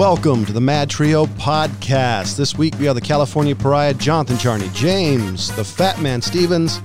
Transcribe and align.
Welcome 0.00 0.46
to 0.46 0.54
the 0.54 0.62
Mad 0.62 0.88
Trio 0.88 1.26
podcast. 1.26 2.38
This 2.38 2.56
week 2.56 2.74
we 2.78 2.86
have 2.86 2.94
the 2.94 3.02
California 3.02 3.54
Pariah, 3.54 3.92
Jonathan 3.92 4.38
Charney, 4.38 4.70
James, 4.72 5.54
the 5.54 5.62
Fat 5.62 6.00
Man 6.00 6.22
Stevens, 6.22 6.80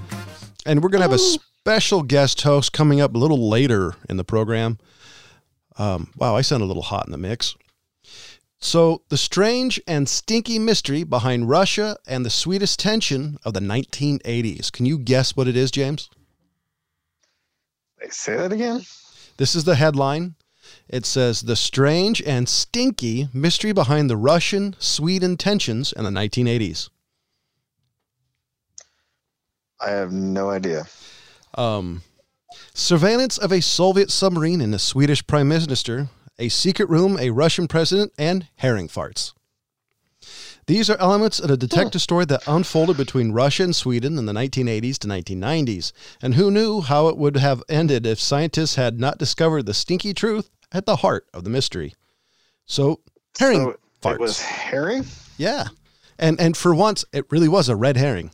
and 0.65 0.83
we're 0.83 0.89
going 0.89 0.99
to 0.99 1.07
have 1.07 1.13
a 1.13 1.17
special 1.17 2.03
guest 2.03 2.41
host 2.41 2.73
coming 2.73 2.99
up 2.99 3.15
a 3.15 3.17
little 3.17 3.47
later 3.47 3.95
in 4.09 4.17
the 4.17 4.25
program. 4.25 4.79
Um, 5.77 6.11
wow, 6.17 6.35
I 6.35 6.41
sound 6.41 6.61
a 6.61 6.65
little 6.65 6.83
hot 6.83 7.05
in 7.05 7.13
the 7.13 7.17
mix. 7.17 7.55
So, 8.59 9.03
the 9.07 9.17
strange 9.17 9.81
and 9.87 10.09
stinky 10.09 10.59
mystery 10.59 11.05
behind 11.05 11.47
Russia 11.47 11.95
and 12.05 12.25
the 12.25 12.29
sweetest 12.29 12.81
tension 12.81 13.37
of 13.45 13.53
the 13.53 13.61
1980s. 13.61 14.73
Can 14.73 14.85
you 14.85 14.99
guess 14.99 15.37
what 15.37 15.47
it 15.47 15.55
is, 15.55 15.71
James? 15.71 16.09
Say 18.09 18.35
that 18.35 18.51
again. 18.51 18.81
This 19.37 19.55
is 19.55 19.63
the 19.63 19.75
headline. 19.75 20.35
It 20.87 21.05
says 21.05 21.41
The 21.41 21.55
Strange 21.55 22.21
and 22.21 22.47
Stinky 22.47 23.27
Mystery 23.33 23.71
Behind 23.71 24.09
the 24.09 24.17
Russian 24.17 24.75
Sweden 24.77 25.35
Tensions 25.35 25.91
in 25.91 26.03
the 26.03 26.11
1980s. 26.11 26.89
I 29.81 29.89
have 29.89 30.11
no 30.11 30.49
idea. 30.51 30.85
Um, 31.55 32.03
surveillance 32.73 33.37
of 33.37 33.51
a 33.51 33.61
Soviet 33.61 34.11
submarine 34.11 34.61
and 34.61 34.75
a 34.75 34.79
Swedish 34.79 35.25
prime 35.25 35.47
minister, 35.47 36.09
a 36.37 36.49
secret 36.49 36.89
room, 36.89 37.17
a 37.19 37.31
Russian 37.31 37.67
president, 37.67 38.13
and 38.17 38.47
herring 38.57 38.87
farts. 38.87 39.33
These 40.67 40.89
are 40.89 40.97
elements 40.97 41.39
of 41.39 41.51
a 41.51 41.57
detective 41.57 42.01
story 42.01 42.25
that 42.25 42.47
unfolded 42.47 42.97
between 42.97 43.33
Russia 43.33 43.63
and 43.63 43.75
Sweden 43.75 44.17
in 44.17 44.25
the 44.25 44.33
1980s 44.33 44.97
to 44.99 45.07
1990s. 45.07 45.91
And 46.23 46.33
who 46.33 46.49
knew 46.49 46.81
how 46.81 47.07
it 47.07 47.17
would 47.17 47.37
have 47.37 47.61
ended 47.69 48.07
if 48.07 48.19
scientists 48.19 48.73
had 48.73 48.99
not 48.99 49.19
discovered 49.19 49.67
the 49.67 49.75
stinky 49.75 50.11
truth 50.11 50.49
at 50.75 50.85
the 50.85 50.97
heart 50.97 51.25
of 51.33 51.43
the 51.45 51.49
mystery. 51.49 51.93
So, 52.65 52.99
herring 53.39 53.63
So 53.63 53.75
farts. 54.01 54.13
It 54.15 54.19
was 54.19 54.41
herring. 54.41 55.05
yeah. 55.37 55.67
And 56.19 56.39
and 56.39 56.55
for 56.55 56.73
once 56.75 57.03
it 57.13 57.25
really 57.29 57.47
was 57.49 57.69
a 57.69 57.75
red 57.75 57.97
herring. 57.97 58.31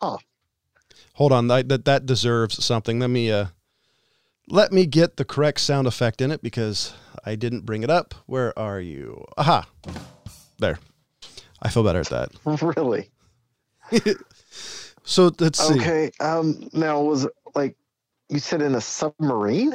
Huh. 0.00 0.18
Hold 1.14 1.32
on, 1.32 1.48
that 1.48 1.68
that, 1.68 1.84
that 1.84 2.06
deserves 2.06 2.62
something. 2.64 2.98
Let 2.98 3.10
me 3.10 3.30
uh 3.30 3.46
let 4.48 4.72
me 4.72 4.86
get 4.86 5.16
the 5.16 5.24
correct 5.24 5.60
sound 5.60 5.86
effect 5.86 6.20
in 6.20 6.30
it 6.30 6.42
because 6.42 6.92
I 7.24 7.36
didn't 7.36 7.66
bring 7.66 7.82
it 7.82 7.90
up. 7.90 8.14
Where 8.26 8.58
are 8.58 8.80
you? 8.80 9.24
Aha. 9.36 9.66
There. 10.58 10.78
I 11.62 11.68
feel 11.68 11.84
better 11.84 12.00
at 12.00 12.08
that. 12.08 12.30
Really? 12.76 13.10
So 15.02 15.32
let's 15.40 15.58
see. 15.58 15.74
Okay. 15.80 16.10
Um. 16.20 16.68
Now 16.72 17.00
was 17.00 17.24
it 17.24 17.32
like 17.54 17.74
you 18.28 18.38
said 18.38 18.62
in 18.62 18.74
a 18.76 18.80
submarine? 18.80 19.74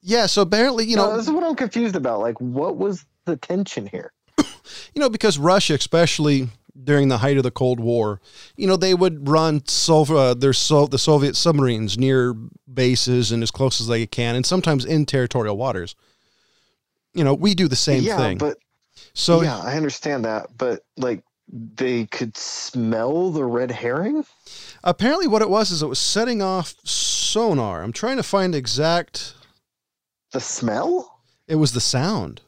Yeah, 0.00 0.26
so 0.26 0.42
apparently, 0.42 0.84
you 0.84 0.96
know, 0.96 1.16
this 1.16 1.26
is 1.26 1.32
what 1.32 1.44
I'm 1.44 1.56
confused 1.56 1.96
about. 1.96 2.20
Like, 2.20 2.40
what 2.40 2.76
was 2.76 3.04
the 3.24 3.36
tension 3.36 3.86
here? 3.86 4.12
you 4.38 4.46
know, 4.96 5.08
because 5.08 5.38
Russia, 5.38 5.74
especially 5.74 6.48
during 6.84 7.08
the 7.08 7.18
height 7.18 7.36
of 7.36 7.42
the 7.42 7.50
Cold 7.50 7.80
War, 7.80 8.20
you 8.56 8.66
know, 8.66 8.76
they 8.76 8.94
would 8.94 9.28
run 9.28 9.66
Sov- 9.66 10.10
uh, 10.10 10.34
their 10.34 10.52
so- 10.52 10.86
the 10.86 10.98
Soviet 10.98 11.36
submarines 11.36 11.98
near 11.98 12.34
bases 12.72 13.32
and 13.32 13.42
as 13.42 13.50
close 13.50 13.80
as 13.80 13.88
they 13.88 14.06
can, 14.06 14.36
and 14.36 14.46
sometimes 14.46 14.84
in 14.84 15.06
territorial 15.06 15.56
waters. 15.56 15.96
You 17.14 17.24
know, 17.24 17.34
we 17.34 17.54
do 17.54 17.66
the 17.66 17.76
same 17.76 18.04
yeah, 18.04 18.16
thing. 18.16 18.38
but 18.38 18.58
so 19.14 19.42
yeah, 19.42 19.58
I 19.58 19.76
understand 19.76 20.24
that. 20.24 20.46
But 20.56 20.84
like, 20.96 21.24
they 21.48 22.06
could 22.06 22.36
smell 22.36 23.30
the 23.30 23.44
red 23.44 23.70
herring. 23.70 24.24
apparently, 24.84 25.26
what 25.26 25.42
it 25.42 25.50
was 25.50 25.70
is 25.70 25.82
it 25.82 25.88
was 25.88 25.98
setting 25.98 26.42
off 26.42 26.74
sonar. 26.84 27.82
I'm 27.82 27.92
trying 27.92 28.18
to 28.18 28.22
find 28.22 28.54
exact. 28.54 29.34
The 30.32 30.40
smell? 30.40 31.20
It 31.46 31.56
was 31.56 31.72
the 31.72 31.80
sound. 31.80 32.42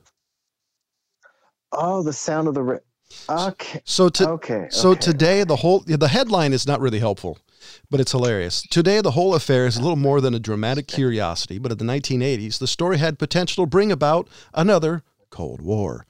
Oh, 1.72 2.02
the 2.02 2.12
sound 2.12 2.48
of 2.48 2.54
the 2.54 2.62
red. 2.62 2.80
Okay. 3.28 3.80
So 3.84 4.08
to 4.08 4.30
okay. 4.30 4.68
So 4.70 4.90
okay. 4.90 5.00
today, 5.00 5.44
the 5.44 5.56
whole 5.56 5.80
the 5.80 6.08
headline 6.08 6.52
is 6.52 6.66
not 6.66 6.80
really 6.80 6.98
helpful, 6.98 7.38
but 7.90 8.00
it's 8.00 8.12
hilarious. 8.12 8.62
Today, 8.62 9.00
the 9.00 9.12
whole 9.12 9.34
affair 9.34 9.66
is 9.66 9.76
a 9.76 9.82
little 9.82 9.96
more 9.96 10.20
than 10.20 10.34
a 10.34 10.38
dramatic 10.38 10.86
curiosity. 10.86 11.58
But 11.58 11.72
in 11.72 11.78
the 11.78 11.84
1980s, 11.84 12.58
the 12.58 12.66
story 12.66 12.98
had 12.98 13.18
potential 13.18 13.64
to 13.64 13.68
bring 13.68 13.90
about 13.90 14.28
another 14.54 15.02
Cold 15.30 15.60
War. 15.60 16.06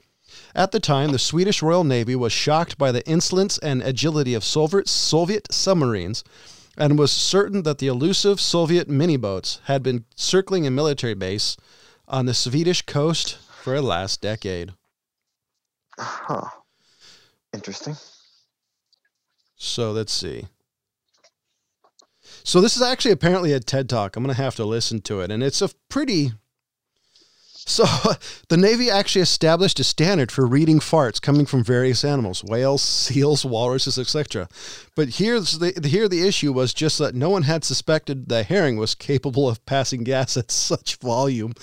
At 0.55 0.71
the 0.71 0.79
time, 0.79 1.11
the 1.11 1.19
Swedish 1.19 1.61
Royal 1.61 1.83
Navy 1.83 2.15
was 2.15 2.31
shocked 2.31 2.77
by 2.77 2.91
the 2.91 3.05
insolence 3.07 3.57
and 3.57 3.81
agility 3.81 4.33
of 4.33 4.43
Soviet 4.43 4.87
Soviet 4.87 5.47
submarines, 5.51 6.23
and 6.77 6.97
was 6.97 7.11
certain 7.11 7.63
that 7.63 7.79
the 7.79 7.87
elusive 7.87 8.39
Soviet 8.39 8.89
mini 8.89 9.17
boats 9.17 9.59
had 9.65 9.83
been 9.83 10.05
circling 10.15 10.65
a 10.65 10.71
military 10.71 11.13
base 11.13 11.57
on 12.07 12.25
the 12.25 12.33
Swedish 12.33 12.81
coast 12.83 13.37
for 13.61 13.75
the 13.75 13.81
last 13.81 14.21
decade. 14.21 14.73
Huh. 15.97 16.49
Interesting. 17.53 17.95
So 19.55 19.91
let's 19.91 20.13
see. 20.13 20.47
So 22.43 22.61
this 22.61 22.75
is 22.75 22.81
actually 22.81 23.11
apparently 23.11 23.53
a 23.53 23.59
TED 23.59 23.87
talk. 23.87 24.15
I'm 24.15 24.23
going 24.23 24.35
to 24.35 24.41
have 24.41 24.55
to 24.55 24.65
listen 24.65 25.01
to 25.01 25.21
it, 25.21 25.31
and 25.31 25.43
it's 25.43 25.61
a 25.61 25.69
pretty. 25.89 26.31
So 27.65 27.85
the 28.49 28.57
Navy 28.57 28.89
actually 28.89 29.21
established 29.21 29.79
a 29.79 29.83
standard 29.83 30.31
for 30.31 30.45
reading 30.45 30.79
farts 30.79 31.21
coming 31.21 31.45
from 31.45 31.63
various 31.63 32.03
animals: 32.03 32.43
whales, 32.43 32.81
seals, 33.07 33.45
walruses, 33.45 33.97
etc. 33.97 34.47
But 34.95 35.09
here's 35.09 35.59
the 35.59 35.73
here 35.83 36.07
the 36.07 36.27
issue 36.27 36.53
was 36.53 36.73
just 36.73 36.97
that 36.99 37.15
no 37.15 37.29
one 37.29 37.43
had 37.43 37.63
suspected 37.63 38.29
the 38.29 38.43
herring 38.43 38.77
was 38.77 38.95
capable 38.95 39.47
of 39.47 39.65
passing 39.65 40.03
gas 40.03 40.37
at 40.37 40.51
such 40.51 40.97
volume. 40.97 41.53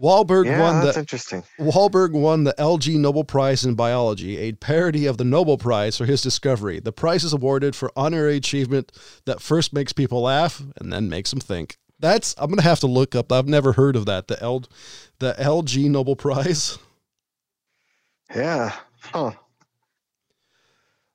Wahlberg 0.00 0.46
Yeah, 0.46 0.60
won 0.60 0.84
that's 0.84 0.94
the 0.94 1.00
interesting. 1.00 1.42
Wahlberg 1.58 2.12
won 2.12 2.44
the 2.44 2.54
LG 2.56 2.96
Nobel 3.00 3.24
Prize 3.24 3.64
in 3.64 3.74
Biology, 3.74 4.38
a 4.38 4.52
parody 4.52 5.06
of 5.06 5.16
the 5.16 5.24
Nobel 5.24 5.58
Prize 5.58 5.96
for 5.96 6.06
his 6.06 6.22
discovery. 6.22 6.78
The 6.78 6.92
prize 6.92 7.24
is 7.24 7.32
awarded 7.32 7.74
for 7.74 7.90
honorary 7.96 8.36
achievement 8.36 8.92
that 9.24 9.40
first 9.40 9.72
makes 9.72 9.92
people 9.92 10.22
laugh 10.22 10.62
and 10.76 10.92
then 10.92 11.08
makes 11.08 11.30
them 11.30 11.40
think. 11.40 11.78
That's 12.00 12.34
I'm 12.38 12.48
gonna 12.50 12.62
have 12.62 12.80
to 12.80 12.86
look 12.86 13.14
up. 13.14 13.32
I've 13.32 13.48
never 13.48 13.72
heard 13.72 13.96
of 13.96 14.06
that. 14.06 14.28
The 14.28 14.40
L, 14.42 14.64
the 15.18 15.34
LG 15.38 15.90
Nobel 15.90 16.16
Prize. 16.16 16.78
Yeah. 18.34 18.72
Huh. 19.00 19.30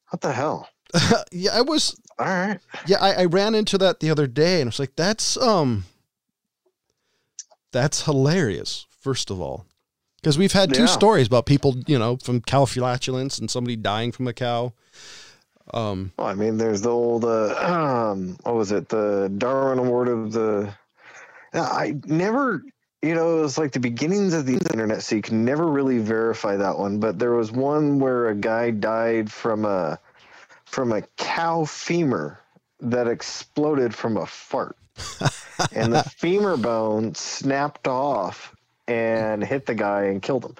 What 0.09 0.21
the 0.21 0.31
hell? 0.33 0.67
yeah, 1.31 1.51
I 1.53 1.61
was. 1.61 1.95
All 2.17 2.25
right. 2.25 2.59
Yeah, 2.87 2.97
I, 2.99 3.13
I 3.13 3.25
ran 3.25 3.53
into 3.53 3.77
that 3.77 3.99
the 3.99 4.09
other 4.09 4.25
day, 4.25 4.61
and 4.61 4.67
I 4.67 4.69
was 4.69 4.79
like, 4.79 4.95
that's 4.95 5.37
um, 5.37 5.85
that's 7.71 8.03
hilarious. 8.05 8.87
First 8.99 9.29
of 9.29 9.39
all, 9.41 9.65
because 10.21 10.37
we've 10.39 10.53
had 10.53 10.73
two 10.73 10.81
Yeah. 10.81 10.87
stories 10.87 11.27
about 11.27 11.45
people, 11.45 11.75
you 11.85 11.99
know, 11.99 12.17
from 12.17 12.41
cow 12.41 12.65
flatulence 12.65 13.37
and 13.37 13.49
somebody 13.51 13.75
dying 13.75 14.11
from 14.11 14.27
a 14.27 14.33
cow. 14.33 14.73
Um, 15.71 16.11
Well, 16.17 16.27
I 16.27 16.33
mean, 16.33 16.57
there's 16.57 16.81
the 16.81 16.89
old, 16.89 17.25
uh, 17.25 17.55
um, 18.11 18.37
what 18.43 18.55
was 18.55 18.71
it? 18.71 18.89
The 18.89 19.31
Darwin 19.37 19.79
Award 19.79 20.07
of 20.07 20.31
the. 20.33 20.73
I 21.53 21.95
never, 22.05 22.63
you 23.03 23.13
know, 23.13 23.37
it 23.37 23.41
was 23.41 23.59
like 23.59 23.73
the 23.73 23.79
beginnings 23.79 24.33
of 24.33 24.47
the 24.47 24.53
internet, 24.53 25.03
so 25.03 25.15
you 25.15 25.21
can 25.21 25.45
never 25.45 25.67
really 25.67 25.99
verify 25.99 26.55
that 26.55 26.79
one. 26.79 26.99
But 26.99 27.19
there 27.19 27.33
was 27.33 27.51
one 27.51 27.99
where 27.99 28.29
a 28.29 28.35
guy 28.35 28.71
died 28.71 29.31
from 29.31 29.65
a 29.65 29.99
from 30.65 30.91
a 30.91 31.03
cow 31.17 31.65
femur 31.65 32.39
that 32.79 33.07
exploded 33.07 33.93
from 33.93 34.17
a 34.17 34.25
fart, 34.25 34.75
and 35.73 35.93
the 35.93 36.03
femur 36.17 36.57
bone 36.57 37.13
snapped 37.13 37.87
off 37.87 38.55
and 38.87 39.43
hit 39.43 39.67
the 39.67 39.75
guy 39.75 40.05
and 40.05 40.21
killed 40.21 40.45
him. 40.45 40.55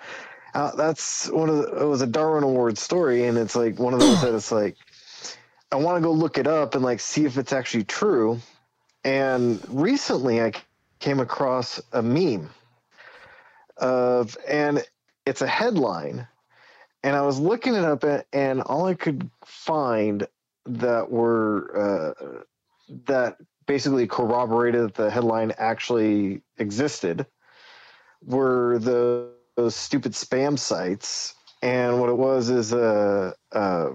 Uh, 0.53 0.75
that's 0.75 1.29
one 1.31 1.49
of 1.49 1.57
the, 1.57 1.81
it 1.81 1.85
was 1.85 2.01
a 2.01 2.07
Darwin 2.07 2.43
Award 2.43 2.77
story, 2.77 3.25
and 3.25 3.37
it's 3.37 3.55
like 3.55 3.79
one 3.79 3.95
of 3.95 3.99
those 3.99 4.21
that 4.21 4.35
it's 4.35 4.51
like 4.51 4.77
I 5.73 5.75
want 5.75 5.97
to 5.97 6.01
go 6.01 6.11
look 6.11 6.37
it 6.37 6.45
up 6.45 6.75
and 6.75 6.83
like 6.83 6.99
see 6.99 7.25
if 7.25 7.35
it's 7.35 7.51
actually 7.51 7.85
true. 7.85 8.39
And 9.03 9.59
recently, 9.67 10.39
I 10.39 10.51
came 10.99 11.19
across 11.19 11.81
a 11.91 12.01
meme 12.01 12.51
of, 13.77 14.37
and 14.47 14.85
it's 15.25 15.41
a 15.41 15.47
headline, 15.47 16.27
and 17.01 17.15
I 17.15 17.21
was 17.21 17.39
looking 17.39 17.73
it 17.73 17.83
up, 17.83 18.05
and 18.31 18.61
all 18.61 18.85
I 18.85 18.93
could 18.93 19.27
find 19.43 20.27
that 20.67 21.09
were 21.09 22.15
uh, 22.15 22.43
that 23.07 23.37
basically 23.65 24.05
corroborated 24.05 24.83
that 24.83 24.93
the 24.93 25.09
headline 25.09 25.53
actually 25.57 26.43
existed 26.59 27.25
were 28.23 28.77
the 28.77 29.31
those 29.55 29.75
stupid 29.75 30.11
spam 30.11 30.57
sites. 30.57 31.33
And 31.63 31.99
what 31.99 32.09
it 32.09 32.17
was 32.17 32.49
is 32.49 32.73
a, 32.73 33.33
a 33.53 33.89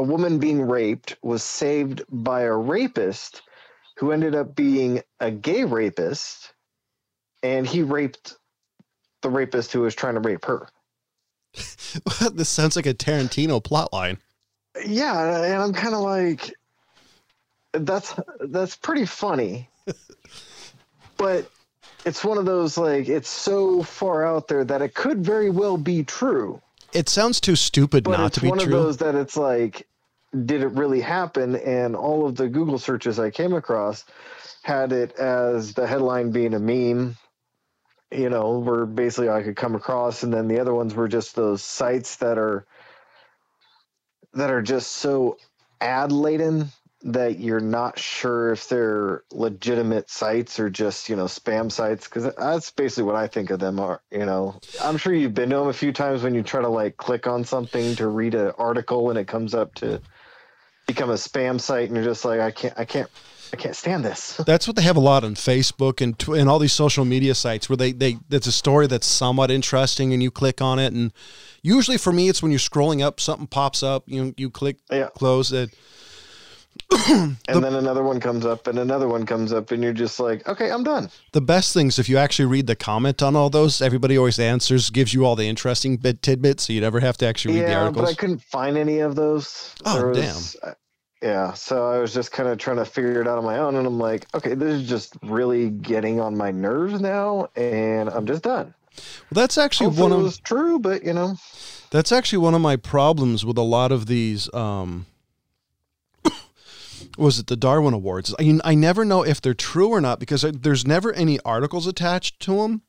a 0.00 0.02
woman 0.02 0.38
being 0.38 0.62
raped 0.62 1.18
was 1.20 1.42
saved 1.42 2.02
by 2.08 2.40
a 2.40 2.56
rapist 2.56 3.42
who 3.98 4.12
ended 4.12 4.34
up 4.34 4.56
being 4.56 5.02
a 5.20 5.30
gay 5.30 5.62
rapist, 5.64 6.54
and 7.42 7.66
he 7.66 7.82
raped 7.82 8.34
the 9.20 9.28
rapist 9.28 9.72
who 9.72 9.82
was 9.82 9.94
trying 9.94 10.14
to 10.14 10.20
rape 10.20 10.46
her. 10.46 10.66
this 12.32 12.48
sounds 12.48 12.76
like 12.76 12.86
a 12.86 12.94
Tarantino 12.94 13.62
plotline. 13.62 14.16
Yeah, 14.86 15.44
and 15.44 15.62
I'm 15.62 15.74
kind 15.74 15.94
of 15.94 16.00
like, 16.00 16.50
that's 17.72 18.14
that's 18.40 18.76
pretty 18.76 19.04
funny, 19.04 19.68
but 21.18 21.50
it's 22.06 22.24
one 22.24 22.38
of 22.38 22.46
those 22.46 22.78
like 22.78 23.10
it's 23.10 23.28
so 23.28 23.82
far 23.82 24.24
out 24.24 24.48
there 24.48 24.64
that 24.64 24.80
it 24.80 24.94
could 24.94 25.22
very 25.22 25.50
well 25.50 25.76
be 25.76 26.04
true. 26.04 26.62
It 26.92 27.08
sounds 27.08 27.40
too 27.40 27.56
stupid 27.56 28.04
But 28.04 28.18
not 28.18 28.32
to 28.34 28.40
be 28.40 28.48
one 28.48 28.60
of 28.60 28.68
those 28.68 28.96
that 28.96 29.14
it's 29.14 29.36
like, 29.36 29.86
did 30.32 30.62
it 30.62 30.68
really 30.68 31.00
happen? 31.00 31.56
And 31.56 31.96
all 31.96 32.26
of 32.26 32.36
the 32.36 32.48
Google 32.48 32.78
searches 32.78 33.18
I 33.18 33.30
came 33.30 33.52
across 33.52 34.04
had 34.62 34.92
it 34.92 35.12
as 35.18 35.74
the 35.74 35.86
headline 35.86 36.30
being 36.30 36.54
a 36.54 36.60
meme. 36.60 37.16
You 38.12 38.28
know, 38.28 38.58
where 38.58 38.86
basically 38.86 39.28
I 39.28 39.44
could 39.44 39.54
come 39.54 39.76
across, 39.76 40.24
and 40.24 40.34
then 40.34 40.48
the 40.48 40.58
other 40.58 40.74
ones 40.74 40.94
were 40.94 41.06
just 41.06 41.36
those 41.36 41.62
sites 41.62 42.16
that 42.16 42.38
are 42.38 42.66
that 44.34 44.50
are 44.50 44.62
just 44.62 44.92
so 44.92 45.38
ad 45.80 46.10
laden 46.10 46.70
that 47.02 47.38
you're 47.38 47.60
not 47.60 47.98
sure 47.98 48.52
if 48.52 48.68
they're 48.68 49.22
legitimate 49.32 50.10
sites 50.10 50.60
or 50.60 50.68
just 50.68 51.08
you 51.08 51.16
know 51.16 51.24
spam 51.24 51.72
sites 51.72 52.06
because 52.06 52.30
that's 52.34 52.70
basically 52.72 53.04
what 53.04 53.16
i 53.16 53.26
think 53.26 53.48
of 53.48 53.58
them 53.58 53.80
are 53.80 54.02
you 54.10 54.26
know 54.26 54.60
i'm 54.82 54.98
sure 54.98 55.14
you've 55.14 55.32
been 55.32 55.48
to 55.48 55.56
them 55.56 55.68
a 55.68 55.72
few 55.72 55.92
times 55.92 56.22
when 56.22 56.34
you 56.34 56.42
try 56.42 56.60
to 56.60 56.68
like 56.68 56.98
click 56.98 57.26
on 57.26 57.42
something 57.42 57.96
to 57.96 58.06
read 58.06 58.34
an 58.34 58.52
article 58.58 59.08
and 59.08 59.18
it 59.18 59.26
comes 59.26 59.54
up 59.54 59.74
to 59.74 60.00
become 60.92 61.10
a 61.10 61.14
spam 61.14 61.60
site 61.60 61.88
and 61.88 61.96
you're 61.96 62.04
just 62.04 62.24
like 62.24 62.40
i 62.40 62.50
can't 62.50 62.74
i 62.76 62.84
can't 62.84 63.08
i 63.52 63.56
can't 63.56 63.76
stand 63.76 64.04
this. 64.04 64.36
That's 64.46 64.66
what 64.66 64.76
they 64.76 64.82
have 64.82 64.96
a 64.96 65.00
lot 65.00 65.24
on 65.24 65.34
Facebook 65.34 66.00
and 66.00 66.18
tw- 66.18 66.30
and 66.30 66.48
all 66.48 66.58
these 66.58 66.72
social 66.72 67.04
media 67.04 67.34
sites 67.34 67.68
where 67.68 67.76
they 67.76 67.92
they 67.92 68.18
it's 68.30 68.46
a 68.46 68.52
story 68.52 68.86
that's 68.86 69.06
somewhat 69.06 69.50
interesting 69.50 70.12
and 70.12 70.22
you 70.22 70.30
click 70.30 70.60
on 70.60 70.78
it. 70.78 70.92
And 70.92 71.12
usually 71.62 71.96
for 71.98 72.12
me 72.12 72.28
it's 72.28 72.42
when 72.42 72.52
you're 72.52 72.58
scrolling 72.58 73.02
up 73.02 73.20
something 73.20 73.46
pops 73.46 73.82
up 73.82 74.04
you 74.06 74.34
you 74.36 74.50
click 74.50 74.76
yeah. 74.90 75.08
close 75.14 75.52
it. 75.52 75.74
And 77.08 77.64
then 77.64 77.74
another 77.74 78.02
one 78.02 78.20
comes 78.20 78.46
up 78.46 78.66
and 78.66 78.78
another 78.78 79.08
one 79.08 79.26
comes 79.26 79.52
up 79.52 79.70
and 79.70 79.82
you're 79.82 79.92
just 79.92 80.18
like 80.20 80.46
okay 80.48 80.70
i'm 80.70 80.84
done. 80.84 81.10
The 81.32 81.40
best 81.40 81.74
things 81.74 81.98
if 81.98 82.08
you 82.08 82.16
actually 82.16 82.46
read 82.46 82.66
the 82.66 82.76
comment 82.76 83.22
on 83.22 83.36
all 83.36 83.50
those 83.50 83.82
everybody 83.82 84.16
always 84.16 84.38
answers 84.38 84.90
gives 84.90 85.12
you 85.12 85.24
all 85.24 85.36
the 85.36 85.48
interesting 85.48 85.96
bit 85.96 86.22
tidbits 86.22 86.66
so 86.66 86.72
you 86.72 86.80
never 86.80 87.00
have 87.00 87.16
to 87.18 87.26
actually 87.26 87.54
read 87.54 87.66
the 87.66 87.70
yeah 87.70 87.90
but 87.90 88.04
i 88.04 88.14
couldn't 88.14 88.42
find 88.42 88.76
any 88.76 89.00
of 89.00 89.16
those. 89.16 89.74
Oh, 89.84 90.12
damn 90.12 90.36
yeah 91.22 91.52
so 91.52 91.86
i 91.90 91.98
was 91.98 92.14
just 92.14 92.32
kind 92.32 92.48
of 92.48 92.58
trying 92.58 92.76
to 92.78 92.84
figure 92.84 93.20
it 93.20 93.28
out 93.28 93.38
on 93.38 93.44
my 93.44 93.58
own 93.58 93.76
and 93.76 93.86
i'm 93.86 93.98
like 93.98 94.26
okay 94.34 94.54
this 94.54 94.80
is 94.82 94.88
just 94.88 95.16
really 95.22 95.70
getting 95.70 96.20
on 96.20 96.36
my 96.36 96.50
nerves 96.50 97.00
now 97.00 97.48
and 97.56 98.08
i'm 98.10 98.26
just 98.26 98.42
done 98.42 98.72
well 99.30 99.42
that's 99.42 99.58
actually 99.58 99.86
Hopefully 99.86 100.02
one 100.10 100.12
it 100.12 100.16
of 100.16 100.22
was 100.24 100.38
true 100.38 100.78
but 100.78 101.04
you 101.04 101.12
know 101.12 101.36
That's 101.90 102.12
actually 102.12 102.38
one 102.38 102.54
of 102.54 102.60
my 102.60 102.76
problems 102.76 103.44
with 103.44 103.58
a 103.58 103.62
lot 103.62 103.90
of 103.92 104.06
these. 104.06 104.52
Um, 104.54 105.06
was 107.18 107.38
it 107.38 107.46
the 107.48 107.56
Darwin 107.56 107.94
Awards? 107.94 108.34
I 108.38 108.42
mean, 108.42 108.60
I 108.64 108.74
never 108.74 109.04
know 109.04 109.22
if 109.24 109.40
they're 109.40 109.54
true 109.54 109.88
or 109.88 110.00
not 110.00 110.20
because 110.20 110.42
there's 110.42 110.86
never 110.86 111.12
any 111.12 111.40
articles 111.40 111.86
attached 111.86 112.40
to 112.40 112.56
them. 112.62 112.82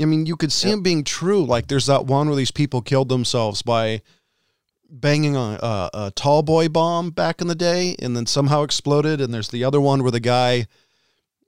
I 0.00 0.04
mean, 0.04 0.26
you 0.26 0.36
could 0.36 0.52
see 0.52 0.68
Yep. 0.68 0.74
them 0.76 0.82
being 0.82 1.04
true. 1.04 1.44
Like 1.44 1.66
there's 1.68 1.86
that 1.86 2.06
one 2.06 2.28
where 2.28 2.36
these 2.36 2.52
people 2.52 2.82
killed 2.82 3.08
themselves 3.08 3.62
by 3.62 4.02
banging 4.90 5.36
a, 5.36 5.40
a, 5.62 5.90
a 5.94 6.10
tall 6.14 6.42
boy 6.42 6.68
bomb 6.68 7.10
back 7.10 7.40
in 7.40 7.46
the 7.46 7.54
day 7.54 7.94
and 8.00 8.16
then 8.16 8.26
somehow 8.26 8.62
exploded. 8.62 9.20
And 9.20 9.32
there's 9.32 9.48
the 9.50 9.62
other 9.64 9.80
one 9.80 10.02
where 10.02 10.10
the 10.10 10.20
guy 10.20 10.66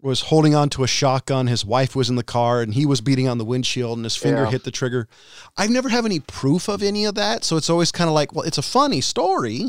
was 0.01 0.23
holding 0.23 0.55
on 0.55 0.69
to 0.71 0.83
a 0.85 0.87
shotgun. 0.87 1.47
His 1.47 1.65
wife 1.65 1.95
was 1.97 2.09
in 2.11 2.17
the 2.17 2.23
car 2.25 2.61
and 2.63 2.75
he 2.75 2.87
was 2.87 3.01
beating 3.01 3.29
on 3.29 3.39
the 3.39 3.45
windshield 3.45 3.99
and 3.99 4.05
his 4.05 4.17
finger 4.17 4.45
Yeah. 4.45 4.51
hit 4.51 4.65
the 4.65 4.71
trigger. 4.71 5.09
I've 5.57 5.71
never 5.71 5.89
have 5.89 6.05
any 6.07 6.21
proof 6.21 6.69
of 6.69 6.83
any 6.83 7.05
of 7.05 7.15
that. 7.17 7.45
So 7.45 7.57
it's 7.57 7.71
always 7.71 7.93
kind 7.93 8.09
of 8.09 8.15
like, 8.15 8.33
well, 8.35 8.45
it's 8.45 8.59
a 8.59 8.63
funny 8.63 9.01
story, 9.01 9.67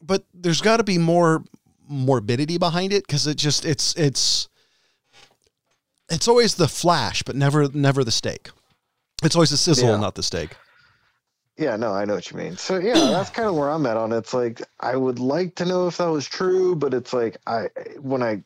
but 0.00 0.24
there's 0.34 0.60
got 0.60 0.76
to 0.78 0.84
be 0.84 0.98
more 0.98 1.42
morbidity 1.88 2.58
behind 2.58 2.92
it 2.92 3.06
because 3.06 3.26
it 3.26 3.36
just 3.38 3.64
it's 3.64 3.94
it's 3.96 4.48
it's 6.10 6.28
always 6.28 6.54
the 6.54 6.68
flash, 6.68 7.22
but 7.22 7.34
never 7.36 7.68
never 7.72 8.04
the 8.04 8.10
steak. 8.10 8.50
It's 9.22 9.34
always 9.34 9.50
the 9.50 9.56
sizzle, 9.56 9.88
Yeah. 9.90 9.96
not 9.96 10.14
the 10.14 10.22
steak. 10.22 10.50
Yeah 11.58 11.76
no 11.76 11.92
i 11.92 12.04
know 12.04 12.14
what 12.14 12.30
you 12.30 12.36
mean 12.36 12.56
so 12.56 12.78
yeah 12.78 12.94
that's 12.94 13.30
kind 13.30 13.48
of 13.48 13.54
where 13.54 13.70
i'm 13.70 13.84
at 13.86 13.96
on 13.96 14.12
it. 14.12 14.18
it's 14.18 14.34
like 14.34 14.62
i 14.80 14.96
would 14.96 15.18
like 15.18 15.54
to 15.54 15.64
know 15.64 15.86
if 15.86 15.96
that 15.98 16.06
was 16.06 16.26
true 16.26 16.74
but 16.74 16.94
it's 16.94 17.12
like 17.12 17.36
i 17.46 17.68
when 18.00 18.22
i 18.22 18.42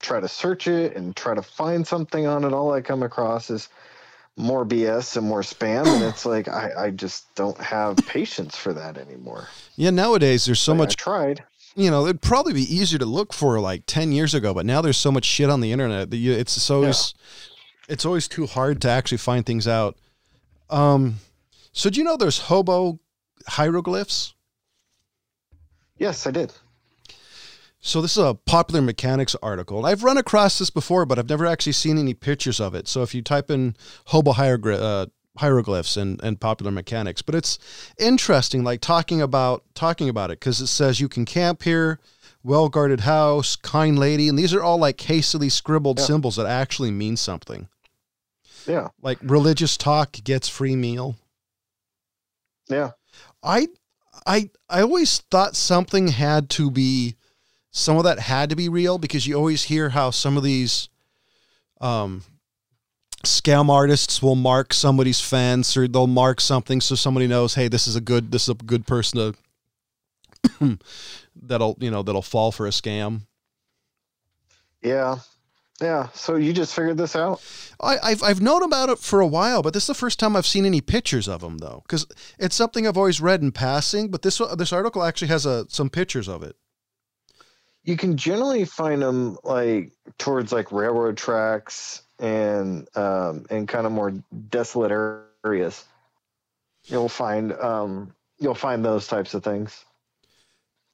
try 0.00 0.20
to 0.20 0.28
search 0.28 0.68
it 0.68 0.94
and 0.96 1.16
try 1.16 1.34
to 1.34 1.42
find 1.42 1.86
something 1.86 2.26
on 2.26 2.44
it 2.44 2.52
all 2.52 2.72
i 2.72 2.80
come 2.80 3.02
across 3.02 3.50
is 3.50 3.68
more 4.36 4.64
bs 4.66 5.16
and 5.16 5.26
more 5.26 5.42
spam 5.42 5.86
and 5.86 6.04
it's 6.04 6.24
like 6.34 6.48
i, 6.48 6.70
I 6.86 6.90
just 6.90 7.34
don't 7.34 7.58
have 7.58 7.96
patience 8.06 8.56
for 8.56 8.72
that 8.74 8.96
anymore 8.98 9.48
Yeah, 9.76 9.90
nowadays 9.90 10.44
there's 10.44 10.60
so 10.60 10.72
Like, 10.72 10.78
much 10.78 10.92
I 11.00 11.02
tried 11.02 11.44
you 11.76 11.90
know, 11.90 12.06
it'd 12.06 12.22
probably 12.22 12.54
be 12.54 12.74
easier 12.74 12.98
to 12.98 13.04
look 13.04 13.34
for 13.34 13.60
like 13.60 13.82
10 13.86 14.10
years 14.10 14.32
ago, 14.34 14.54
but 14.54 14.64
now 14.64 14.80
there's 14.80 14.96
so 14.96 15.12
much 15.12 15.26
shit 15.26 15.50
on 15.50 15.60
the 15.60 15.72
internet 15.72 16.10
that 16.10 16.16
you, 16.16 16.32
it's 16.32 16.52
so 16.52 16.76
always, 16.76 17.12
it's 17.86 18.06
always 18.06 18.26
too 18.26 18.46
hard 18.46 18.80
to 18.80 18.88
actually 18.88 19.18
find 19.18 19.44
things 19.44 19.68
out. 19.68 19.94
Um, 20.70 21.16
so 21.76 21.90
do 21.90 21.98
you 21.98 22.04
know 22.04 22.16
there's 22.16 22.38
hobo 22.48 22.98
hieroglyphs? 23.46 24.32
yes 25.98 26.26
i 26.26 26.30
did 26.30 26.52
So 27.80 28.00
this 28.02 28.16
is 28.16 28.24
a 28.24 28.34
popular 28.34 28.82
mechanics 28.82 29.36
article. 29.42 29.78
And 29.78 29.86
I've 29.86 30.02
run 30.02 30.18
across 30.18 30.58
this 30.58 30.70
before, 30.70 31.06
but 31.06 31.18
I've 31.20 31.28
never 31.28 31.46
actually 31.46 31.74
seen 31.74 31.98
any 31.98 32.14
pictures 32.14 32.58
of 32.58 32.74
it. 32.74 32.88
So 32.88 33.02
if 33.04 33.14
you 33.14 33.22
type 33.22 33.48
in 33.48 33.76
hobo 34.06 34.32
hieroglyph, 34.32 34.80
uh, 34.80 35.06
hieroglyphs 35.38 35.96
and, 35.96 36.20
and 36.24 36.40
popular 36.40 36.72
mechanics, 36.72 37.22
but 37.22 37.34
it's 37.36 37.58
interesting, 37.96 38.64
like 38.64 38.80
talking 38.80 39.22
about 39.22 39.62
talking 39.74 40.08
about 40.08 40.30
it 40.32 40.40
because 40.40 40.60
it 40.60 40.66
says 40.66 40.98
you 40.98 41.08
can 41.08 41.24
camp 41.24 41.62
here, 41.62 42.00
well 42.42 42.68
guarded 42.68 43.00
house, 43.00 43.54
kind 43.54 43.96
lady, 43.96 44.28
and 44.28 44.36
these 44.36 44.52
are 44.52 44.62
all 44.62 44.78
like 44.78 45.00
hastily 45.00 45.48
scribbled 45.48 45.98
Yeah. 46.00 46.06
symbols 46.06 46.36
that 46.36 46.46
actually 46.46 46.90
mean 46.90 47.16
something. 47.16 47.68
yeah 48.66 48.88
Like 49.00 49.18
religious 49.22 49.76
talk 49.76 50.12
gets 50.24 50.48
free 50.48 50.74
meal. 50.76 51.14
Yeah. 52.68 52.90
I 53.42 53.68
I 54.26 54.50
I 54.68 54.82
always 54.82 55.18
thought 55.30 55.56
something 55.56 56.08
had 56.08 56.50
to 56.50 56.70
be 56.70 57.16
some 57.70 57.96
of 57.96 58.04
that 58.04 58.18
had 58.18 58.50
to 58.50 58.56
be 58.56 58.68
real 58.68 58.98
because 58.98 59.26
you 59.26 59.34
always 59.34 59.64
hear 59.64 59.90
how 59.90 60.10
some 60.10 60.36
of 60.36 60.42
these 60.42 60.88
um 61.80 62.22
scam 63.24 63.68
artists 63.68 64.22
will 64.22 64.36
mark 64.36 64.72
somebody's 64.72 65.20
fence 65.20 65.76
or 65.76 65.88
they'll 65.88 66.06
mark 66.06 66.40
something 66.40 66.80
so 66.80 66.94
somebody 66.94 67.26
knows 67.26 67.54
hey 67.54 67.68
this 67.68 67.88
is 67.88 67.96
a 67.96 68.00
good 68.00 68.30
this 68.30 68.44
is 68.44 68.48
a 68.50 68.54
good 68.54 68.86
person 68.86 69.34
to 70.60 70.78
that'll 71.36 71.76
you 71.80 71.90
know 71.90 72.02
that'll 72.02 72.22
fall 72.22 72.52
for 72.52 72.66
a 72.66 72.70
scam. 72.70 73.22
Yeah 74.82 75.18
yeah 75.80 76.08
so 76.14 76.36
you 76.36 76.52
just 76.52 76.74
figured 76.74 76.96
this 76.96 77.16
out 77.16 77.42
I, 77.80 77.98
I've 78.02 78.22
I've 78.22 78.40
known 78.40 78.62
about 78.62 78.88
it 78.88 78.98
for 78.98 79.20
a 79.20 79.26
while, 79.26 79.62
but 79.62 79.74
this 79.74 79.84
is 79.84 79.88
the 79.88 79.94
first 79.94 80.18
time 80.18 80.34
I've 80.36 80.46
seen 80.46 80.64
any 80.64 80.80
pictures 80.80 81.28
of 81.28 81.42
them 81.42 81.58
though, 81.58 81.82
because 81.86 82.06
it's 82.38 82.56
something 82.56 82.86
I've 82.86 82.96
always 82.96 83.20
read 83.20 83.42
in 83.42 83.52
passing. 83.52 84.10
But 84.10 84.22
this 84.22 84.40
this 84.56 84.72
article 84.72 85.02
actually 85.04 85.28
has 85.28 85.44
a 85.44 85.66
some 85.68 85.90
pictures 85.90 86.28
of 86.28 86.42
it. 86.42 86.56
you 87.84 87.96
can 87.96 88.16
generally 88.18 88.64
find 88.66 89.02
them 89.02 89.38
like 89.44 89.92
towards 90.18 90.52
like 90.52 90.72
railroad 90.72 91.16
tracks 91.16 92.02
and 92.18 92.88
um 92.96 93.46
and 93.50 93.68
kind 93.68 93.86
of 93.86 93.92
more 93.92 94.12
desolate 94.50 94.92
areas 95.44 95.84
you'll 96.86 97.08
find 97.08 97.52
um 97.54 98.14
you'll 98.38 98.54
find 98.54 98.84
those 98.84 99.08
types 99.08 99.34
of 99.34 99.44
things 99.44 99.85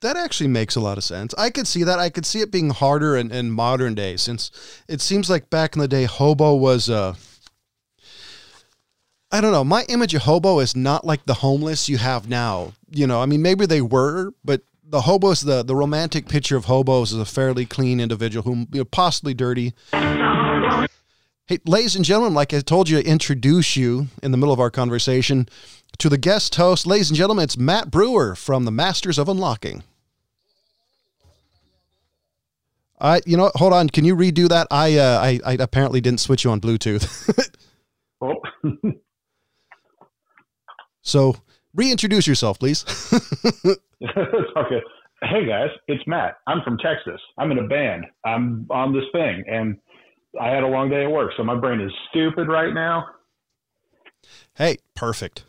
That 0.02 0.16
actually 0.16 0.48
makes 0.48 0.74
a 0.74 0.80
lot 0.80 0.98
of 0.98 1.04
sense. 1.04 1.32
I 1.38 1.48
could 1.50 1.68
see 1.68 1.84
that. 1.84 2.00
I 2.00 2.10
could 2.10 2.26
see 2.26 2.40
it 2.40 2.50
being 2.50 2.70
harder 2.70 3.16
in, 3.16 3.30
in 3.30 3.52
modern 3.52 3.94
day 3.94 4.16
since 4.16 4.50
it 4.88 5.00
seems 5.00 5.30
like 5.30 5.48
back 5.48 5.76
in 5.76 5.80
the 5.80 5.88
day, 5.88 6.04
hobo 6.04 6.54
was 6.56 6.90
Uh, 6.90 7.14
I 9.30 9.40
don't 9.40 9.52
know. 9.52 9.64
My 9.64 9.84
image 9.88 10.14
of 10.14 10.22
hobo 10.22 10.58
is 10.58 10.76
not 10.76 11.06
like 11.06 11.24
the 11.24 11.34
homeless 11.34 11.88
you 11.88 11.98
have 11.98 12.28
now. 12.28 12.72
You 12.90 13.06
know, 13.06 13.22
I 13.22 13.26
mean, 13.26 13.40
maybe 13.40 13.64
they 13.64 13.80
were, 13.80 14.34
but 14.44 14.62
the 14.84 15.02
hobos, 15.02 15.40
the 15.40 15.62
the 15.62 15.76
romantic 15.76 16.28
picture 16.28 16.56
of 16.56 16.64
hobos 16.64 17.12
is 17.12 17.18
a 17.18 17.24
fairly 17.24 17.64
clean 17.64 18.00
individual 18.00 18.42
who, 18.42 18.66
you 18.72 18.80
know, 18.80 18.84
possibly 18.84 19.34
dirty. 19.34 19.72
Hey, 19.92 21.58
ladies 21.64 21.94
and 21.94 22.04
gentlemen, 22.04 22.34
like 22.34 22.52
I 22.52 22.60
told 22.60 22.88
you 22.88 23.00
to 23.00 23.08
introduce 23.08 23.76
you 23.76 24.08
in 24.22 24.32
the 24.32 24.36
middle 24.36 24.52
of 24.52 24.60
our 24.60 24.70
conversation 24.70 25.48
to 25.98 26.08
the 26.08 26.18
guest 26.18 26.56
host. 26.56 26.86
Ladies 26.86 27.08
and 27.08 27.16
gentlemen, 27.16 27.44
it's 27.44 27.56
Matt 27.56 27.90
Brewer 27.90 28.34
from 28.34 28.64
the 28.64 28.72
Masters 28.72 29.16
of 29.18 29.28
Unlocking. 29.28 29.84
I, 33.02 33.20
you 33.26 33.36
know, 33.36 33.50
hold 33.56 33.72
on. 33.72 33.90
Can 33.90 34.04
you 34.04 34.14
redo 34.14 34.48
that? 34.48 34.68
I, 34.70 34.96
uh, 34.96 35.20
I, 35.20 35.40
I 35.44 35.52
apparently 35.54 36.00
didn't 36.00 36.20
switch 36.20 36.44
you 36.44 36.50
on 36.50 36.60
Bluetooth. 36.60 37.48
Oh, 38.24 38.36
so 41.02 41.34
reintroduce 41.74 42.24
yourself, 42.24 42.60
please. 42.60 42.84
okay. 43.12 44.80
Hey 45.22 45.44
guys, 45.44 45.70
it's 45.88 46.04
Matt. 46.06 46.36
I'm 46.46 46.62
from 46.62 46.78
Texas. 46.78 47.20
I'm 47.36 47.50
in 47.50 47.58
a 47.58 47.66
band. 47.66 48.04
I'm 48.24 48.68
on 48.70 48.92
this 48.92 49.02
thing, 49.10 49.42
and 49.50 49.76
I 50.40 50.50
had 50.50 50.62
a 50.62 50.68
long 50.68 50.88
day 50.88 51.02
at 51.02 51.10
work, 51.10 51.32
so 51.36 51.42
my 51.42 51.56
brain 51.58 51.80
is 51.80 51.90
stupid 52.10 52.46
right 52.46 52.72
now. 52.72 53.06
hey, 54.54 54.78
perfect. 54.94 55.42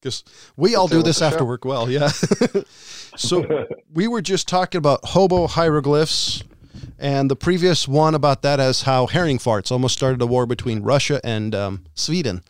Because 0.00 0.24
we 0.56 0.74
all 0.76 0.88
do 0.88 1.02
this 1.02 1.20
after 1.20 1.44
work 1.44 1.66
well. 1.66 1.90
Yeah. 1.90 2.08
so 2.08 3.66
we 3.92 4.08
were 4.08 4.22
just 4.22 4.48
talking 4.48 4.78
about 4.78 5.04
hobo 5.04 5.46
hieroglyphs 5.46 6.42
And 6.98 7.30
the 7.30 7.36
previous 7.36 7.86
one 7.86 8.14
about 8.14 8.42
that 8.42 8.58
is 8.58 8.82
how 8.82 9.06
herring 9.06 9.38
farts 9.38 9.70
almost 9.70 9.96
started 9.96 10.20
a 10.20 10.26
war 10.26 10.46
between 10.46 10.82
Russia 10.82 11.20
and 11.22 11.54
um, 11.54 11.84
Sweden. 11.94 12.42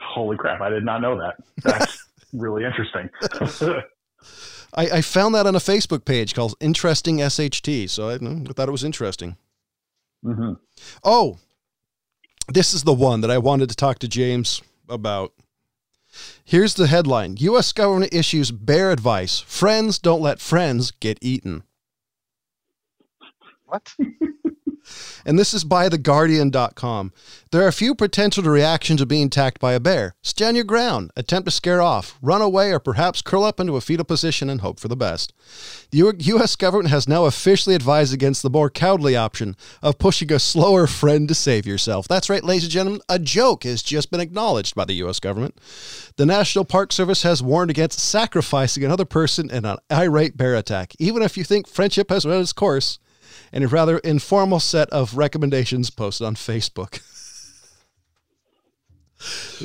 Holy 0.00 0.36
crap! 0.36 0.60
I 0.60 0.68
did 0.68 0.84
not 0.84 1.00
know 1.00 1.18
that. 1.18 1.34
That's 1.62 2.06
really 2.32 2.64
interesting. 2.64 3.10
I, 4.74 4.86
I, 4.98 5.00
found 5.02 5.34
that 5.34 5.46
on 5.46 5.54
a 5.54 5.58
Facebook 5.58 6.04
page 6.04 6.34
called 6.34 6.54
Interesting 6.60 7.18
SHT, 7.18 7.90
so 7.90 8.08
I, 8.08 8.14
I 8.14 8.52
thought 8.52 8.68
it 8.68 8.72
was 8.72 8.84
interesting. 8.84 9.36
Mm-hmm. 10.24 10.52
Oh, 11.02 11.38
this 12.48 12.72
is 12.72 12.84
the 12.84 12.92
one 12.92 13.20
that 13.22 13.30
I 13.30 13.38
wanted 13.38 13.68
to 13.70 13.76
talk 13.76 13.98
to 14.00 14.08
James 14.08 14.62
about. 14.88 15.32
Here's 16.44 16.74
the 16.74 16.86
headline 16.86 17.36
U.S. 17.38 17.72
government 17.72 18.12
issues 18.14 18.50
bear 18.50 18.90
advice. 18.90 19.40
Friends 19.40 19.98
don't 19.98 20.22
let 20.22 20.40
friends 20.40 20.90
get 20.90 21.18
eaten. 21.20 21.64
What? 23.66 23.94
and 25.24 25.38
this 25.38 25.54
is 25.54 25.64
by 25.64 25.88
theguardian.com. 25.88 27.12
There 27.50 27.62
are 27.62 27.68
a 27.68 27.72
few 27.72 27.94
potential 27.94 28.44
reactions 28.44 29.00
of 29.00 29.08
being 29.08 29.26
attacked 29.26 29.60
by 29.60 29.74
a 29.74 29.80
bear. 29.80 30.14
Stand 30.22 30.56
your 30.56 30.64
ground, 30.64 31.10
attempt 31.16 31.46
to 31.46 31.50
scare 31.50 31.82
off, 31.82 32.18
run 32.22 32.40
away, 32.40 32.72
or 32.72 32.78
perhaps 32.78 33.20
curl 33.20 33.44
up 33.44 33.60
into 33.60 33.76
a 33.76 33.80
fetal 33.80 34.04
position 34.04 34.48
and 34.48 34.60
hope 34.60 34.80
for 34.80 34.88
the 34.88 34.96
best. 34.96 35.32
The 35.90 36.14
U.S. 36.18 36.56
government 36.56 36.90
has 36.90 37.06
now 37.06 37.26
officially 37.26 37.74
advised 37.74 38.14
against 38.14 38.42
the 38.42 38.50
more 38.50 38.70
cowardly 38.70 39.14
option 39.16 39.56
of 39.82 39.98
pushing 39.98 40.32
a 40.32 40.38
slower 40.38 40.86
friend 40.86 41.28
to 41.28 41.34
save 41.34 41.66
yourself. 41.66 42.08
That's 42.08 42.30
right, 42.30 42.42
ladies 42.42 42.64
and 42.64 42.72
gentlemen, 42.72 43.02
a 43.08 43.18
joke 43.18 43.64
has 43.64 43.82
just 43.82 44.10
been 44.10 44.20
acknowledged 44.20 44.74
by 44.74 44.86
the 44.86 44.94
U.S. 44.94 45.20
government. 45.20 45.58
The 46.16 46.26
National 46.26 46.64
Park 46.64 46.92
Service 46.92 47.22
has 47.22 47.42
warned 47.42 47.70
against 47.70 48.00
sacrificing 48.00 48.84
another 48.84 49.04
person 49.04 49.50
in 49.50 49.64
an 49.64 49.76
irate 49.90 50.36
bear 50.36 50.54
attack, 50.54 50.94
even 50.98 51.22
if 51.22 51.36
you 51.36 51.44
think 51.44 51.68
friendship 51.68 52.10
has 52.10 52.24
run 52.24 52.40
its 52.40 52.52
course 52.52 52.98
and 53.52 53.64
a 53.64 53.68
rather 53.68 53.98
informal 53.98 54.60
set 54.60 54.88
of 54.90 55.16
recommendations 55.16 55.90
posted 55.90 56.26
on 56.26 56.34
Facebook. 56.34 57.00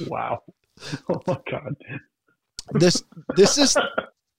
wow. 0.08 0.44
Oh 1.10 1.20
my 1.26 1.40
god. 1.50 1.76
This 2.74 3.02
this 3.36 3.58
is 3.58 3.76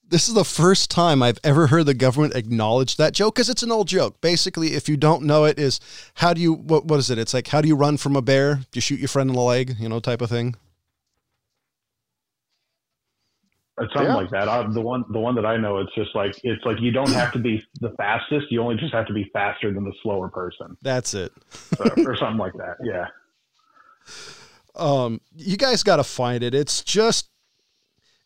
this 0.09 0.28
is 0.28 0.35
the 0.35 0.45
first 0.45 0.88
time 0.88 1.23
I've 1.23 1.40
ever 1.43 1.67
heard 1.67 1.87
the 1.87 1.95
government 1.95 2.37
acknowledge 2.37 2.97
that 2.97 3.12
joke 3.12 3.35
because 3.35 3.49
it's 3.49 3.64
an 3.64 3.73
old 3.73 3.88
joke. 3.88 4.21
Basically, 4.21 4.75
if 4.75 4.88
you 4.88 4.97
don't 4.97 5.25
know 5.25 5.45
it, 5.47 5.59
is 5.59 5.81
how 6.14 6.33
do 6.33 6.40
you 6.40 6.52
what 6.52 6.85
what 6.85 7.00
is 7.00 7.11
it? 7.11 7.19
It's 7.19 7.35
like 7.35 7.49
how 7.49 7.61
do 7.61 7.67
you 7.67 7.75
run 7.75 7.97
from 7.97 8.14
a 8.14 8.23
bear? 8.23 8.55
Do 8.55 8.76
you 8.76 8.81
shoot 8.81 9.00
your 9.00 9.09
friend 9.09 9.28
in 9.31 9.35
the 9.35 9.43
leg? 9.43 9.76
You 9.81 9.88
know, 9.88 9.99
type 9.99 10.23
of 10.23 10.31
thing. 10.31 10.55
Something 13.80 14.04
yeah. 14.04 14.14
like 14.14 14.30
that. 14.30 14.49
I, 14.49 14.66
the 14.68 14.80
one, 14.80 15.04
the 15.11 15.18
one 15.18 15.35
that 15.37 15.47
I 15.47 15.56
know, 15.56 15.78
it's 15.78 15.94
just 15.94 16.14
like 16.14 16.35
it's 16.42 16.64
like 16.64 16.80
you 16.80 16.90
don't 16.90 17.12
have 17.12 17.32
to 17.32 17.38
be 17.38 17.62
the 17.80 17.90
fastest. 17.90 18.47
You 18.50 18.62
only 18.62 18.76
just 18.76 18.94
have 18.94 19.06
to 19.06 19.12
be 19.12 19.30
faster 19.32 19.73
than 19.73 19.85
the 19.85 19.92
slower 20.02 20.28
person. 20.28 20.76
That's 20.82 21.14
it, 21.14 21.32
or, 21.78 21.87
or 22.12 22.16
something 22.16 22.38
like 22.38 22.54
that. 22.54 22.76
Yeah. 22.85 23.06
Um, 24.75 25.20
you 25.35 25.56
guys 25.56 25.82
got 25.82 25.97
to 25.97 26.04
find 26.04 26.42
it. 26.42 26.54
It's 26.54 26.82
just, 26.82 27.28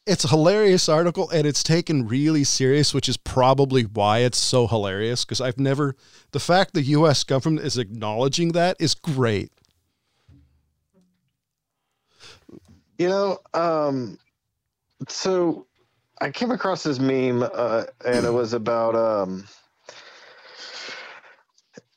it's 0.07 0.25
a 0.25 0.29
hilarious 0.29 0.89
article, 0.89 1.31
and 1.31 1.47
it's 1.47 1.63
taken 1.63 2.07
really 2.07 2.45
serious, 2.45 2.93
which 2.93 3.09
is 3.09 3.17
probably 3.17 3.83
why 3.83 4.19
it's 4.19 4.39
so 4.39 4.67
hilarious. 4.67 5.25
Because 5.25 5.41
I've 5.41 5.59
never, 5.59 5.97
the 6.33 6.41
fact 6.41 6.75
the 6.75 6.83
U.S. 6.83 7.25
government 7.25 7.65
is 7.67 7.79
acknowledging 7.79 8.53
that 8.53 8.77
is 8.79 8.95
great. 8.95 9.51
You 12.99 13.09
know, 13.09 13.39
um, 13.55 14.19
so 15.09 15.67
I 16.21 16.31
came 16.31 16.51
across 16.51 16.83
this 16.83 16.99
meme, 16.99 17.43
uh, 17.43 17.85
and 18.05 18.27
it 18.27 18.33
was 18.33 18.53
about 18.53 18.95
um, 18.95 19.45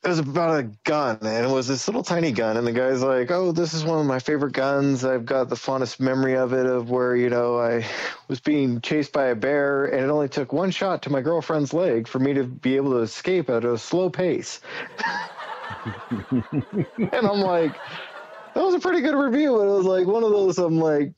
it 0.06 0.08
was 0.08 0.18
about 0.18 0.60
a 0.60 0.62
gun, 0.84 1.18
and 1.22 1.46
it 1.46 1.50
was 1.50 1.66
this 1.66 1.88
little 1.88 2.02
tiny 2.02 2.32
gun, 2.32 2.56
and 2.56 2.66
the 2.66 2.72
guy's 2.72 3.02
like, 3.02 3.30
"Oh, 3.30 3.52
this 3.52 3.74
is 3.74 3.84
one 3.84 3.98
of 3.98 4.06
my 4.06 4.18
favorite 4.18 4.52
guns. 4.52 5.04
I've 5.04 5.26
got 5.26 5.48
the 5.48 5.56
fondest 5.56 6.00
memory 6.00 6.36
of 6.36 6.52
it, 6.52 6.66
of 6.66 6.90
where 6.90 7.16
you 7.16 7.28
know 7.28 7.58
I 7.58 7.84
was 8.28 8.40
being 8.40 8.80
chased 8.80 9.12
by 9.12 9.26
a 9.26 9.34
bear, 9.34 9.86
and 9.86 10.04
it 10.04 10.10
only 10.10 10.28
took 10.28 10.52
one 10.52 10.70
shot 10.70 11.02
to 11.02 11.10
my 11.10 11.20
girlfriend's 11.20 11.74
leg 11.74 12.06
for 12.06 12.18
me 12.18 12.34
to 12.34 12.44
be 12.44 12.76
able 12.76 12.92
to 12.92 12.98
escape 12.98 13.50
at 13.50 13.64
a 13.64 13.76
slow 13.76 14.10
pace." 14.10 14.60
and 16.30 17.12
I'm 17.12 17.40
like, 17.40 17.72
that 18.54 18.62
was 18.64 18.74
a 18.74 18.80
pretty 18.80 19.00
good 19.02 19.14
review. 19.14 19.60
It 19.60 19.76
was 19.76 19.84
like 19.84 20.06
one 20.06 20.24
of 20.24 20.30
those. 20.30 20.58
I'm 20.58 20.78
like, 20.78 21.12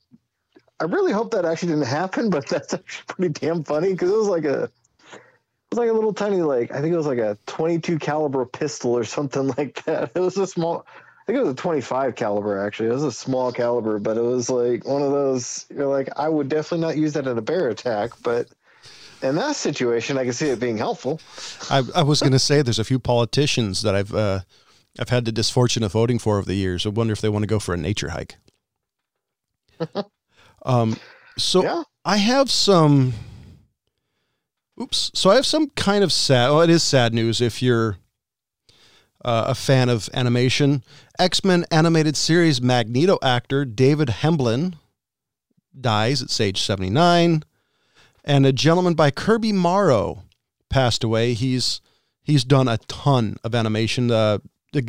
I 0.81 0.85
really 0.85 1.13
hope 1.13 1.33
that 1.33 1.45
actually 1.45 1.73
didn't 1.73 1.87
happen, 1.87 2.31
but 2.31 2.47
that's 2.49 2.75
actually 2.75 3.05
pretty 3.07 3.47
damn 3.47 3.65
funny 3.65 3.93
because 3.93 4.11
it 4.11 4.17
was 4.17 4.29
like 4.29 4.45
a 4.45 4.65
it 4.65 5.77
was 5.77 5.79
like 5.79 5.91
a 5.91 5.93
little 5.93 6.15
tiny 6.15 6.41
like 6.41 6.71
I 6.71 6.81
think 6.81 6.95
it 6.95 6.97
was 6.97 7.07
like 7.07 7.19
a 7.19 7.37
22 7.47 7.99
caliber 7.99 8.47
pistol 8.47 8.97
or 8.97 9.05
something 9.05 9.49
like 9.59 9.85
that. 9.85 10.13
It 10.15 10.21
was 10.21 10.37
a 10.37 10.47
small 10.47 10.87
I 10.89 11.27
think 11.27 11.39
it 11.39 11.43
was 11.43 11.53
a 11.53 11.57
25 11.57 12.15
caliber 12.15 12.59
actually. 12.59 12.89
It 12.89 12.93
was 12.93 13.05
a 13.05 13.13
small 13.13 13.53
caliber, 13.53 13.99
but 13.99 14.17
it 14.17 14.23
was 14.23 14.49
like 14.49 14.87
one 14.87 15.03
of 15.03 15.11
those 15.11 15.67
you're 15.75 15.87
like 15.87 16.09
I 16.17 16.29
would 16.29 16.49
definitely 16.49 16.87
not 16.87 16.97
use 16.97 17.13
that 17.15 17.27
in 17.27 17.37
a 17.37 17.43
bear 17.43 17.69
attack, 17.69 18.11
but 18.23 18.49
in 19.23 19.35
that 19.35 19.57
situation 19.57 20.17
I 20.17 20.25
can 20.25 20.33
see 20.33 20.49
it 20.49 20.61
being 20.61 20.79
helpful. 20.79 21.21
I, 21.71 21.83
I 21.95 22.03
was 22.03 22.21
going 22.21 22.33
to 22.33 22.39
say 22.39 22.63
there's 22.63 22.79
a 22.79 22.85
few 22.85 23.01
politicians 23.01 23.83
that 23.83 23.95
I've 23.95 24.15
uh, 24.15 24.41
I've 24.99 25.09
had 25.11 25.25
the 25.25 25.33
disfortune 25.33 25.83
of 25.83 25.93
voting 25.93 26.19
for 26.19 26.39
over 26.39 26.47
the 26.47 26.55
years. 26.55 26.87
I 26.87 26.91
wonder 26.91 27.13
if 27.13 27.21
they 27.21 27.29
want 27.29 27.43
to 27.43 27.49
go 27.49 27.59
for 27.59 27.75
a 27.75 27.77
nature 27.77 28.11
hike. 28.11 28.37
Um, 30.69 30.97
so 31.37 31.63
yeah. 31.63 31.83
I 32.05 32.19
have 32.19 32.51
some. 32.51 33.15
Oops. 34.81 35.11
So 35.15 35.31
I 35.31 35.35
have 35.35 35.47
some 35.47 35.71
kind 35.71 36.05
of 36.05 36.13
sad. 36.13 36.51
Well, 36.51 36.63
it 36.63 36.71
is 36.71 36.85
sad 36.85 37.13
news 37.13 37.41
if 37.41 37.61
you're 37.63 37.97
uh, 39.25 39.47
a 39.49 39.55
fan 39.55 39.89
of 39.89 40.09
animation. 40.13 40.85
X 41.19 41.43
Men 41.43 41.65
animated 41.71 42.17
series 42.17 42.63
Magneto 42.63 43.19
actor 43.23 43.65
David 43.65 44.09
Hemblen 44.09 44.75
dies 45.81 46.23
at 46.23 46.41
age 46.41 46.61
79, 46.61 47.43
and 48.25 48.47
a 48.47 48.53
gentleman 48.53 48.95
by 48.95 49.11
Kirby 49.11 49.53
Morrow 49.53 50.25
passed 50.69 51.03
away. 51.03 51.33
He's 51.35 51.81
he's 52.23 52.45
done 52.45 52.69
a 52.69 52.79
ton 52.89 53.37
of 53.43 53.55
animation. 53.55 54.11
Uh, 54.11 54.39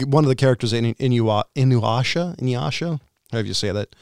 one 0.06 0.26
of 0.26 0.30
the 0.30 0.36
characters 0.36 0.74
in 0.74 0.94
Inuasha 0.96 1.46
Inuyasha, 1.56 2.38
Inuyasha, 2.38 3.00
however 3.32 3.48
you 3.48 3.54
say 3.54 3.72
that, 3.72 3.96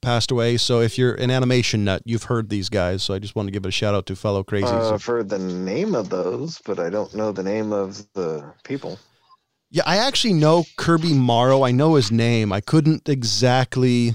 passed 0.00 0.30
away. 0.30 0.56
So 0.56 0.80
if 0.80 0.98
you're 0.98 1.14
an 1.14 1.30
animation 1.30 1.84
nut, 1.84 2.02
you've 2.04 2.24
heard 2.24 2.48
these 2.48 2.68
guys. 2.68 3.02
So 3.02 3.14
I 3.14 3.18
just 3.18 3.36
want 3.36 3.48
to 3.48 3.52
give 3.52 3.66
a 3.66 3.70
shout 3.70 3.94
out 3.94 4.06
to 4.06 4.16
fellow 4.16 4.44
crazies. 4.44 4.72
Uh, 4.72 4.94
I've 4.94 5.04
heard 5.04 5.28
the 5.28 5.38
name 5.38 5.94
of 5.94 6.08
those, 6.08 6.60
but 6.64 6.78
I 6.78 6.90
don't 6.90 7.14
know 7.14 7.32
the 7.32 7.42
name 7.42 7.72
of 7.72 8.06
the 8.14 8.52
people. 8.64 8.98
Yeah, 9.70 9.82
I 9.84 9.98
actually 9.98 10.34
know 10.34 10.64
Kirby 10.76 11.12
Morrow. 11.12 11.62
I 11.62 11.72
know 11.72 11.94
his 11.94 12.10
name. 12.10 12.52
I 12.52 12.60
couldn't 12.60 13.08
exactly. 13.08 14.14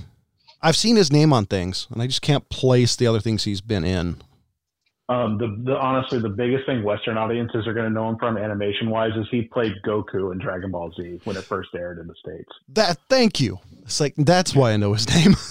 I've 0.62 0.78
seen 0.78 0.96
his 0.96 1.12
name 1.12 1.34
on 1.34 1.46
things, 1.46 1.88
and 1.92 2.02
I 2.02 2.08
just 2.08 2.22
can't 2.22 2.48
place 2.50 2.96
the 2.96 3.08
other 3.08 3.20
things 3.20 3.44
he's 3.44 3.62
been 3.62 3.84
in. 3.84 4.22
Um, 5.12 5.38
the, 5.38 5.48
the 5.66 5.78
honestly, 5.78 6.20
the 6.20 6.30
biggest 6.30 6.66
thing 6.66 6.84
Western 6.84 7.18
audiences 7.18 7.68
are 7.68 7.74
going 7.74 7.86
to 7.88 7.94
know 7.94 8.08
him 8.08 8.18
from, 8.18 8.38
animation 8.38 8.90
wise, 8.90 9.12
is 9.18 9.28
he 9.30 9.42
played 9.42 9.74
Goku 9.86 10.32
in 10.32 10.38
Dragon 10.38 10.72
Ball 10.72 10.90
Z 10.96 11.20
when 11.26 11.36
it 11.36 11.44
first 11.44 11.70
aired 11.76 12.00
in 12.00 12.08
the 12.08 12.16
states. 12.16 12.50
That 12.70 12.98
thank 13.10 13.42
you. 13.42 13.60
It's 13.82 14.00
like 14.00 14.14
that's 14.16 14.56
why 14.56 14.72
I 14.72 14.78
know 14.78 14.94
his 14.94 15.10
name. 15.10 15.36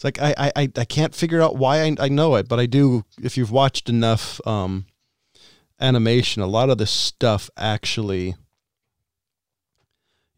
It's 0.00 0.04
like 0.06 0.18
I, 0.18 0.50
I, 0.56 0.70
I 0.78 0.84
can't 0.86 1.14
figure 1.14 1.42
out 1.42 1.56
why 1.56 1.82
I, 1.82 1.94
I 2.00 2.08
know 2.08 2.36
it, 2.36 2.48
but 2.48 2.58
I 2.58 2.64
do. 2.64 3.04
If 3.22 3.36
you've 3.36 3.50
watched 3.50 3.90
enough 3.90 4.40
um, 4.46 4.86
animation, 5.78 6.40
a 6.40 6.46
lot 6.46 6.70
of 6.70 6.78
this 6.78 6.90
stuff 6.90 7.50
actually, 7.54 8.28
you 8.28 8.34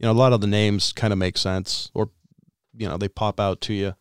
know, 0.00 0.10
a 0.10 0.14
lot 0.14 0.32
of 0.32 0.40
the 0.40 0.48
names 0.48 0.92
kind 0.92 1.12
of 1.12 1.18
make 1.20 1.38
sense, 1.38 1.92
or 1.94 2.10
you 2.76 2.88
know, 2.88 2.96
they 2.96 3.06
pop 3.06 3.38
out 3.38 3.60
to 3.60 3.72
you. 3.72 3.94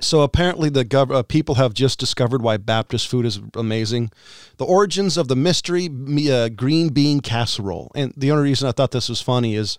So 0.00 0.20
apparently, 0.20 0.68
the 0.68 0.84
gov- 0.84 1.14
uh, 1.14 1.22
people 1.22 1.54
have 1.54 1.72
just 1.72 1.98
discovered 1.98 2.42
why 2.42 2.58
Baptist 2.58 3.08
food 3.08 3.24
is 3.24 3.40
amazing. 3.54 4.10
The 4.58 4.66
origins 4.66 5.16
of 5.16 5.28
the 5.28 5.36
mystery 5.36 5.88
uh, 6.30 6.50
green 6.50 6.90
bean 6.90 7.20
casserole, 7.20 7.90
and 7.94 8.12
the 8.18 8.32
only 8.32 8.44
reason 8.44 8.68
I 8.68 8.72
thought 8.72 8.90
this 8.90 9.08
was 9.08 9.22
funny 9.22 9.54
is 9.54 9.78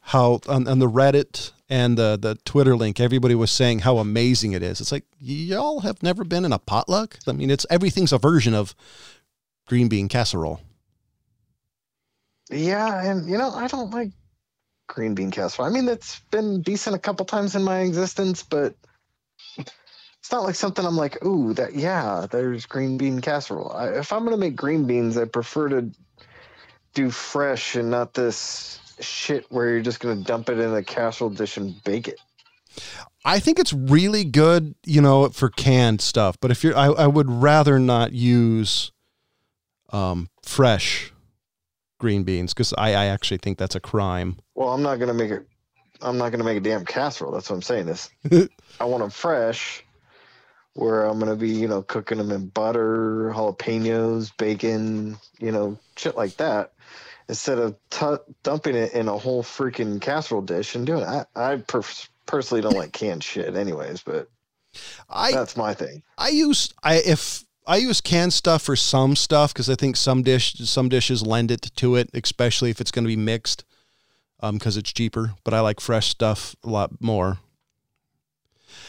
how 0.00 0.40
on, 0.48 0.66
on 0.66 0.80
the 0.80 0.90
Reddit 0.90 1.52
and 1.68 1.98
the 1.98 2.16
the 2.20 2.36
Twitter 2.44 2.76
link, 2.76 3.00
everybody 3.00 3.34
was 3.34 3.50
saying 3.50 3.80
how 3.80 3.98
amazing 3.98 4.52
it 4.52 4.62
is. 4.62 4.80
It's 4.80 4.92
like 4.92 5.04
y'all 5.18 5.80
have 5.80 6.02
never 6.02 6.24
been 6.24 6.44
in 6.44 6.52
a 6.52 6.58
potluck. 6.58 7.18
I 7.26 7.32
mean, 7.32 7.50
it's 7.50 7.66
everything's 7.70 8.12
a 8.12 8.18
version 8.18 8.54
of 8.54 8.74
green 9.66 9.88
bean 9.88 10.08
casserole. 10.08 10.60
Yeah, 12.50 13.04
and 13.04 13.28
you 13.28 13.36
know, 13.36 13.50
I 13.50 13.66
don't 13.66 13.90
like 13.90 14.12
green 14.86 15.14
bean 15.14 15.30
casserole. 15.30 15.68
I 15.68 15.72
mean, 15.72 15.88
it's 15.88 16.20
been 16.30 16.62
decent 16.62 16.94
a 16.94 17.00
couple 17.00 17.26
times 17.26 17.56
in 17.56 17.62
my 17.62 17.80
existence, 17.80 18.42
but 18.42 18.74
it's 19.56 20.30
not 20.30 20.44
like 20.44 20.54
something 20.54 20.84
I'm 20.84 20.96
like, 20.96 21.24
ooh, 21.24 21.52
that 21.54 21.74
yeah, 21.74 22.26
there's 22.30 22.66
green 22.66 22.96
bean 22.96 23.20
casserole. 23.20 23.72
I, 23.72 23.88
if 23.90 24.12
I'm 24.12 24.24
gonna 24.24 24.36
make 24.36 24.54
green 24.56 24.86
beans, 24.86 25.16
I 25.16 25.24
prefer 25.24 25.68
to 25.70 25.90
do 26.94 27.10
fresh 27.10 27.74
and 27.74 27.90
not 27.90 28.14
this 28.14 28.80
shit 29.00 29.46
where 29.50 29.70
you're 29.70 29.82
just 29.82 30.00
going 30.00 30.18
to 30.18 30.24
dump 30.24 30.48
it 30.48 30.58
in 30.58 30.72
a 30.74 30.82
casserole 30.82 31.30
dish 31.30 31.56
and 31.56 31.82
bake 31.84 32.08
it. 32.08 32.20
I 33.24 33.38
think 33.38 33.58
it's 33.58 33.72
really 33.72 34.24
good, 34.24 34.74
you 34.84 35.00
know, 35.00 35.28
for 35.30 35.48
canned 35.48 36.00
stuff. 36.00 36.38
But 36.40 36.50
if 36.50 36.62
you're, 36.62 36.76
I, 36.76 36.86
I 36.86 37.06
would 37.06 37.30
rather 37.30 37.78
not 37.78 38.12
use 38.12 38.92
um, 39.90 40.28
fresh 40.42 41.12
green 41.98 42.24
beans 42.24 42.52
because 42.52 42.72
I, 42.76 42.90
I 42.90 43.06
actually 43.06 43.38
think 43.38 43.58
that's 43.58 43.74
a 43.74 43.80
crime. 43.80 44.38
Well, 44.54 44.68
I'm 44.68 44.82
not 44.82 44.98
gonna 44.98 45.14
make 45.14 45.30
it. 45.30 45.46
I'm 46.02 46.18
not 46.18 46.30
gonna 46.30 46.44
make 46.44 46.58
a 46.58 46.60
damn 46.60 46.84
casserole. 46.84 47.32
That's 47.32 47.48
what 47.48 47.56
I'm 47.56 47.62
saying. 47.62 47.86
This, 47.86 48.10
I 48.80 48.84
want 48.84 49.02
them 49.02 49.10
fresh, 49.10 49.84
where 50.74 51.04
I'm 51.04 51.18
gonna 51.18 51.36
be, 51.36 51.50
you 51.50 51.68
know, 51.68 51.82
cooking 51.82 52.18
them 52.18 52.30
in 52.30 52.48
butter, 52.48 53.32
jalapenos, 53.34 54.30
bacon, 54.36 55.16
you 55.38 55.52
know, 55.52 55.78
shit 55.96 56.16
like 56.16 56.36
that, 56.36 56.72
instead 57.28 57.58
of 57.58 57.76
t- 57.90 58.32
dumping 58.42 58.76
it 58.76 58.92
in 58.92 59.08
a 59.08 59.16
whole 59.16 59.42
freaking 59.42 60.00
casserole 60.00 60.42
dish 60.42 60.74
and 60.74 60.86
doing 60.86 61.02
it. 61.02 61.26
I, 61.34 61.52
I 61.52 61.56
per- 61.56 61.82
personally 62.26 62.62
don't 62.62 62.76
like 62.76 62.92
canned 62.92 63.24
shit, 63.24 63.56
anyways, 63.56 64.02
but 64.02 64.28
I 65.08 65.32
that's 65.32 65.56
my 65.56 65.74
thing. 65.74 66.02
I 66.18 66.28
use 66.28 66.72
I 66.82 66.96
if 66.96 67.44
I 67.66 67.76
use 67.76 68.00
canned 68.00 68.32
stuff 68.32 68.62
for 68.62 68.76
some 68.76 69.16
stuff 69.16 69.52
because 69.52 69.68
I 69.68 69.74
think 69.74 69.96
some 69.96 70.22
dish 70.22 70.54
some 70.54 70.88
dishes 70.88 71.26
lend 71.26 71.50
it 71.50 71.70
to 71.76 71.96
it, 71.96 72.10
especially 72.14 72.70
if 72.70 72.80
it's 72.80 72.90
going 72.90 73.04
to 73.04 73.08
be 73.08 73.16
mixed, 73.16 73.64
um, 74.40 74.56
because 74.56 74.76
it's 74.76 74.92
cheaper. 74.92 75.34
But 75.44 75.54
I 75.54 75.60
like 75.60 75.80
fresh 75.80 76.08
stuff 76.08 76.54
a 76.62 76.68
lot 76.68 76.90
more. 77.00 77.38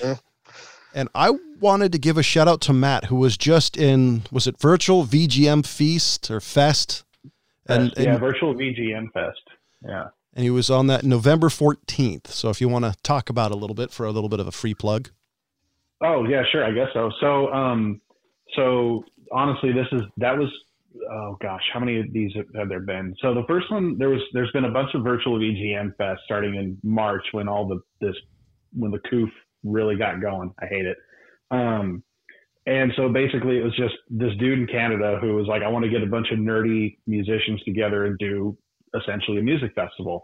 Yeah. 0.01 0.15
And 0.93 1.09
I 1.13 1.31
wanted 1.59 1.91
to 1.91 1.99
give 1.99 2.17
a 2.17 2.23
shout 2.23 2.47
out 2.47 2.61
to 2.61 2.73
Matt, 2.73 3.05
who 3.05 3.15
was 3.15 3.37
just 3.37 3.77
in 3.77 4.23
was 4.31 4.47
it 4.47 4.59
virtual 4.59 5.05
VGM 5.05 5.65
feast 5.65 6.29
or 6.29 6.39
fest, 6.39 7.03
and, 7.69 7.93
yeah, 7.97 8.11
and 8.11 8.19
virtual 8.19 8.53
VGM 8.53 9.11
Fest. 9.13 9.41
Yeah. 9.85 10.07
and 10.33 10.43
he 10.43 10.49
was 10.49 10.69
on 10.69 10.87
that 10.87 11.03
November 11.03 11.49
fourteenth. 11.49 12.31
So 12.31 12.49
if 12.49 12.59
you 12.61 12.69
want 12.69 12.85
to 12.85 12.95
talk 13.03 13.29
about 13.29 13.51
a 13.51 13.55
little 13.55 13.75
bit 13.75 13.91
for 13.91 14.05
a 14.05 14.11
little 14.11 14.29
bit 14.29 14.39
of 14.39 14.47
a 14.47 14.51
free 14.51 14.73
plug, 14.73 15.09
Oh 16.01 16.25
yeah, 16.25 16.43
sure. 16.51 16.63
I 16.63 16.71
guess 16.71 16.89
so. 16.93 17.11
So, 17.19 17.51
um, 17.51 18.01
so 18.55 19.03
honestly, 19.31 19.71
this 19.71 19.87
is 19.91 20.01
that 20.17 20.37
was 20.37 20.49
oh 21.11 21.37
gosh, 21.41 21.61
how 21.73 21.79
many 21.79 21.99
of 21.99 22.11
these 22.13 22.31
have 22.55 22.69
there 22.69 22.81
been? 22.81 23.15
So 23.21 23.33
the 23.33 23.43
first 23.47 23.71
one 23.71 23.97
there 23.97 24.09
was 24.09 24.21
there's 24.33 24.51
been 24.51 24.65
a 24.65 24.71
bunch 24.71 24.93
of 24.93 25.03
virtual 25.03 25.39
VGM 25.39 25.95
fest 25.97 26.21
starting 26.25 26.55
in 26.55 26.77
March 26.83 27.25
when 27.31 27.47
all 27.47 27.67
the 27.67 27.79
this 27.99 28.15
when 28.73 28.91
the 28.91 28.99
coof 29.09 29.29
really 29.63 29.95
got 29.95 30.21
going. 30.21 30.53
I 30.61 30.67
hate 30.67 30.85
it. 30.85 30.97
Um, 31.49 32.03
and 32.67 32.91
so 32.95 33.09
basically, 33.09 33.57
it 33.57 33.63
was 33.63 33.75
just 33.75 33.95
this 34.09 34.31
dude 34.39 34.59
in 34.59 34.67
Canada 34.67 35.17
who 35.21 35.33
was 35.35 35.47
like, 35.47 35.63
I 35.63 35.67
want 35.69 35.83
to 35.85 35.89
get 35.89 36.03
a 36.03 36.05
bunch 36.05 36.27
of 36.31 36.37
nerdy 36.37 36.97
musicians 37.07 37.61
together 37.63 38.05
and 38.05 38.17
do 38.19 38.57
essentially 39.01 39.39
a 39.39 39.41
music 39.41 39.71
festival. 39.73 40.23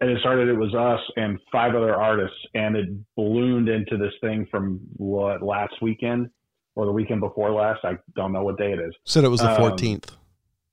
And 0.00 0.10
it 0.10 0.18
started, 0.20 0.48
it 0.48 0.54
was 0.54 0.74
us 0.74 1.00
and 1.16 1.38
five 1.52 1.74
other 1.74 1.94
artists, 1.94 2.36
and 2.54 2.76
it 2.76 2.88
ballooned 3.16 3.68
into 3.68 3.96
this 3.96 4.12
thing 4.20 4.46
from 4.50 4.80
what 4.96 5.42
last 5.42 5.74
weekend 5.82 6.30
or 6.74 6.86
the 6.86 6.92
weekend 6.92 7.20
before 7.20 7.50
last. 7.52 7.80
I 7.84 7.98
don't 8.16 8.32
know 8.32 8.44
what 8.44 8.56
day 8.58 8.72
it 8.72 8.78
is 8.80 8.94
said 9.04 9.24
it 9.24 9.28
was 9.28 9.40
the 9.40 9.50
Um, 9.50 9.56
fourteenth. 9.56 10.16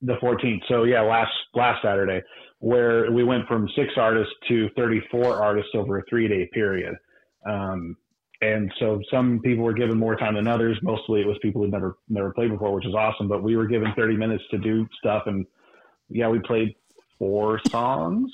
the 0.02 0.14
14th. 0.22 0.60
So 0.68 0.84
yeah, 0.84 1.00
last 1.00 1.32
last 1.54 1.82
Saturday, 1.82 2.22
where 2.60 3.10
we 3.10 3.24
went 3.24 3.46
from 3.48 3.68
six 3.74 3.88
artists 3.96 4.32
to 4.48 4.68
34 4.76 5.42
artists 5.42 5.70
over 5.74 5.98
a 5.98 6.02
three 6.08 6.28
day 6.28 6.48
period. 6.52 6.94
Um, 7.48 7.96
and 8.40 8.72
so 8.78 9.00
some 9.10 9.40
people 9.42 9.64
were 9.64 9.72
given 9.72 9.98
more 9.98 10.16
time 10.16 10.34
than 10.34 10.46
others. 10.46 10.78
Mostly 10.82 11.20
it 11.20 11.26
was 11.26 11.36
people 11.42 11.62
who'd 11.62 11.72
never 11.72 11.96
never 12.08 12.32
played 12.32 12.50
before, 12.50 12.72
which 12.74 12.86
is 12.86 12.94
awesome. 12.94 13.28
But 13.28 13.42
we 13.42 13.56
were 13.56 13.66
given 13.66 13.92
30 13.96 14.16
minutes 14.16 14.44
to 14.50 14.58
do 14.58 14.86
stuff, 14.98 15.24
and 15.26 15.46
yeah, 16.08 16.28
we 16.28 16.38
played 16.40 16.74
four 17.18 17.60
songs 17.70 18.30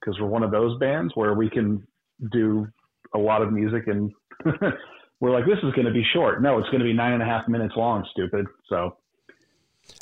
because 0.00 0.18
we're 0.20 0.28
one 0.28 0.42
of 0.42 0.50
those 0.50 0.78
bands 0.78 1.12
where 1.14 1.34
we 1.34 1.48
can 1.48 1.86
do 2.32 2.66
a 3.14 3.18
lot 3.18 3.42
of 3.42 3.52
music 3.52 3.86
and. 3.86 4.12
We're 5.20 5.30
like, 5.30 5.46
this 5.46 5.56
is 5.62 5.72
going 5.74 5.86
to 5.86 5.92
be 5.92 6.04
short. 6.12 6.42
No, 6.42 6.58
it's 6.58 6.68
going 6.68 6.80
to 6.80 6.84
be 6.84 6.92
nine 6.92 7.12
and 7.14 7.22
a 7.22 7.24
half 7.24 7.48
minutes 7.48 7.74
long, 7.76 8.04
stupid. 8.10 8.46
So, 8.68 8.96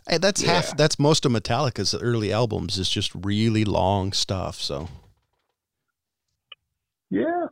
Hey, 0.08 0.18
that's 0.18 0.42
Yeah. 0.42 0.54
half. 0.54 0.76
That's 0.76 0.98
most 0.98 1.24
of 1.24 1.30
Metallica's 1.30 1.94
early 1.94 2.32
albums. 2.32 2.76
Is 2.76 2.88
just 2.88 3.12
really 3.14 3.64
long 3.64 4.12
stuff. 4.12 4.56
So 4.56 4.88
yeah, 7.10 7.45
Uh, 7.45 7.49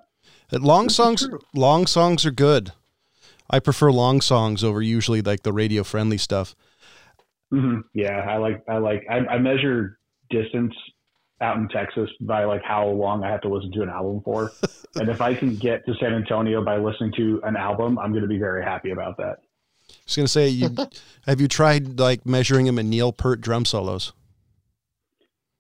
long 0.53 0.85
This 0.85 0.97
songs, 0.97 1.29
long 1.55 1.87
songs 1.87 2.27
are 2.27 2.31
good. 2.31 2.73
I 3.49 3.59
prefer 3.59 3.91
long 3.91 4.21
songs 4.21 4.63
over 4.63 4.81
usually 4.81 5.23
like 5.23 5.43
the 5.43 5.53
radio 5.53 5.83
friendly 5.83 6.19
stuff. 6.19 6.55
hmm 7.51 7.81
Yeah, 7.95 8.19
I 8.19 8.37
like 8.37 8.63
I 8.69 8.79
like 8.79 9.05
I, 9.11 9.19
I 9.19 9.39
measure 9.39 9.99
distance 10.31 10.75
out 11.41 11.57
in 11.57 11.69
Texas 11.69 12.09
by 12.21 12.45
like 12.45 12.63
how 12.63 12.87
long 12.87 13.25
I 13.25 13.31
have 13.31 13.41
to 13.43 13.49
listen 13.49 13.73
to 13.73 13.83
an 13.83 13.89
album 13.89 14.21
for, 14.25 14.53
and 14.97 15.09
if 15.09 15.21
I 15.21 15.35
can 15.35 15.57
get 15.57 15.85
to 15.87 15.95
San 15.99 16.15
Antonio 16.15 16.63
by 16.65 16.77
listening 16.77 17.13
to 17.17 17.41
an 17.45 17.57
album, 17.57 17.99
I'm 17.99 18.11
going 18.11 18.23
to 18.23 18.29
be 18.29 18.39
very 18.39 18.63
happy 18.63 18.91
about 18.91 19.17
that. 19.17 19.39
I 19.91 19.95
was 20.07 20.17
gonna 20.17 20.29
say, 20.29 20.49
you 20.49 20.77
have 21.27 21.41
you 21.41 21.49
tried 21.49 21.99
like 21.99 22.25
measuring 22.25 22.67
them 22.67 22.79
in 22.79 22.91
Neil 22.91 23.13
Peart 23.13 23.41
drum 23.41 23.65
solos? 23.65 24.13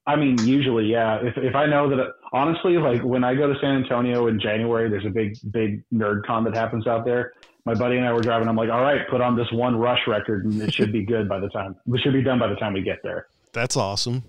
I 0.06 0.16
mean, 0.16 0.38
usually, 0.46 0.86
yeah. 0.86 1.18
If 1.22 1.36
if 1.36 1.54
I 1.54 1.66
know 1.66 1.88
that, 1.90 2.14
honestly, 2.32 2.78
like 2.78 3.02
when 3.02 3.22
I 3.22 3.34
go 3.34 3.52
to 3.52 3.58
San 3.60 3.82
Antonio 3.82 4.26
in 4.28 4.40
January, 4.40 4.88
there's 4.88 5.06
a 5.06 5.10
big 5.10 5.36
big 5.50 5.84
nerd 5.92 6.24
con 6.24 6.44
that 6.44 6.56
happens 6.56 6.86
out 6.86 7.04
there. 7.04 7.32
My 7.66 7.74
buddy 7.74 7.96
and 7.98 8.06
I 8.06 8.12
were 8.12 8.22
driving. 8.22 8.48
I'm 8.48 8.56
like, 8.56 8.70
all 8.70 8.82
right, 8.82 9.06
put 9.10 9.20
on 9.20 9.36
this 9.36 9.46
one 9.52 9.76
Rush 9.76 10.00
record, 10.08 10.46
and 10.46 10.60
it 10.62 10.72
should 10.72 10.92
be 10.92 11.04
good 11.04 11.28
by 11.28 11.38
the 11.38 11.48
time. 11.50 11.76
We 11.86 11.98
should 12.00 12.14
be 12.14 12.22
done 12.22 12.38
by 12.38 12.48
the 12.48 12.56
time 12.56 12.72
we 12.72 12.82
get 12.82 13.02
there. 13.02 13.26
That's 13.52 13.76
awesome. 13.76 14.24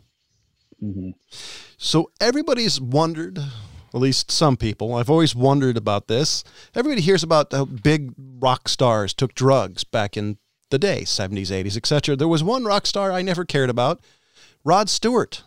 hmm 0.80 1.12
So 1.78 2.12
everybody's 2.20 2.82
wondered, 2.82 3.40
at 3.40 4.00
least 4.00 4.30
some 4.32 4.58
people. 4.58 4.96
I've 4.96 5.10
always 5.10 5.34
wondered 5.34 5.78
about 5.78 6.08
this. 6.08 6.44
Everybody 6.76 7.02
hears 7.02 7.24
about 7.24 7.54
how 7.54 7.66
big 7.66 8.14
rock 8.18 8.68
stars 8.68 9.14
took 9.14 9.34
drugs 9.34 9.86
back 9.86 10.18
in 10.18 10.38
the 10.70 10.80
day, 10.80 11.04
70s, 11.04 11.48
80s, 11.48 11.78
etc. 11.78 12.18
There 12.18 12.28
was 12.28 12.44
one 12.44 12.66
rock 12.66 12.86
star 12.86 13.12
I 13.14 13.22
never 13.22 13.46
cared 13.46 13.70
about, 13.70 14.02
Rod 14.66 14.90
Stewart. 14.90 15.44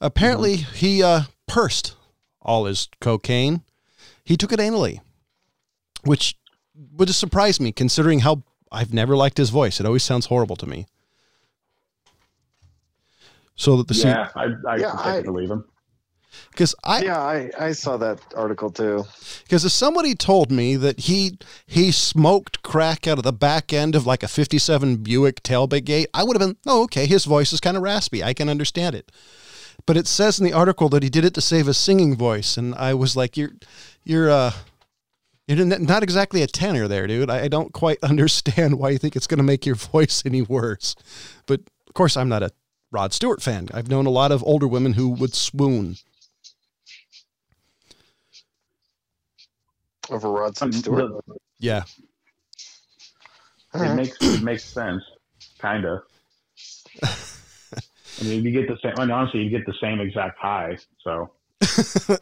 Apparently, 0.00 0.56
he 0.56 1.02
uh, 1.02 1.22
pursed 1.46 1.94
all 2.42 2.66
his 2.66 2.88
cocaine. 3.00 3.62
He 4.24 4.36
took 4.36 4.52
it 4.52 4.58
anally, 4.60 5.00
which 6.04 6.36
would 6.92 7.08
have 7.08 7.16
surprised 7.16 7.60
me 7.60 7.72
considering 7.72 8.20
how 8.20 8.42
I've 8.70 8.92
never 8.92 9.16
liked 9.16 9.38
his 9.38 9.50
voice. 9.50 9.80
It 9.80 9.86
always 9.86 10.04
sounds 10.04 10.26
horrible 10.26 10.56
to 10.56 10.66
me. 10.66 10.86
So 13.54 13.76
that 13.78 13.88
the 13.88 13.94
Yeah, 13.94 14.28
I 14.34 14.44
I 14.68 14.76
Yeah, 14.76 14.90
can 14.90 14.98
I- 14.98 15.22
believe 15.22 15.50
him. 15.50 15.64
because 16.50 16.74
I 16.84 17.02
yeah, 17.02 17.18
I, 17.18 17.50
I 17.58 17.72
saw 17.72 17.96
that 17.96 18.20
article 18.36 18.70
too. 18.70 19.04
Because 19.44 19.64
if 19.64 19.72
somebody 19.72 20.14
told 20.14 20.50
me 20.52 20.76
that 20.76 21.00
he 21.00 21.38
he 21.66 21.90
smoked 21.90 22.62
crack 22.62 23.06
out 23.06 23.16
of 23.16 23.24
the 23.24 23.32
back 23.32 23.72
end 23.72 23.94
of 23.94 24.06
like 24.06 24.22
a 24.22 24.28
'57 24.28 24.96
Buick 24.98 25.42
tailgate, 25.42 26.06
I 26.12 26.22
would 26.24 26.38
have 26.38 26.46
been, 26.46 26.58
oh, 26.66 26.82
okay. 26.84 27.06
His 27.06 27.24
voice 27.24 27.52
is 27.54 27.60
kind 27.60 27.76
of 27.78 27.82
raspy. 27.82 28.22
I 28.22 28.34
can 28.34 28.50
understand 28.50 28.94
it. 28.94 29.10
But 29.86 29.96
it 29.96 30.08
says 30.08 30.38
in 30.40 30.44
the 30.44 30.52
article 30.52 30.88
that 30.88 31.04
he 31.04 31.08
did 31.08 31.24
it 31.24 31.32
to 31.34 31.40
save 31.40 31.66
his 31.66 31.78
singing 31.78 32.16
voice, 32.16 32.56
and 32.56 32.74
I 32.74 32.92
was 32.94 33.16
like, 33.16 33.36
you're 33.36 33.52
you're 34.04 34.28
uh 34.30 34.52
you're 35.46 35.64
not 35.64 36.02
exactly 36.02 36.42
a 36.42 36.48
tenor 36.48 36.88
there, 36.88 37.06
dude. 37.06 37.30
I 37.30 37.42
I 37.42 37.48
don't 37.48 37.72
quite 37.72 37.98
understand 38.02 38.78
why 38.78 38.90
you 38.90 38.98
think 38.98 39.14
it's 39.14 39.28
going 39.28 39.38
to 39.38 39.44
make 39.44 39.64
your 39.64 39.74
voice 39.92 40.22
any 40.26 40.42
worse. 40.42 40.96
But 41.46 41.60
of 41.86 41.94
course, 41.94 42.16
I'm 42.16 42.28
not 42.28 42.42
a 42.42 42.50
Rod 42.90 43.12
Stewart 43.12 43.42
fan. 43.42 43.68
I've 43.72 43.88
known 43.88 44.06
a 44.06 44.10
lot 44.10 44.32
of 44.32 44.42
older 44.44 44.66
women 44.66 44.94
who 44.94 45.08
would 45.10 45.34
swoon. 45.34 45.96
Over 50.10 50.30
Rod 50.30 50.60
Um, 50.62 50.72
Stewart. 50.72 51.24
Yeah, 51.58 51.84
it 53.74 53.94
makes 53.94 54.16
it 54.20 54.42
makes 54.42 54.64
sense, 54.64 55.02
kind 55.58 55.84
of. 55.84 56.02
I 58.20 58.24
mean, 58.24 58.44
you 58.44 58.50
get 58.50 58.68
the 58.68 58.78
same. 58.82 58.94
I 58.96 59.02
mean, 59.02 59.10
honestly, 59.10 59.40
you 59.42 59.50
get 59.50 59.66
the 59.66 59.74
same 59.80 60.00
exact 60.00 60.38
high. 60.38 60.78
So 61.02 61.30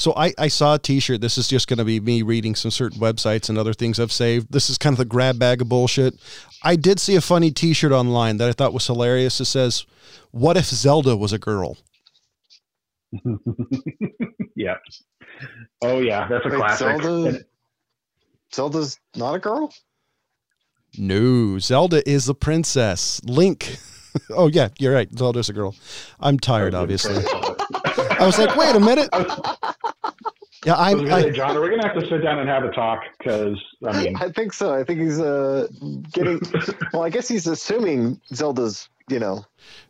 So 0.00 0.14
I, 0.16 0.32
I 0.38 0.48
saw 0.48 0.76
a 0.76 0.78
t-shirt. 0.78 1.20
This 1.20 1.36
is 1.36 1.46
just 1.46 1.68
going 1.68 1.76
to 1.76 1.84
be 1.84 2.00
me 2.00 2.22
reading 2.22 2.54
some 2.54 2.70
certain 2.70 2.98
websites 2.98 3.50
and 3.50 3.58
other 3.58 3.74
things 3.74 4.00
I've 4.00 4.10
saved. 4.12 4.50
This 4.50 4.70
is 4.70 4.78
kind 4.78 4.94
of 4.94 4.98
the 4.98 5.04
grab 5.04 5.38
bag 5.38 5.60
of 5.60 5.68
bullshit. 5.68 6.14
I 6.62 6.76
did 6.76 6.98
see 6.98 7.16
a 7.16 7.20
funny 7.20 7.50
t-shirt 7.50 7.92
online 7.92 8.38
that 8.38 8.48
I 8.48 8.52
thought 8.52 8.72
was 8.72 8.86
hilarious. 8.86 9.42
It 9.42 9.44
says, 9.44 9.84
what 10.30 10.56
if 10.56 10.64
Zelda 10.64 11.18
was 11.18 11.34
a 11.34 11.38
girl? 11.38 11.76
yeah. 14.56 14.76
Oh 15.82 16.00
yeah, 16.00 16.28
that's 16.28 16.46
a 16.46 16.48
Wait, 16.48 16.56
classic. 16.56 17.02
Zelda- 17.02 17.44
Zelda's 18.54 18.98
not 19.16 19.34
a 19.34 19.38
girl? 19.38 19.70
No, 20.96 21.58
Zelda 21.58 22.08
is 22.08 22.26
a 22.26 22.34
princess. 22.34 23.20
Link. 23.24 23.76
oh 24.30 24.48
yeah, 24.48 24.68
you're 24.78 24.94
right. 24.94 25.08
Zelda's 25.16 25.48
a 25.48 25.52
girl. 25.52 25.74
I'm 26.20 26.38
tired, 26.38 26.74
obviously. 26.74 27.16
I 27.16 28.26
was 28.26 28.38
like, 28.38 28.56
wait 28.56 28.74
a 28.74 28.80
minute. 28.80 29.08
Yeah, 30.66 30.74
I 30.74 30.90
I, 30.90 30.94
was 30.94 31.08
gonna 31.08 31.26
I 31.26 31.30
John, 31.30 31.56
are 31.56 31.62
we 31.62 31.70
gonna 31.70 31.86
have 31.86 31.98
to 31.98 32.06
sit 32.06 32.22
down 32.22 32.38
and 32.38 32.48
have 32.48 32.64
a 32.64 32.70
talk? 32.70 33.00
Because 33.18 33.58
I 33.86 34.04
mean, 34.04 34.16
I 34.16 34.30
think 34.30 34.52
so. 34.52 34.74
I 34.74 34.84
think 34.84 35.00
he's 35.00 35.18
uh 35.18 35.68
getting. 36.12 36.40
well, 36.92 37.02
I 37.02 37.08
guess 37.08 37.28
he's 37.28 37.46
assuming 37.46 38.20
Zelda's, 38.34 38.88
you 39.08 39.18
know, 39.18 39.44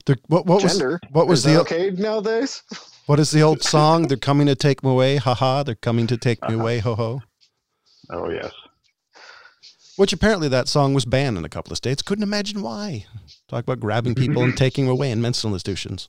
the, 0.06 0.16
what, 0.28 0.46
what 0.46 0.62
was 0.62 0.72
gender. 0.72 1.00
what 1.10 1.26
was 1.26 1.40
Is 1.40 1.52
the 1.52 1.60
okay 1.62 1.90
nowadays? 1.90 2.62
What 3.06 3.18
is 3.18 3.32
the 3.32 3.42
old 3.42 3.64
song? 3.64 4.06
They're 4.06 4.16
coming 4.16 4.46
to 4.46 4.54
take 4.54 4.84
me 4.84 4.90
away. 4.90 5.16
Ha 5.16 5.34
ha. 5.34 5.64
They're 5.64 5.74
coming 5.74 6.06
to 6.06 6.16
take 6.16 6.48
me 6.48 6.54
away. 6.54 6.78
Ho 6.78 6.94
ho. 6.94 7.20
Oh 8.08 8.30
yes. 8.30 8.52
Which 10.00 10.14
apparently 10.14 10.48
that 10.48 10.66
song 10.66 10.94
was 10.94 11.04
banned 11.04 11.36
in 11.36 11.44
a 11.44 11.50
couple 11.50 11.72
of 11.72 11.76
states. 11.76 12.00
Couldn't 12.00 12.22
imagine 12.22 12.62
why. 12.62 13.04
Talk 13.48 13.64
about 13.64 13.80
grabbing 13.80 14.14
people 14.24 14.42
and 14.42 14.56
taking 14.56 14.86
them 14.86 14.92
away 14.92 15.10
in 15.10 15.20
mental 15.20 15.52
institutions. 15.52 16.08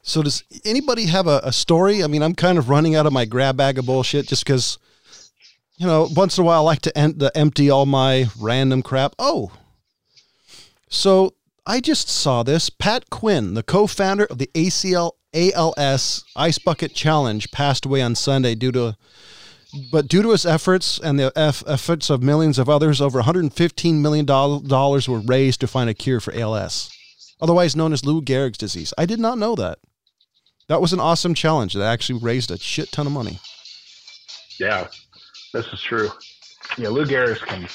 So 0.00 0.22
does 0.22 0.44
anybody 0.64 1.06
have 1.06 1.26
a, 1.26 1.40
a 1.42 1.52
story? 1.52 2.04
I 2.04 2.06
mean, 2.06 2.22
I'm 2.22 2.36
kind 2.36 2.56
of 2.56 2.70
running 2.70 2.94
out 2.94 3.04
of 3.04 3.12
my 3.12 3.24
grab 3.24 3.56
bag 3.56 3.78
of 3.78 3.86
bullshit 3.86 4.28
just 4.28 4.44
because, 4.44 4.78
you 5.76 5.88
know, 5.88 6.08
once 6.14 6.38
in 6.38 6.42
a 6.42 6.46
while 6.46 6.60
I 6.60 6.62
like 6.62 6.82
to, 6.82 6.92
to 6.92 7.32
empty 7.34 7.68
all 7.68 7.84
my 7.84 8.28
random 8.38 8.80
crap. 8.80 9.16
Oh, 9.18 9.50
so 10.88 11.34
I 11.66 11.80
just 11.80 12.08
saw 12.08 12.44
this. 12.44 12.70
Pat 12.70 13.10
Quinn, 13.10 13.54
the 13.54 13.64
co-founder 13.64 14.26
of 14.26 14.38
the 14.38 14.50
ACL 14.54 15.14
ALS 15.34 16.24
Ice 16.36 16.58
Bucket 16.58 16.94
Challenge, 16.94 17.50
passed 17.50 17.86
away 17.86 18.02
on 18.02 18.14
Sunday 18.14 18.54
due 18.54 18.70
to, 18.70 18.96
but 19.92 20.08
due 20.08 20.22
to 20.22 20.30
his 20.30 20.46
efforts 20.46 20.98
and 21.02 21.18
the 21.18 21.32
eff- 21.36 21.62
efforts 21.66 22.10
of 22.10 22.22
millions 22.22 22.58
of 22.58 22.68
others, 22.68 23.00
over 23.00 23.18
115 23.18 24.00
million 24.02 24.24
dollars 24.26 25.08
were 25.08 25.20
raised 25.20 25.60
to 25.60 25.66
find 25.66 25.88
a 25.90 25.94
cure 25.94 26.20
for 26.20 26.34
ALS, 26.34 26.90
otherwise 27.40 27.74
known 27.76 27.92
as 27.92 28.04
Lou 28.04 28.22
Gehrig's 28.22 28.58
disease. 28.58 28.92
I 28.98 29.06
did 29.06 29.18
not 29.20 29.38
know 29.38 29.54
that. 29.56 29.78
That 30.68 30.80
was 30.80 30.92
an 30.92 31.00
awesome 31.00 31.34
challenge 31.34 31.74
that 31.74 31.82
actually 31.84 32.20
raised 32.20 32.50
a 32.50 32.58
shit 32.58 32.90
ton 32.92 33.06
of 33.06 33.12
money. 33.12 33.38
Yeah, 34.58 34.88
this 35.52 35.66
is 35.66 35.80
true. 35.82 36.08
Yeah, 36.78 36.88
Lou 36.88 37.04
Gehrig's 37.04 37.40
can 37.40 37.68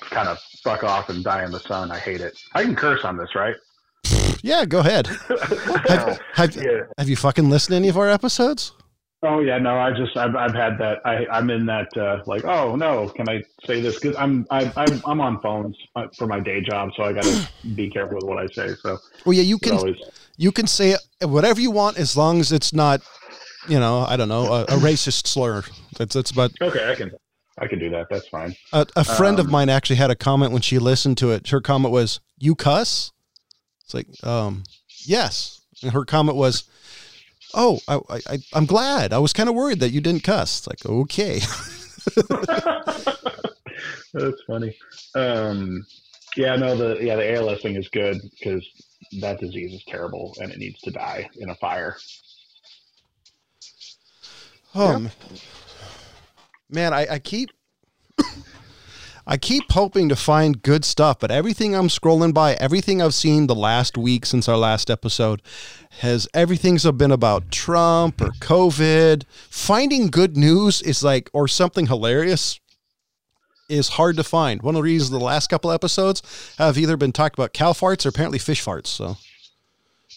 kind 0.00 0.28
of 0.28 0.38
fuck 0.62 0.84
off 0.84 1.08
and 1.08 1.24
die 1.24 1.44
in 1.44 1.50
the 1.50 1.60
sun. 1.60 1.90
I 1.90 1.98
hate 1.98 2.20
it. 2.20 2.38
I 2.54 2.62
can 2.62 2.76
curse 2.76 3.04
on 3.04 3.16
this, 3.16 3.34
right? 3.34 3.56
Yeah, 4.42 4.66
go 4.66 4.80
ahead. 4.80 5.06
have, 5.88 6.20
have, 6.34 6.54
Yeah. 6.56 6.80
have 6.98 7.08
you 7.08 7.16
fucking 7.16 7.48
listened 7.48 7.72
to 7.72 7.76
any 7.76 7.88
of 7.88 7.96
our 7.96 8.10
episodes? 8.10 8.72
Oh 9.24 9.40
yeah, 9.40 9.58
no, 9.58 9.78
I 9.78 9.90
just 9.90 10.16
I've, 10.16 10.36
I've 10.36 10.54
had 10.54 10.76
that. 10.78 11.00
I 11.04 11.26
I'm 11.32 11.48
in 11.50 11.64
that 11.66 11.96
uh, 11.96 12.22
like 12.26 12.44
oh 12.44 12.76
no, 12.76 13.08
can 13.08 13.28
I 13.28 13.42
say 13.66 13.80
this? 13.80 13.98
Because 13.98 14.16
I'm 14.16 14.46
I, 14.50 14.70
I'm 14.76 15.02
I'm 15.06 15.20
on 15.20 15.40
phones 15.40 15.76
uh, 15.96 16.06
for 16.16 16.26
my 16.26 16.40
day 16.40 16.60
job, 16.60 16.90
so 16.96 17.04
I 17.04 17.12
got 17.14 17.24
to 17.24 17.48
be 17.74 17.88
careful 17.90 18.16
with 18.16 18.24
what 18.24 18.38
I 18.38 18.46
say. 18.48 18.74
So 18.82 18.98
Well, 19.24 19.32
yeah, 19.32 19.42
you 19.42 19.58
can 19.58 19.72
always 19.72 19.96
you 20.36 20.52
can 20.52 20.66
say 20.66 20.96
whatever 21.22 21.60
you 21.60 21.70
want 21.70 21.98
as 21.98 22.16
long 22.16 22.38
as 22.40 22.52
it's 22.52 22.72
not, 22.72 23.00
you 23.68 23.80
know, 23.80 24.00
I 24.00 24.16
don't 24.16 24.28
know, 24.28 24.52
a, 24.52 24.62
a 24.64 24.76
racist 24.78 25.26
slur. 25.26 25.62
That's 25.96 26.14
that's 26.14 26.30
about 26.30 26.52
okay. 26.60 26.90
I 26.90 26.94
can 26.94 27.10
I 27.58 27.66
can 27.66 27.78
do 27.78 27.88
that. 27.90 28.08
That's 28.10 28.28
fine. 28.28 28.54
a, 28.72 28.86
a 28.94 29.04
friend 29.04 29.38
of 29.38 29.46
Um, 29.46 29.52
mine 29.52 29.68
actually 29.70 29.96
had 29.96 30.10
a 30.10 30.16
comment 30.16 30.52
when 30.52 30.60
she 30.60 30.78
listened 30.78 31.16
to 31.18 31.30
it. 31.30 31.48
Her 31.48 31.60
comment 31.62 31.92
was, 31.92 32.20
"You 32.38 32.54
cuss." 32.54 33.12
It's 33.84 33.94
like, 33.94 34.06
um, 34.24 34.64
yes. 35.06 35.60
And 35.82 35.92
her 35.92 36.04
comment 36.04 36.36
was, 36.36 36.64
"Oh, 37.54 37.80
I, 37.88 37.96
I, 38.08 38.20
I 38.28 38.38
I'm 38.52 38.66
glad. 38.66 39.12
I 39.12 39.18
was 39.18 39.32
kind 39.32 39.48
of 39.48 39.54
worried 39.54 39.80
that 39.80 39.90
you 39.90 40.00
didn't 40.00 40.22
cuss." 40.24 40.58
It's 40.58 40.66
like, 40.66 40.84
okay. 40.86 41.40
That's 44.14 44.42
funny. 44.46 44.76
Um, 45.14 45.86
yeah, 46.36 46.56
no, 46.56 46.76
the 46.76 47.02
yeah 47.02 47.16
the 47.16 47.34
ALS 47.34 47.62
thing 47.62 47.76
is 47.76 47.88
good 47.88 48.20
because 48.38 48.66
that 49.20 49.40
disease 49.40 49.72
is 49.72 49.84
terrible 49.86 50.36
and 50.40 50.50
it 50.50 50.58
needs 50.58 50.80
to 50.82 50.90
die 50.90 51.28
in 51.36 51.50
a 51.50 51.54
fire. 51.56 51.96
Oh 54.74 54.94
m- 54.94 55.10
man, 56.68 56.92
I, 56.92 57.06
I 57.12 57.18
keep 57.18 57.50
I 59.26 59.38
keep 59.38 59.72
hoping 59.72 60.10
to 60.10 60.16
find 60.16 60.62
good 60.62 60.84
stuff, 60.84 61.18
but 61.18 61.30
everything 61.30 61.74
I'm 61.74 61.88
scrolling 61.88 62.34
by, 62.34 62.54
everything 62.54 63.00
I've 63.00 63.14
seen 63.14 63.46
the 63.46 63.54
last 63.54 63.96
week 63.96 64.26
since 64.26 64.48
our 64.48 64.56
last 64.56 64.90
episode, 64.90 65.40
has 66.00 66.28
everything's 66.34 66.84
been 66.92 67.10
about 67.10 67.50
Trump 67.50 68.20
or 68.20 68.30
COVID. 68.40 69.24
Finding 69.48 70.08
good 70.08 70.36
news 70.36 70.82
is 70.82 71.02
like 71.02 71.30
or 71.32 71.48
something 71.48 71.86
hilarious 71.86 72.60
is 73.70 73.88
hard 73.90 74.16
to 74.16 74.24
find. 74.24 74.60
One 74.60 74.74
of 74.74 74.80
the 74.80 74.82
reasons 74.82 75.10
the 75.10 75.18
last 75.18 75.48
couple 75.48 75.70
episodes 75.70 76.20
have 76.58 76.76
either 76.76 76.98
been 76.98 77.12
talked 77.12 77.34
about 77.38 77.54
cow 77.54 77.72
farts 77.72 78.04
or 78.04 78.10
apparently 78.10 78.38
fish 78.38 78.62
farts. 78.62 78.88
So, 78.88 79.16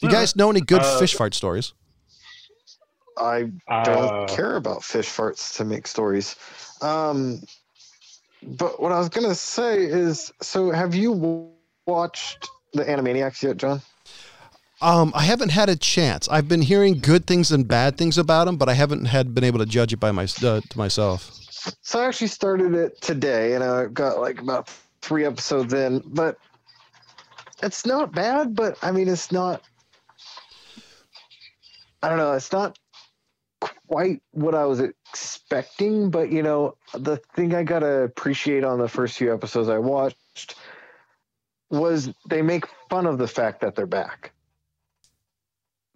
you 0.02 0.10
guys 0.10 0.36
know 0.36 0.50
any 0.50 0.60
good 0.60 0.82
Uh, 0.82 1.00
fish 1.00 1.16
fart 1.16 1.34
stories? 1.34 1.72
I 3.18 3.52
Uh, 3.70 3.84
don't 3.84 4.30
care 4.30 4.58
about 4.58 4.84
fish 4.84 5.08
farts 5.08 5.56
to 5.56 5.64
make 5.64 5.88
stories. 5.88 6.36
Um, 6.82 7.42
but 8.44 8.82
what 8.82 8.92
I 8.92 9.00
was 9.00 9.10
gonna 9.10 9.36
say 9.36 9.84
is, 9.84 10.32
so 10.42 10.72
have 10.72 10.96
you 10.96 11.52
watched 11.86 12.48
the 12.74 12.84
Animaniacs 12.84 13.42
yet, 13.44 13.58
John? 13.58 13.82
Um, 14.80 15.12
I 15.16 15.24
haven't 15.24 15.50
had 15.50 15.70
a 15.70 15.76
chance. 15.76 16.30
I've 16.30 16.48
been 16.48 16.62
hearing 16.62 17.00
good 17.00 17.26
things 17.26 17.52
and 17.52 17.68
bad 17.68 17.98
things 17.98 18.18
about 18.18 18.46
them, 18.46 18.58
but 18.58 18.70
I 18.70 18.74
haven't 18.74 19.06
had 19.06 19.34
been 19.34 19.44
able 19.44 19.60
to 19.60 19.66
judge 19.66 19.92
it 19.92 20.00
by 20.00 20.12
my 20.12 20.24
uh, 20.44 20.62
to 20.62 20.78
myself. 20.78 21.32
So 21.82 22.00
I 22.00 22.06
actually 22.06 22.28
started 22.28 22.76
it 22.76 23.02
today, 23.02 23.56
and 23.56 23.64
I 23.64 23.86
got 23.88 24.20
like 24.20 24.40
about 24.40 24.70
three 25.02 25.26
episodes 25.26 25.74
in. 25.74 26.04
But 26.06 26.38
it's 27.64 27.88
not 27.88 28.14
bad. 28.14 28.56
But 28.56 28.78
I 28.84 28.92
mean, 28.92 29.08
it's 29.08 29.32
not. 29.32 29.64
I 32.04 32.10
don't 32.10 32.20
know. 32.20 32.34
It's 32.34 32.52
not 32.52 32.78
quite 33.88 34.22
what 34.32 34.56
I 34.56 34.66
was 34.66 34.80
expecting. 34.80 36.10
But 36.10 36.32
you 36.32 36.44
know, 36.44 36.76
the 36.94 37.18
thing 37.36 37.56
I 37.56 37.64
gotta 37.64 38.02
appreciate 38.04 38.64
on 38.64 38.80
the 38.80 38.90
first 38.90 39.18
few 39.18 39.34
episodes 39.34 39.70
I 39.70 39.78
watched 39.78 40.56
was 41.70 42.14
they 42.30 42.42
make 42.42 42.66
fun 42.90 43.06
of 43.06 43.18
the 43.18 43.28
fact 43.28 43.62
that 43.62 43.76
they're 43.76 43.86
back. 43.86 44.32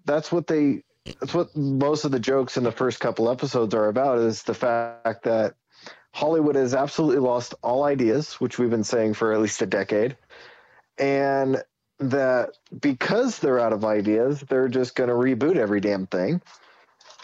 That's 0.05 0.31
what 0.31 0.47
they 0.47 0.83
that's 1.19 1.33
what 1.33 1.55
most 1.55 2.05
of 2.05 2.11
the 2.11 2.19
jokes 2.19 2.57
in 2.57 2.63
the 2.63 2.71
first 2.71 2.99
couple 2.99 3.29
episodes 3.29 3.73
are 3.73 3.87
about 3.87 4.19
is 4.19 4.43
the 4.43 4.53
fact 4.53 5.23
that 5.23 5.55
Hollywood 6.13 6.55
has 6.55 6.73
absolutely 6.73 7.19
lost 7.19 7.53
all 7.63 7.83
ideas, 7.83 8.33
which 8.35 8.59
we've 8.59 8.69
been 8.69 8.83
saying 8.83 9.13
for 9.13 9.33
at 9.33 9.39
least 9.39 9.61
a 9.61 9.65
decade. 9.65 10.17
And 10.97 11.63
that 11.99 12.57
because 12.79 13.39
they're 13.39 13.59
out 13.59 13.73
of 13.73 13.85
ideas, 13.85 14.41
they're 14.41 14.67
just 14.67 14.95
going 14.95 15.09
to 15.09 15.15
reboot 15.15 15.55
every 15.55 15.79
damn 15.79 16.07
thing, 16.07 16.41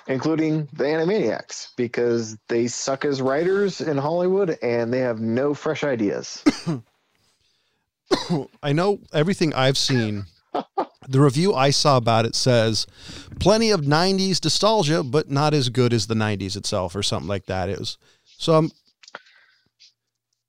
including 0.07 0.67
the 0.73 0.85
Animaniacs, 0.85 1.69
because 1.75 2.37
they 2.47 2.67
suck 2.67 3.05
as 3.05 3.21
writers 3.21 3.81
in 3.81 3.97
Hollywood 3.97 4.57
and 4.61 4.93
they 4.93 4.99
have 4.99 5.19
no 5.19 5.53
fresh 5.53 5.83
ideas. 5.83 6.43
I 8.63 8.73
know 8.73 8.99
everything 9.13 9.53
I've 9.53 9.77
seen. 9.77 10.25
The 11.09 11.21
review 11.21 11.53
I 11.53 11.69
saw 11.69 11.95
about 11.95 12.25
it 12.25 12.35
says 12.35 12.85
plenty 13.39 13.71
of 13.71 13.81
'90s 13.81 14.43
nostalgia, 14.43 15.03
but 15.03 15.31
not 15.31 15.53
as 15.53 15.69
good 15.69 15.93
as 15.93 16.07
the 16.07 16.15
'90s 16.15 16.57
itself, 16.57 16.95
or 16.95 17.03
something 17.03 17.29
like 17.29 17.45
that. 17.45 17.69
It 17.69 17.79
was 17.79 17.97
so. 18.37 18.55
I'm, 18.55 18.71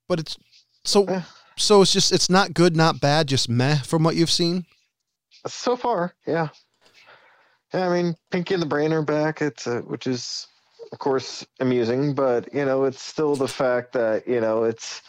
but 0.09 0.19
it's 0.19 0.37
so. 0.83 1.05
Eh. 1.05 1.21
So 1.55 1.81
it's 1.81 1.93
just 1.93 2.11
it's 2.11 2.29
not 2.29 2.53
good, 2.53 2.75
not 2.75 2.99
bad, 2.99 3.27
just 3.27 3.47
meh 3.47 3.77
from 3.77 4.03
what 4.03 4.17
you've 4.17 4.29
seen. 4.29 4.65
So 5.47 5.77
far, 5.77 6.13
yeah. 6.27 6.49
Yeah, 7.73 7.87
I 7.89 8.01
mean, 8.01 8.15
Pinky 8.31 8.55
and 8.55 8.63
the 8.63 8.67
Brain 8.67 8.93
are 8.93 9.03
back. 9.03 9.41
It's 9.41 9.67
uh, 9.67 9.81
which 9.81 10.07
is, 10.07 10.47
of 10.91 10.99
course, 10.99 11.45
amusing, 11.59 12.15
but 12.15 12.53
you 12.53 12.65
know, 12.65 12.85
it's 12.85 13.01
still 13.01 13.35
the 13.35 13.47
fact 13.47 13.93
that 13.93 14.27
you 14.27 14.41
know 14.41 14.63
it's. 14.63 15.01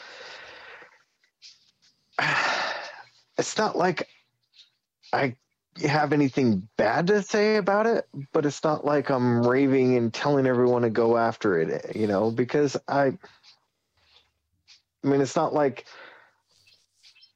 It's 3.39 3.57
not 3.57 3.75
like 3.75 4.07
I 5.15 5.35
have 5.83 6.13
anything 6.13 6.69
bad 6.77 7.07
to 7.07 7.23
say 7.23 7.57
about 7.57 7.87
it, 7.87 8.07
but 8.35 8.45
it's 8.45 8.63
not 8.63 8.85
like 8.85 9.09
I'm 9.11 9.47
raving 9.47 9.97
and 9.97 10.13
telling 10.13 10.47
everyone 10.47 10.83
to 10.83 10.91
go 10.91 11.17
after 11.17 11.59
it. 11.59 11.97
You 11.97 12.07
know, 12.07 12.31
because 12.31 12.77
I. 12.87 13.19
I 15.03 15.07
mean, 15.09 15.23
it's 15.23 15.37
not 15.37 15.55
like 15.55 15.87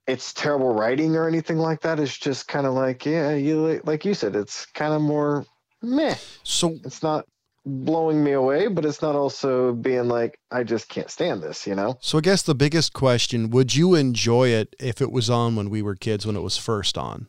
it's 0.06 0.32
terrible 0.32 0.74
writing 0.74 1.16
or 1.16 1.26
anything 1.26 1.58
like 1.58 1.80
that. 1.80 1.98
It's 1.98 2.16
just 2.16 2.48
kind 2.48 2.66
of 2.66 2.74
like, 2.74 3.06
yeah, 3.06 3.34
you 3.34 3.80
like 3.84 4.04
you 4.04 4.14
said, 4.14 4.36
it's 4.36 4.66
kind 4.66 4.92
of 4.92 5.00
more 5.00 5.44
meh. 5.82 6.16
So 6.42 6.76
It's 6.84 7.02
not 7.02 7.26
blowing 7.66 8.22
me 8.22 8.32
away, 8.32 8.66
but 8.66 8.84
it's 8.84 9.00
not 9.00 9.14
also 9.14 9.72
being 9.72 10.08
like, 10.08 10.38
I 10.50 10.64
just 10.64 10.88
can't 10.88 11.10
stand 11.10 11.42
this, 11.42 11.66
you 11.66 11.74
know? 11.74 11.96
So 12.00 12.18
I 12.18 12.20
guess 12.20 12.42
the 12.42 12.54
biggest 12.54 12.92
question, 12.92 13.50
would 13.50 13.74
you 13.74 13.94
enjoy 13.94 14.48
it 14.48 14.76
if 14.78 15.00
it 15.00 15.10
was 15.10 15.30
on 15.30 15.56
when 15.56 15.70
we 15.70 15.80
were 15.80 15.94
kids 15.94 16.26
when 16.26 16.36
it 16.36 16.42
was 16.42 16.58
first 16.58 16.98
on? 16.98 17.28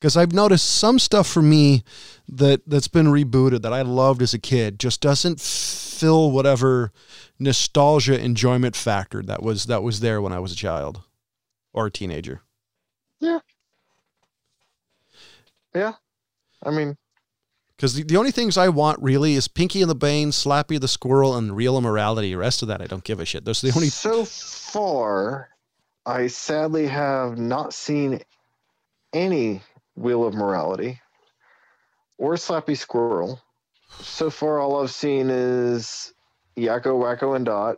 Because 0.00 0.16
I've 0.16 0.32
noticed 0.32 0.68
some 0.68 0.98
stuff 0.98 1.26
for 1.26 1.42
me 1.42 1.82
that 2.28 2.62
that's 2.66 2.88
been 2.88 3.06
rebooted 3.06 3.62
that 3.62 3.72
I 3.72 3.82
loved 3.82 4.22
as 4.22 4.34
a 4.34 4.38
kid 4.38 4.78
just 4.78 5.00
doesn't 5.00 5.40
fill 5.40 6.30
whatever 6.30 6.90
nostalgia 7.38 8.18
enjoyment 8.18 8.76
factor 8.76 9.22
that 9.22 9.42
was 9.42 9.66
that 9.66 9.82
was 9.82 10.00
there 10.00 10.20
when 10.20 10.32
I 10.32 10.38
was 10.40 10.52
a 10.52 10.56
child 10.56 11.00
or 11.74 11.86
a 11.86 11.90
teenager. 11.90 12.40
Yeah. 13.20 13.40
Yeah. 15.74 15.94
I 16.62 16.70
mean, 16.70 16.96
Because 17.76 17.94
the, 17.94 18.04
the 18.04 18.16
only 18.16 18.30
things 18.30 18.56
I 18.56 18.68
want 18.68 19.02
really 19.02 19.34
is 19.34 19.48
Pinky 19.48 19.82
and 19.82 19.90
the 19.90 19.94
Brain, 19.94 20.30
Slappy 20.30 20.80
the 20.80 20.88
Squirrel, 20.88 21.36
and 21.36 21.54
Wheel 21.54 21.76
of 21.76 21.82
Morality. 21.82 22.30
The 22.30 22.38
rest 22.38 22.62
of 22.62 22.68
that 22.68 22.80
I 22.80 22.86
don't 22.86 23.04
give 23.04 23.20
a 23.20 23.24
shit. 23.24 23.44
Those 23.44 23.62
are 23.62 23.68
the 23.68 23.74
only 23.76 23.88
so 23.88 24.24
far, 24.24 25.48
I 26.06 26.28
sadly 26.28 26.86
have 26.86 27.36
not 27.38 27.74
seen 27.74 28.20
any 29.12 29.62
Wheel 29.96 30.24
of 30.24 30.34
Morality. 30.34 31.00
or 32.18 32.34
Slappy 32.34 32.76
Squirrel. 32.76 33.40
So 34.00 34.30
far, 34.30 34.58
all 34.60 34.82
I've 34.82 34.90
seen 34.90 35.28
is 35.30 36.12
Yakko, 36.56 36.98
Wakko, 36.98 37.34
and 37.36 37.44
Dot, 37.44 37.76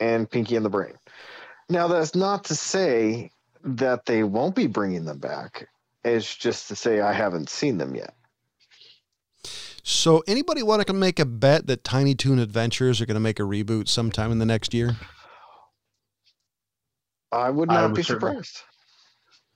and 0.00 0.28
Pinky 0.30 0.56
and 0.56 0.64
the 0.64 0.70
Brain. 0.70 0.94
Now, 1.68 1.88
that's 1.88 2.14
not 2.14 2.44
to 2.44 2.54
say 2.54 3.30
that 3.64 4.06
they 4.06 4.22
won't 4.22 4.54
be 4.54 4.66
bringing 4.66 5.04
them 5.04 5.18
back. 5.18 5.68
It's 6.04 6.36
just 6.36 6.68
to 6.68 6.76
say 6.76 7.00
I 7.00 7.12
haven't 7.12 7.48
seen 7.48 7.78
them 7.78 7.94
yet. 7.94 8.14
So, 9.82 10.22
anybody 10.26 10.62
want 10.62 10.86
to 10.86 10.92
make 10.92 11.18
a 11.18 11.24
bet 11.24 11.66
that 11.66 11.84
Tiny 11.84 12.14
Toon 12.14 12.38
Adventures 12.38 13.00
are 13.00 13.06
going 13.06 13.14
to 13.16 13.20
make 13.20 13.38
a 13.38 13.42
reboot 13.42 13.88
sometime 13.88 14.32
in 14.32 14.38
the 14.38 14.46
next 14.46 14.72
year? 14.72 14.96
I 17.32 17.50
would 17.50 17.70
I 17.70 17.74
not 17.74 17.82
would 17.88 17.96
be 17.96 18.02
surprised. 18.02 18.62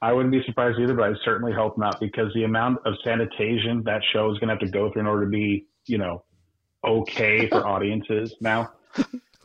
I 0.00 0.12
wouldn't 0.12 0.32
be 0.32 0.42
surprised 0.44 0.78
either, 0.78 0.94
but 0.94 1.10
I 1.10 1.14
certainly 1.24 1.52
hope 1.52 1.76
not 1.76 1.98
because 1.98 2.32
the 2.34 2.44
amount 2.44 2.78
of 2.84 2.94
sanitation 3.02 3.82
that 3.84 4.02
show 4.12 4.30
is 4.30 4.38
going 4.38 4.48
to 4.48 4.54
have 4.54 4.60
to 4.60 4.68
go 4.68 4.92
through 4.92 5.00
in 5.00 5.06
order 5.06 5.24
to 5.24 5.30
be, 5.30 5.66
you 5.86 5.98
know, 5.98 6.24
okay 6.86 7.48
for 7.48 7.66
audiences 7.66 8.34
now. 8.40 8.72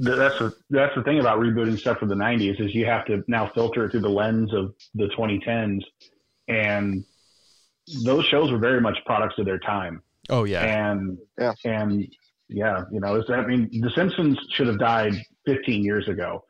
Th- 0.02 0.18
That's 0.18 0.40
the 0.40 0.56
that's 0.70 0.96
the 0.96 1.04
thing 1.04 1.20
about 1.20 1.40
rebooting 1.40 1.78
stuff 1.78 2.00
from 2.00 2.10
the 2.10 2.16
'90s 2.16 2.60
is 2.60 2.74
you 2.74 2.86
have 2.86 3.06
to 3.06 3.24
now 3.28 3.52
filter 3.54 3.86
it 3.86 3.92
through 3.92 4.02
the 4.02 4.10
lens 4.10 4.54
of 4.54 4.74
the 4.96 5.08
2010s, 5.18 5.82
and 6.48 7.04
those 8.04 8.26
shows 8.26 8.52
were 8.52 8.58
very 8.58 8.82
much 8.82 8.98
products 9.06 9.36
of 9.38 9.46
their 9.46 9.60
time. 9.60 10.02
Oh 10.30 10.46
yeah, 10.46 10.64
And 10.64 11.18
Yeah. 11.38 11.54
and 11.66 12.08
yeah, 12.50 12.84
you 12.92 13.00
know, 13.00 13.16
it's, 13.16 13.30
I 13.30 13.46
mean, 13.46 13.70
The 13.82 13.90
Simpsons 13.92 14.38
should 14.52 14.68
have 14.68 14.80
died 14.80 15.14
15 15.46 15.84
years 15.84 16.08
ago, 16.08 16.44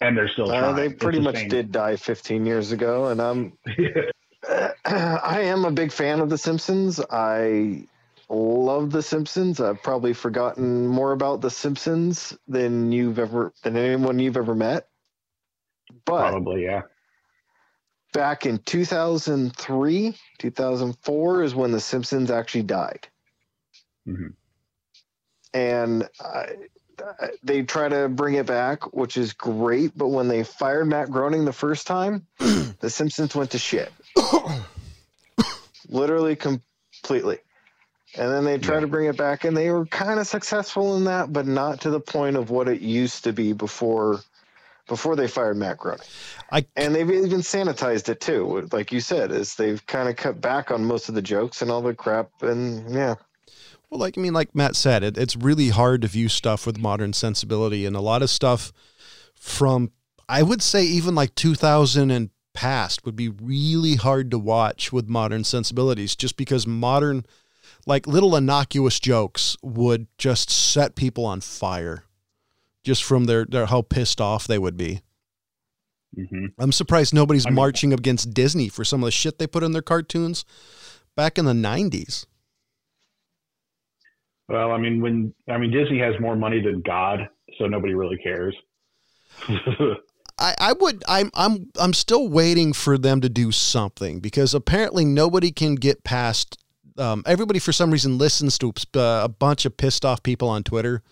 and 0.00 0.16
they're 0.16 0.28
still 0.28 0.50
Uh, 0.50 0.72
they 0.72 0.88
pretty 0.88 1.20
much 1.20 1.48
did 1.48 1.72
die 1.72 1.96
15 1.96 2.46
years 2.46 2.72
ago, 2.72 3.06
and 3.06 3.20
I'm 3.20 3.58
I 4.84 5.40
am 5.42 5.64
a 5.64 5.70
big 5.70 5.92
fan 5.92 6.20
of 6.20 6.30
The 6.30 6.38
Simpsons. 6.38 7.00
I 7.10 7.86
love 8.28 8.90
The 8.90 9.02
Simpsons. 9.02 9.60
I've 9.60 9.82
probably 9.82 10.12
forgotten 10.12 10.86
more 10.86 11.12
about 11.12 11.40
The 11.40 11.50
Simpsons 11.50 12.36
than 12.46 12.92
you've 12.92 13.18
ever 13.18 13.52
than 13.62 13.76
anyone 13.76 14.18
you've 14.18 14.36
ever 14.36 14.54
met. 14.54 14.88
But 16.04 16.30
Probably, 16.30 16.64
yeah. 16.64 16.82
back 18.12 18.44
in 18.46 18.58
2003, 18.58 20.14
2004 20.38 21.42
is 21.42 21.54
when 21.54 21.72
The 21.72 21.80
Simpsons 21.80 22.30
actually 22.30 22.64
died. 22.64 23.08
Mhm. 24.06 24.34
And 25.54 26.08
I, 26.20 26.24
I- 27.00 27.30
they 27.42 27.62
try 27.62 27.88
to 27.88 28.08
bring 28.08 28.34
it 28.34 28.44
back, 28.46 28.92
which 28.92 29.16
is 29.16 29.32
great. 29.32 29.96
But 29.96 30.08
when 30.08 30.28
they 30.28 30.42
fired 30.44 30.86
Matt 30.86 31.10
Groening 31.10 31.44
the 31.44 31.52
first 31.52 31.86
time, 31.86 32.26
The 32.38 32.90
Simpsons 32.90 33.34
went 33.34 33.52
to 33.52 33.58
shit. 33.58 33.90
Literally, 35.88 36.36
completely. 36.36 37.38
And 38.18 38.32
then 38.32 38.44
they 38.44 38.58
tried 38.58 38.76
Yeah. 38.76 38.80
to 38.80 38.86
bring 38.88 39.08
it 39.08 39.16
back, 39.16 39.44
and 39.44 39.56
they 39.56 39.70
were 39.70 39.86
kind 39.86 40.18
of 40.18 40.26
successful 40.26 40.96
in 40.96 41.04
that, 41.04 41.32
but 41.32 41.46
not 41.46 41.80
to 41.82 41.90
the 41.90 42.00
point 42.00 42.36
of 42.36 42.50
what 42.50 42.68
it 42.68 42.80
used 42.80 43.24
to 43.24 43.32
be 43.32 43.52
before 43.52 44.20
before 44.88 45.16
they 45.16 45.28
fired 45.28 45.56
Matt 45.56 45.78
Groening. 45.78 46.00
I 46.50 46.66
And 46.76 46.94
they've 46.94 47.10
even 47.10 47.40
sanitized 47.40 48.08
it 48.08 48.20
too, 48.20 48.68
like 48.72 48.90
you 48.90 49.00
said, 49.00 49.30
is 49.32 49.54
they've 49.54 49.84
kind 49.86 50.08
of 50.08 50.16
cut 50.16 50.40
back 50.40 50.70
on 50.70 50.84
most 50.84 51.08
of 51.08 51.14
the 51.14 51.22
jokes 51.22 51.60
and 51.62 51.70
all 51.70 51.82
the 51.82 51.94
crap. 51.94 52.30
And 52.42 52.90
yeah, 52.92 53.16
Well, 53.90 54.00
like 54.00 54.18
I 54.18 54.20
mean, 54.20 54.34
like 54.34 54.54
Matt 54.54 54.76
said, 54.76 55.02
it, 55.02 55.16
it's 55.18 55.36
really 55.36 55.68
hard 55.70 56.02
to 56.02 56.08
view 56.08 56.28
stuff 56.28 56.66
with 56.66 56.78
modern 56.78 57.12
sensibility, 57.12 57.86
and 57.86 57.96
a 57.96 58.00
lot 58.00 58.22
of 58.22 58.30
stuff 58.30 58.72
from 59.34 59.92
I 60.28 60.42
would 60.42 60.62
say 60.62 60.84
even 60.84 61.14
like 61.14 61.34
2000 61.34 62.10
and 62.10 62.30
past 62.54 63.04
would 63.04 63.16
be 63.16 63.28
really 63.28 63.94
hard 63.94 64.30
to 64.30 64.38
watch 64.38 64.92
with 64.92 65.08
modern 65.08 65.44
sensibilities, 65.44 66.16
just 66.16 66.36
because 66.36 66.66
modern, 66.66 67.24
like 67.88 68.06
little 68.06 68.36
innocuous 68.36 69.00
jokes 69.00 69.56
would 69.62 70.06
just 70.18 70.50
set 70.50 70.94
people 70.94 71.24
on 71.24 71.40
fire, 71.40 72.04
just 72.84 73.02
from 73.02 73.24
their, 73.24 73.46
their 73.46 73.66
how 73.66 73.80
pissed 73.82 74.20
off 74.20 74.46
they 74.46 74.58
would 74.58 74.76
be. 74.76 75.00
hmm 76.14 76.46
I'm 76.58 76.70
surprised 76.70 77.14
nobody's 77.14 77.46
I 77.46 77.48
mean- 77.50 77.56
marching 77.56 77.92
against 77.94 78.34
Disney 78.34 78.68
for 78.68 78.84
some 78.84 79.02
of 79.02 79.06
the 79.06 79.10
shit 79.10 79.38
they 79.38 79.46
put 79.46 79.62
in 79.62 79.72
their 79.72 79.82
cartoons 79.82 80.44
back 81.16 81.38
in 81.38 81.46
the 81.46 81.52
90s. 81.54 82.26
Well, 84.48 84.70
I 84.70 84.78
mean, 84.78 85.00
when 85.00 85.34
I 85.48 85.58
mean 85.58 85.70
Disney 85.70 85.98
has 85.98 86.14
more 86.20 86.36
money 86.36 86.60
than 86.62 86.80
God, 86.82 87.28
so 87.58 87.66
nobody 87.66 87.94
really 87.94 88.16
cares. 88.18 88.54
I, 90.38 90.54
I 90.58 90.72
would 90.72 91.04
I'm 91.08 91.30
I'm 91.34 91.70
I'm 91.78 91.92
still 91.92 92.28
waiting 92.28 92.72
for 92.72 92.96
them 92.96 93.20
to 93.20 93.28
do 93.28 93.50
something 93.52 94.20
because 94.20 94.54
apparently 94.54 95.04
nobody 95.04 95.50
can 95.52 95.74
get 95.74 96.02
past 96.04 96.56
um, 96.98 97.22
everybody 97.26 97.58
for 97.58 97.72
some 97.72 97.90
reason 97.90 98.18
listens 98.18 98.58
to 98.58 98.72
uh, 98.94 99.20
a 99.24 99.28
bunch 99.28 99.64
of 99.64 99.76
pissed 99.76 100.04
off 100.04 100.22
people 100.22 100.48
on 100.48 100.62
Twitter. 100.62 101.02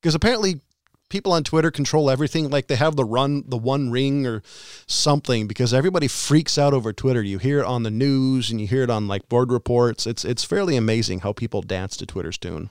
Because 0.00 0.14
apparently 0.14 0.60
people 1.08 1.32
on 1.32 1.44
Twitter 1.44 1.70
control 1.70 2.10
everything 2.10 2.50
like 2.50 2.66
they 2.66 2.76
have 2.76 2.96
the 2.96 3.04
run 3.04 3.44
the 3.46 3.56
one 3.56 3.90
ring 3.90 4.26
or 4.26 4.42
something 4.86 5.46
because 5.46 5.72
everybody 5.72 6.08
freaks 6.08 6.58
out 6.58 6.74
over 6.74 6.92
Twitter. 6.92 7.22
You 7.22 7.38
hear 7.38 7.60
it 7.60 7.66
on 7.66 7.82
the 7.82 7.90
news 7.90 8.50
and 8.50 8.60
you 8.60 8.66
hear 8.66 8.82
it 8.82 8.90
on 8.90 9.08
like 9.08 9.28
board 9.28 9.52
reports. 9.52 10.06
It's 10.06 10.24
it's 10.24 10.44
fairly 10.44 10.76
amazing 10.76 11.20
how 11.20 11.32
people 11.32 11.62
dance 11.62 11.96
to 11.98 12.06
Twitter's 12.06 12.38
tune 12.38 12.70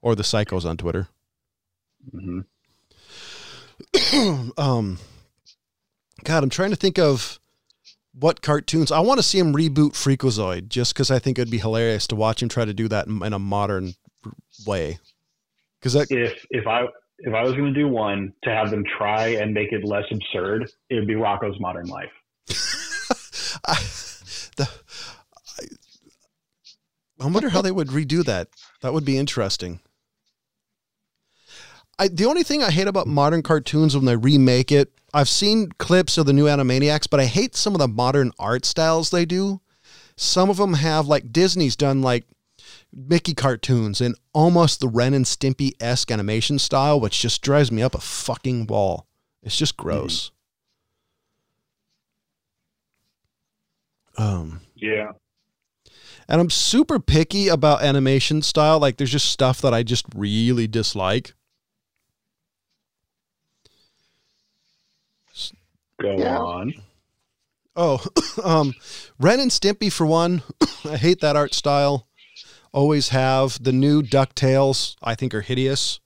or 0.00 0.14
the 0.14 0.22
psychos 0.22 0.64
on 0.64 0.76
Twitter. 0.76 1.08
Hmm 2.10 2.40
um 4.56 4.98
god 6.24 6.42
i'm 6.42 6.50
trying 6.50 6.70
to 6.70 6.76
think 6.76 6.98
of 6.98 7.38
what 8.14 8.42
cartoons 8.42 8.92
i 8.92 9.00
want 9.00 9.18
to 9.18 9.22
see 9.22 9.38
him 9.38 9.54
reboot 9.54 9.92
freakazoid 9.92 10.68
just 10.68 10.94
because 10.94 11.10
i 11.10 11.18
think 11.18 11.38
it'd 11.38 11.50
be 11.50 11.58
hilarious 11.58 12.06
to 12.06 12.14
watch 12.14 12.42
him 12.42 12.48
try 12.48 12.64
to 12.64 12.74
do 12.74 12.88
that 12.88 13.06
in, 13.06 13.22
in 13.22 13.32
a 13.32 13.38
modern 13.38 13.94
way. 14.66 14.98
Because 15.80 15.94
that 15.94 16.10
If 16.10 16.44
if 16.50 16.66
I 16.66 16.86
if 17.18 17.34
I 17.34 17.42
was 17.42 17.52
going 17.52 17.72
to 17.72 17.80
do 17.80 17.88
one 17.88 18.32
to 18.44 18.50
have 18.50 18.70
them 18.70 18.84
try 18.98 19.28
and 19.28 19.54
make 19.54 19.72
it 19.72 19.84
less 19.84 20.04
absurd, 20.10 20.70
it 20.90 20.94
would 20.94 21.06
be 21.06 21.14
Rocko's 21.14 21.58
Modern 21.60 21.86
Life. 21.86 22.10
I, 23.64 23.74
the, 24.56 24.68
I, 25.58 25.64
I 27.20 27.26
wonder 27.26 27.50
how 27.50 27.62
they 27.62 27.70
would 27.70 27.88
redo 27.88 28.24
that. 28.24 28.48
That 28.80 28.92
would 28.92 29.04
be 29.04 29.18
interesting. 29.18 29.80
I, 31.98 32.08
the 32.08 32.24
only 32.24 32.42
thing 32.42 32.62
I 32.62 32.72
hate 32.72 32.88
about 32.88 33.06
modern 33.06 33.42
cartoons 33.42 33.94
when 33.94 34.06
they 34.06 34.16
remake 34.16 34.72
it, 34.72 34.92
I've 35.14 35.28
seen 35.28 35.70
clips 35.78 36.16
of 36.16 36.26
the 36.26 36.32
new 36.32 36.46
Animaniacs, 36.46 37.08
but 37.10 37.20
I 37.20 37.26
hate 37.26 37.54
some 37.54 37.74
of 37.74 37.78
the 37.80 37.88
modern 37.88 38.32
art 38.38 38.64
styles 38.64 39.10
they 39.10 39.24
do. 39.24 39.60
Some 40.16 40.48
of 40.50 40.56
them 40.56 40.74
have 40.74 41.06
like 41.06 41.32
Disney's 41.32 41.76
done 41.76 42.00
like 42.02 42.24
Mickey 42.94 43.34
cartoons 43.34 44.00
in 44.00 44.14
almost 44.32 44.80
the 44.80 44.88
Ren 44.88 45.14
and 45.14 45.24
Stimpy 45.24 45.72
esque 45.80 46.10
animation 46.10 46.58
style, 46.58 47.00
which 47.00 47.20
just 47.20 47.42
drives 47.42 47.70
me 47.72 47.82
up 47.82 47.94
a 47.94 48.00
fucking 48.00 48.66
wall. 48.66 49.06
It's 49.42 49.56
just 49.56 49.76
gross. 49.76 50.30
Um, 54.18 54.60
Yeah. 54.76 55.12
and 56.28 56.40
I'm 56.40 56.50
super 56.50 56.98
picky 57.00 57.48
about 57.48 57.82
animation 57.82 58.42
style. 58.42 58.78
Like, 58.78 58.96
there's 58.96 59.10
just 59.10 59.30
stuff 59.30 59.60
that 59.62 59.72
I 59.74 59.82
just 59.82 60.04
really 60.14 60.66
dislike. 60.66 61.34
Go 66.02 66.18
Yeah. 66.18 66.38
on. 66.38 66.74
Oh, 67.76 68.04
um, 68.44 68.74
Ren 69.18 69.40
and 69.40 69.50
Stimpy 69.50 69.90
for 69.90 70.06
one. 70.06 70.42
I 70.84 70.96
hate 70.96 71.20
that 71.20 71.36
art 71.36 71.54
style. 71.54 72.06
Always 72.72 73.08
have. 73.10 73.62
The 73.62 73.72
new 73.72 74.02
Ducktales, 74.02 74.96
I 75.02 75.14
think, 75.14 75.34
are 75.34 75.40
hideous. 75.42 76.00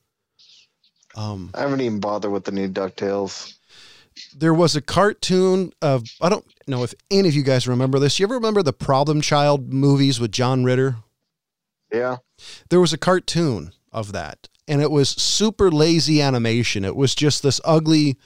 Um, 1.17 1.51
I 1.55 1.61
haven't 1.61 1.81
even 1.81 1.99
bothered 2.01 2.31
with 2.31 2.45
the 2.45 2.53
new 2.53 2.69
Ducktales. 2.69 3.55
there 4.37 4.53
was 4.55 4.77
a 4.77 4.81
cartoon 4.83 5.73
of 5.81 6.05
I 6.21 6.29
don't 6.29 6.45
know 6.67 6.83
if 6.83 6.93
any 7.11 7.29
of 7.29 7.35
you 7.35 7.43
guys 7.43 7.67
remember 7.67 7.99
this. 7.99 8.19
You 8.21 8.27
ever 8.27 8.35
remember 8.35 8.63
the 8.63 8.73
Problem 8.73 9.21
Child 9.23 9.73
movies 9.73 10.21
with 10.21 10.31
John 10.33 10.63
Ritter? 10.65 10.97
Yeah, 11.93 12.17
there 12.69 12.81
was 12.81 12.93
a 12.93 12.99
cartoon 12.99 13.73
of 13.93 14.13
that 14.13 14.49
and 14.69 14.83
it 14.83 14.91
was 14.91 15.09
super 15.11 15.71
lazy 15.71 16.21
animation 16.21 16.85
it 16.85 16.97
was 16.97 17.15
just 17.15 17.43
this 17.45 17.61
ugly 17.65 18.17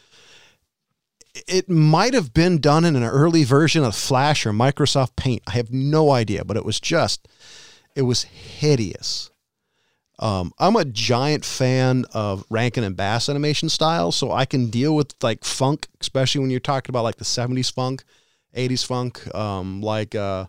it 1.35 1.69
might 1.69 2.15
have 2.15 2.33
been 2.33 2.61
done 2.61 2.85
in 2.85 2.97
an 2.97 3.05
early 3.05 3.45
version 3.45 3.85
of 3.85 3.95
flash 3.95 4.45
or 4.47 4.53
microsoft 4.53 5.17
paint. 5.17 5.43
I 5.47 5.53
have 5.53 5.71
no 5.71 6.11
idea 6.11 6.45
but 6.45 6.57
it 6.57 6.65
was 6.65 6.81
just 6.81 7.29
it 7.95 8.03
was 8.03 8.23
hideous. 8.25 9.31
Um, 10.19 10.53
i'm 10.59 10.77
a 10.77 10.85
giant 10.85 11.47
fan 11.47 12.05
of 12.13 12.45
rankin 12.51 12.85
and 12.85 12.95
bass 12.95 13.31
animation 13.31 13.71
style 13.71 14.13
so 14.13 14.31
i 14.31 14.45
can 14.45 14.69
deal 14.69 14.95
with 14.95 15.15
like 15.23 15.45
funk 15.45 15.89
especially 15.99 16.43
when 16.43 16.51
you're 16.51 16.61
talking 16.61 16.93
about 16.93 17.05
like 17.05 17.17
the 17.17 17.25
70s 17.25 17.73
funk 17.73 18.05
80s 18.55 18.87
funk. 18.87 19.35
Um, 19.35 19.81
like 19.81 20.15
uh, 20.15 20.47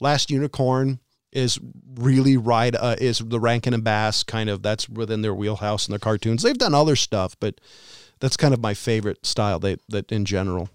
last 0.00 0.30
unicorn 0.30 1.00
is 1.32 1.58
really 1.94 2.36
right 2.36 2.74
uh, 2.74 2.96
is 2.98 3.18
the 3.18 3.40
Rankin 3.40 3.74
and 3.74 3.84
Bass 3.84 4.22
kind 4.22 4.50
of 4.50 4.62
that's 4.62 4.88
within 4.88 5.22
their 5.22 5.34
wheelhouse 5.34 5.86
in 5.86 5.92
their 5.92 5.98
cartoons. 5.98 6.42
They've 6.42 6.56
done 6.56 6.74
other 6.74 6.96
stuff, 6.96 7.36
but 7.40 7.60
that's 8.22 8.36
kind 8.38 8.54
of 8.54 8.60
my 8.60 8.72
favorite 8.72 9.26
style. 9.26 9.58
They 9.58 9.76
that 9.88 10.10
in 10.10 10.24
general. 10.24 10.70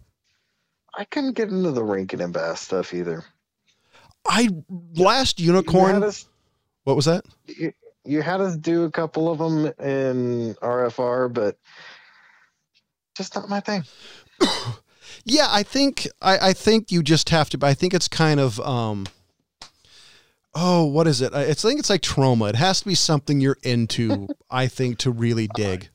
I 0.95 1.05
couldn't 1.05 1.33
get 1.33 1.49
into 1.49 1.71
the 1.71 1.83
Rankin 1.83 2.21
and 2.21 2.33
Bass 2.33 2.61
stuff 2.61 2.93
either. 2.93 3.23
I 4.27 4.49
last 4.95 5.39
unicorn. 5.39 6.03
us- 6.03 6.27
What 6.83 6.95
was 6.95 7.05
that? 7.05 7.23
You, 7.45 7.71
you 8.03 8.21
had 8.21 8.41
us 8.41 8.57
do 8.57 8.83
a 8.83 8.91
couple 8.91 9.31
of 9.31 9.37
them 9.39 9.65
in 9.85 10.55
RFR, 10.55 11.33
but 11.33 11.57
just 13.15 13.33
not 13.35 13.49
my 13.49 13.59
thing. 13.61 13.83
Yeah, 15.29 15.47
I 15.49 15.63
think 15.63 16.07
I, 16.21 16.49
I 16.49 16.53
think 16.53 16.89
you 16.89 17.03
just 17.03 17.29
have 17.31 17.49
to. 17.49 17.59
I 17.61 17.73
think 17.73 17.93
it's 17.93 18.07
kind 18.07 18.39
of 18.39 18.61
um. 18.61 19.07
Oh, 20.55 20.85
what 20.85 21.05
is 21.05 21.19
it? 21.21 21.33
I 21.33 21.41
it's, 21.41 21.65
I 21.65 21.67
think 21.67 21.79
it's 21.81 21.89
like 21.89 22.01
trauma. 22.01 22.45
It 22.45 22.55
has 22.55 22.79
to 22.79 22.85
be 22.85 22.95
something 22.95 23.41
you're 23.41 23.57
into. 23.61 24.29
I 24.49 24.67
think 24.67 24.99
to 24.99 25.11
really 25.11 25.49
dig. 25.53 25.89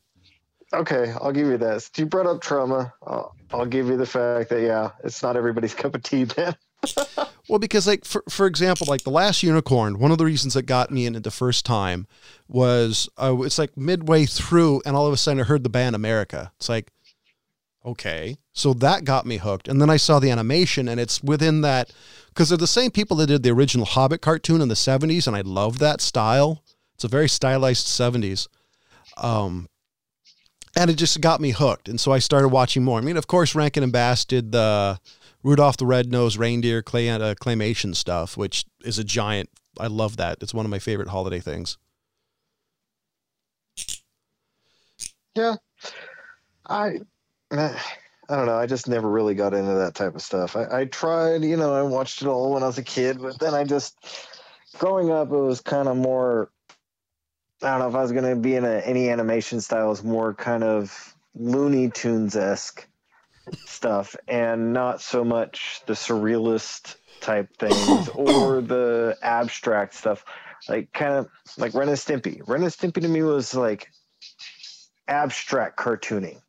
Okay, 0.75 1.13
I'll 1.21 1.33
give 1.33 1.49
you 1.49 1.59
that. 1.59 1.91
You 1.97 2.07
brought 2.07 2.27
up 2.27 2.41
trauma. 2.41 2.93
I'll, 3.07 3.35
I'll 3.53 3.67
give 3.67 3.89
you 3.89 3.97
the 3.97 4.07
fact 4.07 4.51
that 4.51 4.63
yeah, 4.63 4.91
it's 5.05 5.23
not 5.23 5.37
everybody's 5.37 5.75
cup 5.83 5.95
of 5.95 6.03
tea, 6.03 6.27
man. 6.37 6.57
Well, 7.49 7.59
because 7.59 7.87
like 7.87 8.05
for 8.05 8.23
for 8.29 8.47
example, 8.47 8.87
like 8.89 9.03
the 9.03 9.11
last 9.11 9.43
unicorn, 9.43 9.99
one 9.99 10.13
of 10.13 10.19
the 10.19 10.25
reasons 10.25 10.55
that 10.55 10.63
got 10.63 10.91
me 10.91 11.07
in 11.07 11.15
it 11.15 11.25
the 11.25 11.31
first 11.31 11.67
time 11.67 12.07
was 12.49 13.09
uh, 13.21 13.37
it's 13.43 13.59
like 13.59 13.77
midway 13.77 14.27
through, 14.27 14.81
and 14.87 14.95
all 14.95 15.07
of 15.07 15.13
a 15.13 15.17
sudden 15.17 15.41
I 15.41 15.45
heard 15.45 15.65
the 15.65 15.69
band 15.69 15.97
America. 15.97 16.53
It's 16.57 16.69
like, 16.69 16.93
okay, 17.85 18.37
so 18.53 18.73
that 18.75 19.05
got 19.05 19.27
me 19.27 19.39
hooked, 19.39 19.67
and 19.67 19.83
then 19.83 19.91
I 19.91 19.97
saw 19.97 20.21
the 20.21 20.31
animation, 20.31 20.89
and 20.89 21.01
it's 21.01 21.23
within 21.23 21.63
that 21.63 21.93
because 22.29 22.49
they're 22.49 22.59
the 22.59 22.67
same 22.67 22.93
people 22.93 23.17
that 23.19 23.27
did 23.27 23.43
the 23.43 23.51
original 23.51 23.87
Hobbit 23.87 24.23
cartoon 24.23 24.61
in 24.61 24.69
the 24.69 24.75
'70s, 24.75 25.27
and 25.27 25.37
I 25.37 25.41
love 25.41 25.79
that 25.81 26.01
style. 26.01 26.63
It's 26.95 27.05
a 27.05 27.09
very 27.09 27.29
stylized 27.29 27.87
'70s. 27.87 28.47
Um, 29.17 29.69
and 30.77 30.91
it 30.91 30.95
just 30.95 31.21
got 31.21 31.41
me 31.41 31.51
hooked, 31.51 31.89
and 31.89 32.01
so 32.01 32.13
I 32.13 32.19
started 32.19 32.49
watching 32.49 32.85
more. 32.85 32.99
I 32.99 33.03
mean, 33.03 33.17
of 33.17 33.27
course, 33.27 33.55
Rankin 33.55 33.83
and 33.83 33.93
Bass 33.93 34.25
did 34.25 34.53
the 34.53 34.99
Rudolph 35.43 35.77
the 35.77 35.87
Red-Nosed 35.87 36.37
Reindeer 36.37 36.83
clay, 36.83 37.09
uh, 37.11 37.35
claymation 37.35 37.97
stuff, 37.97 38.37
which 38.37 38.65
is 38.85 38.99
a 38.99 39.05
giant. 39.05 39.51
I 39.79 39.89
love 39.89 40.17
that. 40.19 40.39
It's 40.41 40.55
one 40.55 40.65
of 40.65 40.71
my 40.71 40.79
favorite 40.79 41.09
holiday 41.09 41.41
things. 41.41 41.79
Yeah, 45.35 45.57
I, 46.69 47.01
I 47.51 47.77
don't 48.29 48.47
know. 48.47 48.59
I 48.59 48.67
just 48.67 48.87
never 48.87 49.09
really 49.09 49.35
got 49.35 49.55
into 49.55 49.73
that 49.75 49.95
type 49.95 50.15
of 50.15 50.23
stuff. 50.23 50.57
I, 50.57 50.81
I 50.81 50.85
tried, 50.85 51.43
you 51.43 51.57
know, 51.57 51.75
I 51.75 51.83
watched 51.83 52.23
it 52.23 52.29
all 52.29 52.53
when 52.53 52.63
I 52.63 52.67
was 52.67 52.79
a 52.79 52.83
kid, 52.83 53.21
but 53.21 53.39
then 53.41 53.55
I 53.55 53.65
just, 53.65 53.97
growing 54.79 55.11
up, 55.11 55.29
it 55.29 55.37
was 55.37 55.61
kind 55.61 55.89
of 55.89 55.97
more. 55.97 56.51
I 57.63 57.71
don't 57.71 57.79
know 57.79 57.89
if 57.89 57.95
I 57.95 58.03
was 58.03 58.13
going 58.13 58.29
to 58.29 58.37
be 58.37 58.57
in 58.57 58.65
a, 58.65 58.81
any 58.81 59.09
animation 59.09 59.61
style. 59.61 59.93
It 59.93 60.05
more 60.05 60.35
kind 60.35 60.65
of 60.65 61.15
Looney 61.35 61.91
Tunes 61.91 62.35
esque 62.35 62.89
stuff, 63.67 64.17
and 64.27 64.73
not 64.73 65.01
so 65.01 65.25
much 65.25 65.83
the 65.87 65.93
surrealist 65.93 66.97
type 67.21 67.57
things 67.59 68.09
or 68.15 68.61
the 68.61 69.17
abstract 69.23 69.95
stuff. 69.95 70.25
Like 70.69 70.93
kind 70.93 71.15
of 71.15 71.29
like 71.57 71.75
Ren 71.75 71.89
and 71.89 71.99
Stimpy. 71.99 72.41
Ren 72.47 72.63
and 72.63 72.73
Stimpy 72.73 73.03
to 73.03 73.09
me 73.09 73.23
was 73.23 73.55
like 73.55 73.91
abstract 75.09 75.79
cartooning. 75.79 76.41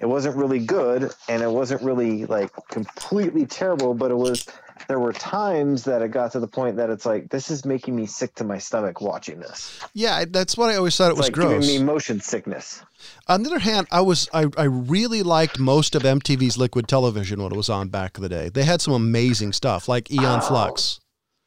It 0.00 0.06
wasn't 0.06 0.36
really 0.36 0.60
good 0.60 1.12
and 1.28 1.42
it 1.42 1.50
wasn't 1.50 1.82
really 1.82 2.26
like 2.26 2.50
completely 2.68 3.46
terrible, 3.46 3.94
but 3.94 4.10
it 4.10 4.16
was 4.16 4.46
there 4.88 4.98
were 4.98 5.12
times 5.12 5.84
that 5.84 6.00
it 6.02 6.10
got 6.10 6.32
to 6.32 6.40
the 6.40 6.48
point 6.48 6.76
that 6.76 6.88
it's 6.90 7.04
like 7.06 7.28
this 7.28 7.50
is 7.50 7.64
making 7.64 7.94
me 7.94 8.06
sick 8.06 8.34
to 8.36 8.44
my 8.44 8.58
stomach 8.58 9.00
watching 9.00 9.38
this. 9.38 9.78
Yeah, 9.94 10.24
that's 10.28 10.56
what 10.56 10.70
I 10.70 10.76
always 10.76 10.96
thought 10.96 11.08
it 11.08 11.10
It's 11.10 11.18
was 11.18 11.26
like 11.26 11.34
gross. 11.34 11.66
giving 11.66 11.80
me 11.80 11.84
motion 11.84 12.20
sickness. 12.20 12.82
On 13.28 13.42
the 13.42 13.50
other 13.50 13.58
hand, 13.58 13.86
I 13.92 14.00
was 14.00 14.28
I, 14.32 14.46
I 14.56 14.64
really 14.64 15.22
liked 15.22 15.58
most 15.58 15.94
of 15.94 16.02
MTV's 16.02 16.56
Liquid 16.58 16.88
Television 16.88 17.42
when 17.42 17.52
it 17.52 17.56
was 17.56 17.68
on 17.68 17.88
back 17.88 18.16
in 18.16 18.22
the 18.22 18.28
day. 18.28 18.48
They 18.48 18.64
had 18.64 18.80
some 18.80 18.94
amazing 18.94 19.52
stuff 19.52 19.88
like 19.88 20.10
Aeon 20.10 20.24
Oh. 20.24 20.40
Flux. 20.40 21.00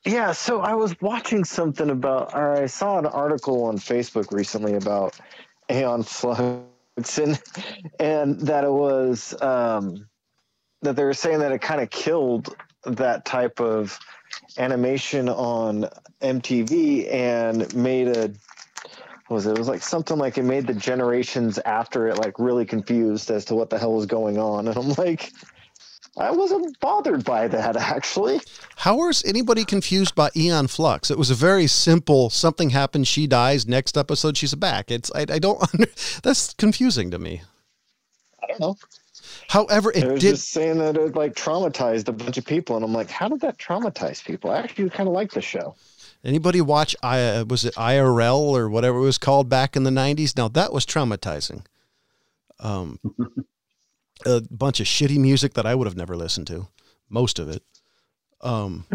Yeah, 0.06 0.32
so 0.32 0.62
I 0.62 0.74
was 0.74 1.00
watching 1.02 1.44
something 1.44 1.90
about, 1.92 2.34
or 2.34 2.54
I 2.56 2.66
saw 2.66 2.98
an 2.98 3.06
article 3.06 3.66
on 3.66 3.78
Facebook 3.78 4.32
recently 4.32 4.74
about 4.74 5.20
Aeon 5.70 6.02
Flux, 6.02 7.20
and, 7.20 7.40
and 8.00 8.40
that 8.42 8.64
it 8.64 8.72
was 8.72 9.40
um, 9.44 10.08
that 10.82 10.96
they 10.96 11.04
were 11.04 11.14
saying 11.14 11.38
that 11.40 11.52
it 11.52 11.62
kind 11.62 11.82
of 11.82 11.92
killed 11.92 12.56
that 12.84 13.26
type 13.26 13.60
of 13.60 14.00
animation 14.58 15.30
on 15.30 15.88
MTV 16.22 17.12
and 17.12 17.74
made 17.76 18.08
a 18.08 18.32
what 19.28 19.36
was 19.36 19.46
it? 19.46 19.52
It 19.52 19.60
was 19.60 19.70
like 19.70 19.82
something 19.82 20.18
like 20.18 20.38
it 20.38 20.44
made 20.44 20.68
the 20.68 20.74
generations 20.74 21.58
after 21.60 22.10
it 22.10 22.18
like 22.18 22.38
really 22.38 22.66
confused 22.66 23.32
as 23.32 23.46
to 23.46 23.56
what 23.56 23.70
the 23.70 23.80
hell 23.80 23.94
was 23.94 24.06
going 24.06 24.38
on, 24.38 24.68
and 24.68 24.78
I'm 24.78 24.90
like. 24.94 25.32
I 26.18 26.30
wasn't 26.30 26.78
bothered 26.82 27.24
by 27.24 27.48
that 27.48 27.78
actually. 27.78 28.42
How 28.76 28.98
was 28.98 29.24
anybody 29.24 29.64
confused 29.64 30.14
by 30.14 30.30
Aeon 30.36 30.68
Flux? 30.68 31.10
It 31.10 31.18
was 31.18 31.32
a 31.32 31.36
very 31.36 31.68
simple 31.68 32.30
something 32.30 32.72
happens, 32.72 33.08
she 33.08 33.28
dies, 33.28 33.66
next 33.66 33.98
episode 33.98 34.36
she's 34.36 34.54
back. 34.54 34.92
It's 34.92 35.10
I, 35.16 35.22
I 35.22 35.40
don't 35.40 35.62
under, 35.74 35.90
that's 36.22 36.54
confusing 36.56 37.12
to 37.12 37.18
me. 37.18 37.44
I 38.44 38.48
don't 38.48 38.60
know. 38.60 38.78
However, 39.52 39.92
It 39.92 40.06
it 40.06 40.12
was 40.14 40.22
did 40.22 40.36
just 40.36 40.50
saying 40.50 40.78
that 40.78 40.96
it 40.96 41.14
like 41.14 41.36
traumatized 41.36 42.08
a 42.08 42.14
bunch 42.14 42.38
of 42.38 42.46
people, 42.46 42.78
and 42.78 42.86
I'm 42.86 42.94
like, 42.94 43.10
how 43.10 43.28
did 43.28 43.42
that 43.42 43.58
traumatize 43.58 44.24
people? 44.24 44.50
I 44.50 44.60
actually 44.60 44.90
kind 44.90 45.10
of 45.10 45.14
like 45.14 45.32
the 45.32 45.42
show. 45.42 45.76
anybody 46.24 46.62
watch 46.62 46.96
I 47.04 47.22
uh, 47.22 47.46
was 47.46 47.66
it 47.66 47.76
IRL 47.76 48.40
or 48.40 48.70
whatever 48.70 49.00
it 49.00 49.02
was 49.02 49.18
called 49.18 49.50
back 49.50 49.76
in 49.76 49.84
the 49.84 49.92
90s? 49.92 50.38
Now 50.38 50.48
that 50.48 50.72
was 50.72 50.86
traumatizing. 50.86 51.66
Um 52.62 53.00
a 54.26 54.42
bunch 54.50 54.80
of 54.80 54.86
shitty 54.86 55.18
music 55.18 55.54
that 55.56 55.66
I 55.66 55.76
would 55.76 55.88
have 55.88 55.98
never 55.98 56.16
listened 56.16 56.48
to, 56.48 56.68
most 57.10 57.38
of 57.38 57.50
it. 57.50 57.64
Um 58.40 58.86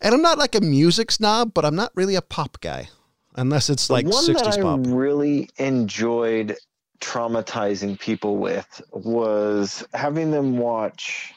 And 0.00 0.14
I'm 0.14 0.22
not 0.22 0.38
like 0.38 0.54
a 0.54 0.60
music 0.60 1.10
snob, 1.10 1.52
but 1.52 1.64
I'm 1.64 1.74
not 1.74 1.90
really 1.96 2.14
a 2.14 2.22
pop 2.22 2.60
guy 2.60 2.90
unless 3.34 3.68
it's 3.68 3.90
like 3.90 4.06
the 4.06 4.10
one 4.10 4.24
60s 4.24 4.34
that 4.34 4.46
I 4.46 4.56
pop. 4.56 4.80
really 4.84 5.50
enjoyed 5.58 6.56
traumatizing 7.00 7.98
people 7.98 8.36
with 8.36 8.82
was 8.90 9.86
having 9.94 10.30
them 10.30 10.58
watch. 10.58 11.34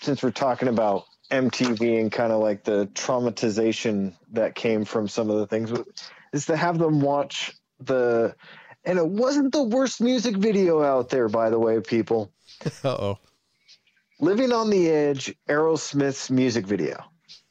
Since 0.00 0.22
we're 0.22 0.30
talking 0.30 0.68
about 0.68 1.04
MTV 1.30 2.00
and 2.00 2.10
kind 2.10 2.32
of 2.32 2.40
like 2.40 2.64
the 2.64 2.86
traumatization 2.94 4.14
that 4.32 4.54
came 4.54 4.84
from 4.84 5.08
some 5.08 5.30
of 5.30 5.38
the 5.38 5.46
things, 5.46 5.72
is 6.32 6.46
to 6.46 6.56
have 6.56 6.78
them 6.78 7.00
watch 7.00 7.52
the. 7.80 8.34
And 8.86 8.98
it 8.98 9.06
wasn't 9.06 9.52
the 9.52 9.62
worst 9.62 10.02
music 10.02 10.36
video 10.36 10.82
out 10.82 11.08
there, 11.08 11.28
by 11.28 11.48
the 11.48 11.58
way, 11.58 11.80
people. 11.80 12.30
Uh-oh. 12.84 13.18
Living 14.20 14.52
on 14.52 14.68
the 14.68 14.90
Edge, 14.90 15.34
Aerosmith's 15.48 16.30
music 16.30 16.66
video. 16.66 17.02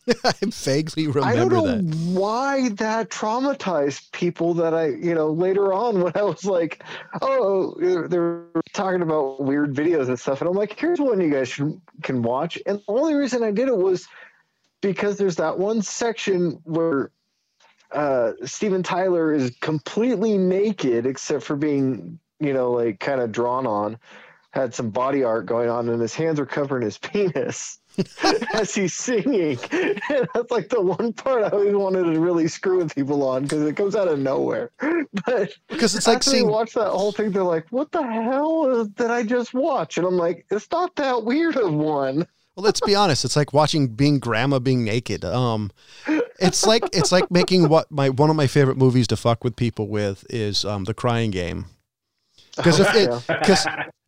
I 0.24 0.34
vaguely 0.44 1.08
remember 1.08 1.28
I 1.28 1.36
don't 1.36 1.52
know 1.52 1.68
that. 1.68 1.96
why 2.20 2.70
that 2.70 3.10
traumatized 3.10 4.12
people 4.12 4.54
that 4.56 4.74
I, 4.74 4.88
you 4.88 5.14
know, 5.14 5.32
later 5.32 5.74
on 5.74 6.02
when 6.04 6.14
I 6.16 6.24
was 6.24 6.44
like, 6.46 6.84
oh, 7.22 7.76
they're 8.08 8.44
talking 8.74 9.02
about 9.02 9.42
weird 9.42 9.74
videos 9.74 10.08
and 10.08 10.20
stuff. 10.20 10.42
And 10.42 10.50
I'm 10.50 10.56
like, 10.56 10.78
here's 10.78 11.00
one 11.00 11.22
you 11.22 11.32
guys 11.32 11.50
should, 11.50 11.80
can 12.02 12.22
watch. 12.22 12.58
And 12.66 12.80
the 12.80 12.84
only 12.88 13.14
reason 13.14 13.44
I 13.44 13.52
did 13.52 13.68
it 13.70 13.78
was 13.78 14.08
because 14.82 15.18
there's 15.18 15.38
that 15.38 15.58
one 15.58 15.82
section 15.82 16.60
where 16.66 17.12
uh, 17.94 18.34
Steven 18.44 18.84
Tyler 18.84 19.34
is 19.34 19.52
completely 19.62 20.38
naked 20.38 21.06
except 21.06 21.44
for 21.44 21.56
being, 21.56 22.20
you 22.40 22.54
know, 22.54 22.72
like 22.72 23.00
kind 23.00 23.22
of 23.22 23.32
drawn 23.32 23.66
on, 23.66 23.98
had 24.54 24.74
some 24.74 24.92
body 24.92 25.24
art 25.24 25.48
going 25.48 25.68
on, 25.68 25.90
and 25.90 26.00
his 26.00 26.14
hands 26.14 26.40
are 26.40 26.46
covering 26.46 26.84
his 26.84 27.00
penis 27.00 27.80
as 28.54 28.74
he's 28.76 28.94
singing. 28.94 29.58
And 29.72 30.28
that's 30.34 30.52
like 30.52 30.70
the 30.70 30.80
one 30.80 31.12
part 31.14 31.44
I 31.44 31.50
always 31.50 31.74
wanted 31.74 32.14
to 32.14 32.20
really 32.20 32.48
screw 32.48 32.78
with 32.78 32.94
people 32.94 33.28
on 33.28 33.44
because 33.44 33.64
it 33.64 33.76
comes 33.76 33.96
out 33.96 34.08
of 34.08 34.20
nowhere. 34.20 34.72
But 35.26 35.54
Because 35.70 35.96
it's 35.96 36.06
like 36.06 36.22
seeing 36.22 36.48
watch 36.48 36.74
that 36.74 36.90
whole 36.90 37.12
thing, 37.12 37.32
they're 37.32 37.44
like, 37.44 37.66
"What 37.72 37.92
the 37.92 38.04
hell 38.04 38.86
did 38.86 39.10
I 39.10 39.24
just 39.24 39.54
watch?" 39.56 39.98
And 39.98 40.06
I'm 40.06 40.18
like, 40.18 40.46
"It's 40.52 40.68
not 40.72 40.96
that 40.98 41.24
weird 41.24 41.56
of 41.56 41.74
one." 41.74 42.28
Well, 42.56 42.64
let's 42.64 42.82
be 42.82 42.94
honest. 42.94 43.26
It's 43.26 43.36
like 43.36 43.54
watching 43.54 43.88
being 43.88 44.20
grandma 44.20 44.60
being 44.60 44.84
naked. 44.84 45.26
Um, 45.26 45.72
it's 46.40 46.68
like 46.68 46.84
it's 46.94 47.12
like 47.12 47.32
making 47.32 47.70
what 47.70 47.90
my 47.90 48.10
one 48.10 48.30
of 48.30 48.36
my 48.36 48.46
favorite 48.48 48.78
movies 48.78 49.08
to 49.08 49.18
fuck 49.18 49.44
with 49.44 49.56
people 49.56 49.88
with 49.88 50.26
is 50.30 50.64
um, 50.64 50.84
the 50.84 50.94
Crying 50.94 51.32
Game. 51.32 51.66
Because 52.56 52.80
if 52.80 52.94
it, 52.94 53.10
because 53.28 53.66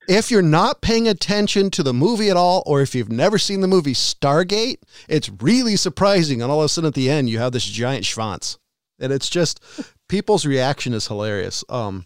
if 0.08 0.32
you're 0.32 0.42
not 0.42 0.82
paying 0.82 1.08
attention 1.08 1.70
to 1.72 1.84
the 1.84 1.94
movie 1.94 2.30
at 2.30 2.38
all, 2.38 2.64
or 2.66 2.82
if 2.82 2.96
you've 2.96 3.12
never 3.12 3.38
seen 3.38 3.62
the 3.62 3.68
movie 3.68 3.94
Stargate, 3.94 4.78
it's 5.08 5.30
really 5.30 5.76
surprising. 5.76 6.42
And 6.42 6.52
all 6.52 6.62
of 6.62 6.66
a 6.66 6.70
sudden, 6.70 6.88
at 6.88 6.94
the 6.94 7.10
end, 7.10 7.30
you 7.30 7.40
have 7.40 7.52
this 7.52 7.66
giant 7.66 8.06
schwanz, 8.06 8.58
and 9.00 9.12
it's 9.12 9.30
just 9.30 9.62
people's 10.08 10.46
reaction 10.46 10.94
is 10.94 11.08
hilarious. 11.08 11.64
Um, 11.70 12.06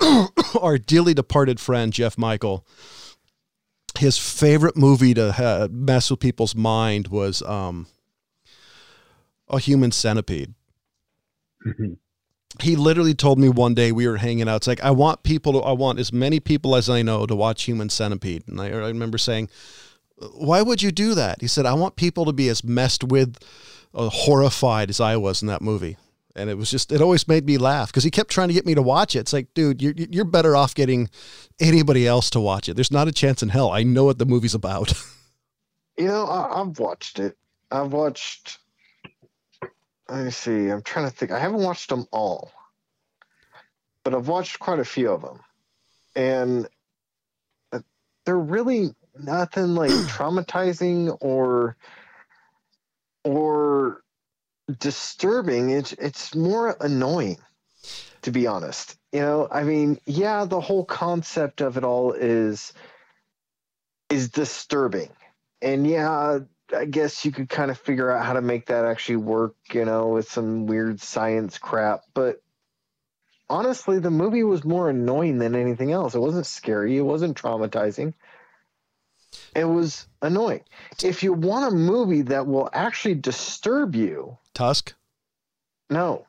our 0.60 0.78
dearly 0.78 1.14
departed 1.14 1.60
friend 1.60 1.92
Jeff 1.92 2.16
Michael 2.16 2.66
his 3.98 4.18
favorite 4.18 4.76
movie 4.76 5.14
to 5.14 5.28
uh, 5.28 5.68
mess 5.70 6.10
with 6.10 6.20
people's 6.20 6.54
mind 6.54 7.08
was 7.08 7.42
um, 7.42 7.86
a 9.48 9.58
human 9.58 9.92
centipede. 9.92 10.54
He 12.60 12.74
literally 12.74 13.14
told 13.14 13.38
me 13.38 13.48
one 13.48 13.74
day 13.74 13.92
we 13.92 14.08
were 14.08 14.16
hanging 14.16 14.48
out. 14.48 14.56
It's 14.56 14.66
like 14.66 14.82
I 14.82 14.90
want 14.90 15.22
people 15.22 15.52
to, 15.52 15.58
I 15.60 15.72
want 15.72 16.00
as 16.00 16.12
many 16.12 16.40
people 16.40 16.74
as 16.74 16.90
I 16.90 17.02
know 17.02 17.24
to 17.26 17.36
watch 17.36 17.64
Human 17.64 17.88
Centipede. 17.88 18.48
And 18.48 18.60
I, 18.60 18.66
I 18.66 18.88
remember 18.88 19.18
saying, 19.18 19.48
"Why 20.16 20.60
would 20.60 20.82
you 20.82 20.90
do 20.90 21.14
that?" 21.14 21.40
He 21.40 21.46
said, 21.46 21.64
"I 21.64 21.74
want 21.74 21.96
people 21.96 22.24
to 22.24 22.32
be 22.32 22.48
as 22.48 22.64
messed 22.64 23.04
with 23.04 23.38
uh, 23.94 24.08
horrified 24.08 24.90
as 24.90 25.00
I 25.00 25.16
was 25.16 25.42
in 25.42 25.48
that 25.48 25.62
movie. 25.62 25.96
And 26.36 26.48
it 26.48 26.56
was 26.56 26.70
just, 26.70 26.92
it 26.92 27.00
always 27.00 27.26
made 27.26 27.44
me 27.44 27.58
laugh 27.58 27.88
because 27.88 28.04
he 28.04 28.10
kept 28.10 28.30
trying 28.30 28.48
to 28.48 28.54
get 28.54 28.64
me 28.64 28.74
to 28.74 28.82
watch 28.82 29.16
it. 29.16 29.20
It's 29.20 29.32
like, 29.32 29.52
dude, 29.52 29.82
you're, 29.82 29.94
you're 29.96 30.24
better 30.24 30.54
off 30.54 30.74
getting 30.74 31.10
anybody 31.58 32.06
else 32.06 32.30
to 32.30 32.40
watch 32.40 32.68
it. 32.68 32.74
There's 32.74 32.92
not 32.92 33.08
a 33.08 33.12
chance 33.12 33.42
in 33.42 33.48
hell. 33.48 33.70
I 33.70 33.82
know 33.82 34.04
what 34.04 34.18
the 34.18 34.26
movie's 34.26 34.54
about. 34.54 34.92
You 35.98 36.06
know, 36.06 36.24
I, 36.24 36.62
I've 36.62 36.78
watched 36.78 37.18
it. 37.18 37.36
I've 37.70 37.92
watched. 37.92 38.58
Let 40.10 40.24
me 40.24 40.32
see. 40.32 40.68
I'm 40.68 40.82
trying 40.82 41.10
to 41.10 41.16
think. 41.16 41.32
I 41.32 41.38
haven't 41.38 41.62
watched 41.62 41.90
them 41.90 42.06
all, 42.12 42.52
but 44.04 44.14
I've 44.14 44.28
watched 44.28 44.58
quite 44.58 44.80
a 44.80 44.84
few 44.84 45.10
of 45.12 45.22
them, 45.22 45.40
and 46.16 46.68
uh, 47.72 47.80
they're 48.26 48.38
really 48.38 48.94
nothing 49.18 49.76
like 49.76 49.92
traumatizing 50.06 51.16
or 51.20 51.76
or 53.24 54.02
disturbing. 54.80 55.70
It's 55.70 55.92
it's 55.92 56.34
more 56.34 56.76
annoying, 56.80 57.38
to 58.22 58.32
be 58.32 58.48
honest. 58.48 58.96
You 59.12 59.20
know, 59.20 59.48
I 59.50 59.64
mean, 59.64 60.00
yeah, 60.06 60.44
the 60.44 60.60
whole 60.60 60.84
concept 60.84 61.60
of 61.60 61.76
it 61.76 61.84
all 61.84 62.12
is 62.12 62.72
is 64.10 64.30
disturbing 64.30 65.10
and 65.62 65.86
yeah, 65.86 66.40
I 66.74 66.84
guess 66.84 67.24
you 67.24 67.32
could 67.32 67.48
kind 67.48 67.70
of 67.70 67.78
figure 67.78 68.10
out 68.10 68.24
how 68.24 68.34
to 68.34 68.40
make 68.40 68.66
that 68.66 68.84
actually 68.84 69.16
work, 69.16 69.54
you 69.72 69.84
know, 69.84 70.08
with 70.08 70.30
some 70.30 70.66
weird 70.66 71.00
science 71.00 71.58
crap. 71.58 72.02
But 72.14 72.42
honestly, 73.48 73.98
the 73.98 74.10
movie 74.10 74.44
was 74.44 74.64
more 74.64 74.88
annoying 74.88 75.38
than 75.38 75.54
anything 75.54 75.92
else. 75.92 76.14
It 76.14 76.20
wasn't 76.20 76.46
scary, 76.46 76.96
it 76.96 77.02
wasn't 77.02 77.36
traumatizing. 77.36 78.14
It 79.54 79.64
was 79.64 80.06
annoying. 80.22 80.62
If 81.02 81.22
you 81.22 81.32
want 81.32 81.72
a 81.72 81.76
movie 81.76 82.22
that 82.22 82.46
will 82.46 82.70
actually 82.72 83.16
disturb 83.16 83.94
you, 83.94 84.38
Tusk? 84.54 84.94
no, 85.88 86.26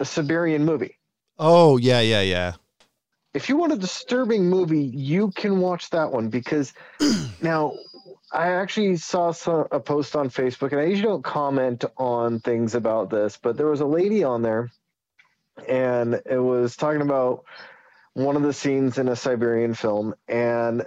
a 0.00 0.04
Serbian 0.04 0.64
movie. 0.64 0.98
Oh, 1.38 1.76
yeah, 1.76 2.00
yeah, 2.00 2.22
yeah. 2.22 2.52
If 3.34 3.48
you 3.50 3.56
want 3.56 3.72
a 3.72 3.76
disturbing 3.76 4.48
movie, 4.48 4.84
you 4.84 5.30
can 5.32 5.60
watch 5.60 5.90
that 5.90 6.10
one 6.10 6.28
because 6.30 6.72
now 7.42 7.74
I 8.32 8.52
actually 8.54 8.96
saw 8.96 9.30
some, 9.30 9.68
a 9.70 9.78
post 9.78 10.16
on 10.16 10.30
Facebook, 10.30 10.72
and 10.72 10.80
I 10.80 10.84
usually 10.84 11.08
don't 11.08 11.24
comment 11.24 11.84
on 11.96 12.40
things 12.40 12.74
about 12.74 13.08
this, 13.08 13.38
but 13.40 13.56
there 13.56 13.68
was 13.68 13.80
a 13.80 13.86
lady 13.86 14.24
on 14.24 14.42
there, 14.42 14.70
and 15.68 16.20
it 16.26 16.38
was 16.38 16.76
talking 16.76 17.02
about 17.02 17.44
one 18.14 18.34
of 18.34 18.42
the 18.42 18.52
scenes 18.52 18.98
in 18.98 19.08
a 19.08 19.14
Serbian 19.14 19.74
film, 19.74 20.14
and 20.26 20.84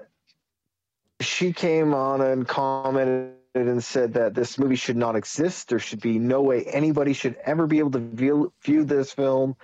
she 1.22 1.54
came 1.54 1.94
on 1.94 2.22
and 2.22 2.48
commented 2.48 3.36
and 3.56 3.84
said 3.84 4.14
that 4.14 4.36
this 4.36 4.60
movie 4.60 4.76
should 4.76 4.98
not 4.98 5.16
exist. 5.16 5.70
There 5.70 5.80
should 5.80 6.02
be 6.02 6.20
no 6.20 6.42
way 6.42 6.66
anybody 6.66 7.14
should 7.14 7.38
ever 7.46 7.68
be 7.68 7.80
able 7.80 7.92
to 7.92 8.00
view, 8.00 8.54
view 8.64 8.84
this 8.84 9.14
film, 9.14 9.56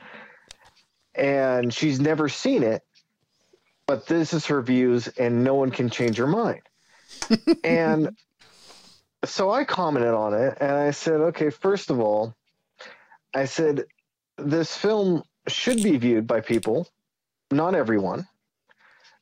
and 1.14 1.74
she's 1.74 2.00
never 2.00 2.30
seen 2.30 2.64
it. 2.64 2.84
But 3.86 4.08
this 4.08 4.34
is 4.34 4.46
her 4.46 4.62
views, 4.62 5.10
and 5.10 5.44
no 5.44 5.56
one 5.56 5.72
can 5.72 5.90
change 5.90 6.18
her 6.18 6.28
mind 6.28 6.62
and 7.64 8.16
so 9.26 9.50
I 9.52 9.64
commented 9.64 10.14
on 10.14 10.34
it 10.34 10.58
and 10.60 10.72
I 10.72 10.92
said, 10.92 11.22
okay, 11.22 11.50
first 11.50 11.90
of 11.90 12.00
all, 12.00 12.36
I 13.34 13.46
said, 13.46 13.86
this 14.38 14.76
film 14.76 15.24
should 15.48 15.82
be 15.84 15.98
viewed 15.98 16.28
by 16.28 16.42
people, 16.42 16.88
not 17.52 17.76
everyone, 17.76 18.28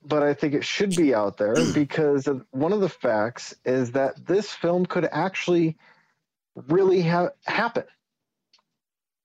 but 0.06 0.24
I 0.24 0.34
think 0.34 0.54
it 0.54 0.66
should 0.66 0.96
be 0.96 1.14
out 1.14 1.38
there 1.38 1.66
because 1.74 2.28
of, 2.28 2.46
one 2.52 2.74
of 2.74 2.82
the 2.82 2.90
facts 2.90 3.56
is 3.66 3.92
that 3.92 4.26
this 4.26 4.52
film 4.52 4.86
could 4.86 5.08
actually 5.12 5.78
really 6.56 7.02
ha- 7.02 7.30
happen. 7.46 7.86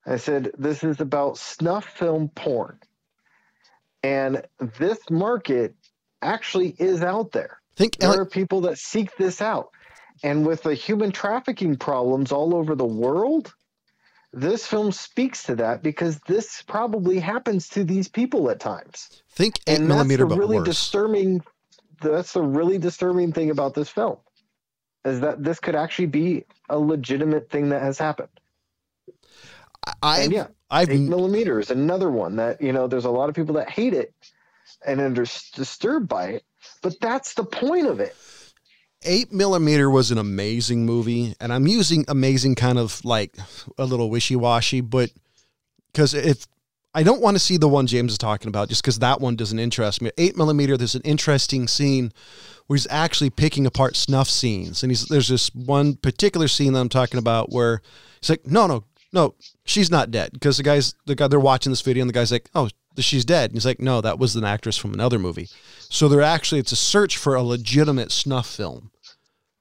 I 0.06 0.16
said, 0.16 0.52
this 0.56 0.84
is 0.84 1.00
about 1.00 1.36
snuff 1.36 1.84
film 1.84 2.30
porn. 2.30 2.78
And 4.02 4.42
this 4.78 4.98
market 5.10 5.74
actually 6.22 6.74
is 6.78 7.02
out 7.02 7.32
there. 7.32 7.57
Think 7.78 7.98
there 7.98 8.20
are 8.20 8.26
people 8.26 8.62
that 8.62 8.76
seek 8.76 9.16
this 9.16 9.40
out. 9.40 9.68
And 10.24 10.44
with 10.44 10.64
the 10.64 10.74
human 10.74 11.12
trafficking 11.12 11.76
problems 11.76 12.32
all 12.32 12.56
over 12.56 12.74
the 12.74 12.84
world, 12.84 13.54
this 14.32 14.66
film 14.66 14.90
speaks 14.90 15.44
to 15.44 15.54
that 15.54 15.80
because 15.80 16.18
this 16.26 16.60
probably 16.62 17.20
happens 17.20 17.68
to 17.68 17.84
these 17.84 18.08
people 18.08 18.50
at 18.50 18.58
times. 18.58 19.22
Think 19.30 19.60
eight 19.68 19.78
and 19.78 19.86
millimeter, 19.86 20.24
that's 20.24 20.34
the 20.34 20.40
really 20.40 20.56
worse. 20.56 20.66
disturbing. 20.66 21.44
That's 22.00 22.32
the 22.32 22.42
really 22.42 22.78
disturbing 22.78 23.32
thing 23.32 23.50
about 23.50 23.74
this 23.74 23.88
film, 23.88 24.16
is 25.04 25.20
that 25.20 25.44
this 25.44 25.60
could 25.60 25.76
actually 25.76 26.06
be 26.06 26.46
a 26.68 26.78
legitimate 26.78 27.48
thing 27.48 27.68
that 27.68 27.82
has 27.82 27.96
happened. 27.96 28.28
I 30.02 30.24
yeah, 30.24 30.48
I've 30.68 30.90
eight 30.90 31.08
millimeter 31.08 31.60
is 31.60 31.70
another 31.70 32.10
one 32.10 32.34
that 32.36 32.60
you 32.60 32.72
know. 32.72 32.88
There's 32.88 33.04
a 33.04 33.10
lot 33.10 33.28
of 33.28 33.36
people 33.36 33.54
that 33.54 33.70
hate 33.70 33.94
it 33.94 34.12
and 34.86 35.00
are 35.00 35.26
disturbed 35.54 36.08
by 36.08 36.28
it, 36.28 36.44
but 36.82 36.98
that's 37.00 37.34
the 37.34 37.44
point 37.44 37.86
of 37.86 38.00
it. 38.00 38.16
Eight 39.04 39.32
millimeter 39.32 39.88
was 39.88 40.10
an 40.10 40.18
amazing 40.18 40.84
movie, 40.84 41.34
and 41.40 41.52
I'm 41.52 41.66
using 41.66 42.04
amazing 42.08 42.56
kind 42.56 42.78
of 42.78 43.04
like 43.04 43.36
a 43.76 43.84
little 43.84 44.10
wishy 44.10 44.36
washy, 44.36 44.80
but 44.80 45.10
because 45.92 46.14
if 46.14 46.46
I 46.94 47.02
don't 47.02 47.20
want 47.20 47.36
to 47.36 47.38
see 47.38 47.58
the 47.58 47.68
one 47.68 47.86
James 47.86 48.12
is 48.12 48.18
talking 48.18 48.48
about, 48.48 48.68
just 48.68 48.82
because 48.82 48.98
that 48.98 49.20
one 49.20 49.36
doesn't 49.36 49.58
interest 49.58 50.02
me. 50.02 50.10
Eight 50.18 50.36
millimeter, 50.36 50.76
there's 50.76 50.94
an 50.94 51.02
interesting 51.02 51.68
scene 51.68 52.12
where 52.66 52.76
he's 52.76 52.88
actually 52.90 53.30
picking 53.30 53.66
apart 53.66 53.94
snuff 53.94 54.28
scenes, 54.28 54.82
and 54.82 54.90
he's 54.90 55.06
there's 55.06 55.28
this 55.28 55.54
one 55.54 55.94
particular 55.94 56.48
scene 56.48 56.72
that 56.72 56.80
I'm 56.80 56.88
talking 56.88 57.18
about 57.18 57.52
where 57.52 57.82
he's 58.20 58.30
like, 58.30 58.46
no, 58.46 58.66
no, 58.66 58.84
no, 59.12 59.34
she's 59.64 59.90
not 59.90 60.10
dead, 60.10 60.32
because 60.32 60.56
the 60.56 60.62
guys, 60.62 60.94
the 61.06 61.14
guy, 61.14 61.28
they're 61.28 61.38
watching 61.38 61.70
this 61.70 61.82
video, 61.82 62.02
and 62.02 62.08
the 62.08 62.14
guy's 62.14 62.32
like, 62.32 62.50
oh, 62.54 62.68
she's 63.04 63.24
dead. 63.24 63.50
And 63.50 63.54
he's 63.54 63.66
like, 63.66 63.80
no, 63.80 64.00
that 64.00 64.18
was 64.18 64.36
an 64.36 64.44
actress 64.44 64.76
from 64.76 64.94
another 64.94 65.18
movie. 65.18 65.48
So 65.88 66.08
they're 66.08 66.22
actually, 66.22 66.60
it's 66.60 66.72
a 66.72 66.76
search 66.76 67.16
for 67.16 67.34
a 67.34 67.42
legitimate 67.42 68.12
snuff 68.12 68.46
film. 68.46 68.90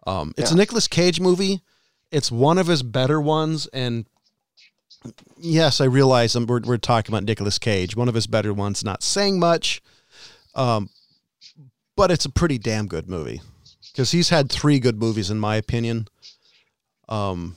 Um, 0.06 0.34
it's 0.38 0.52
yeah. 0.52 0.56
a 0.56 0.58
Nicolas 0.58 0.88
Cage 0.88 1.20
movie. 1.20 1.62
It's 2.12 2.32
one 2.32 2.58
of 2.58 2.68
his 2.68 2.84
better 2.84 3.20
ones. 3.20 3.68
And 3.68 4.06
yes, 5.38 5.82
I 5.82 5.86
realize 5.86 6.36
I'm, 6.36 6.46
we're, 6.46 6.62
we're 6.62 6.78
talking 6.78 7.14
about 7.14 7.24
Nicolas 7.24 7.60
Cage, 7.60 7.96
one 7.96 8.08
of 8.08 8.16
his 8.16 8.28
better 8.28 8.54
ones, 8.54 8.84
not 8.84 9.04
saying 9.04 9.40
much. 9.40 9.82
Um, 10.56 10.90
but 11.96 12.12
it's 12.12 12.26
a 12.26 12.30
pretty 12.30 12.58
damn 12.58 12.88
good 12.88 13.10
movie 13.10 13.42
because 13.92 14.12
he's 14.12 14.30
had 14.30 14.50
three 14.52 14.80
good 14.80 15.00
movies, 15.00 15.30
in 15.30 15.40
my 15.40 15.56
opinion. 15.56 16.08
Um, 17.10 17.56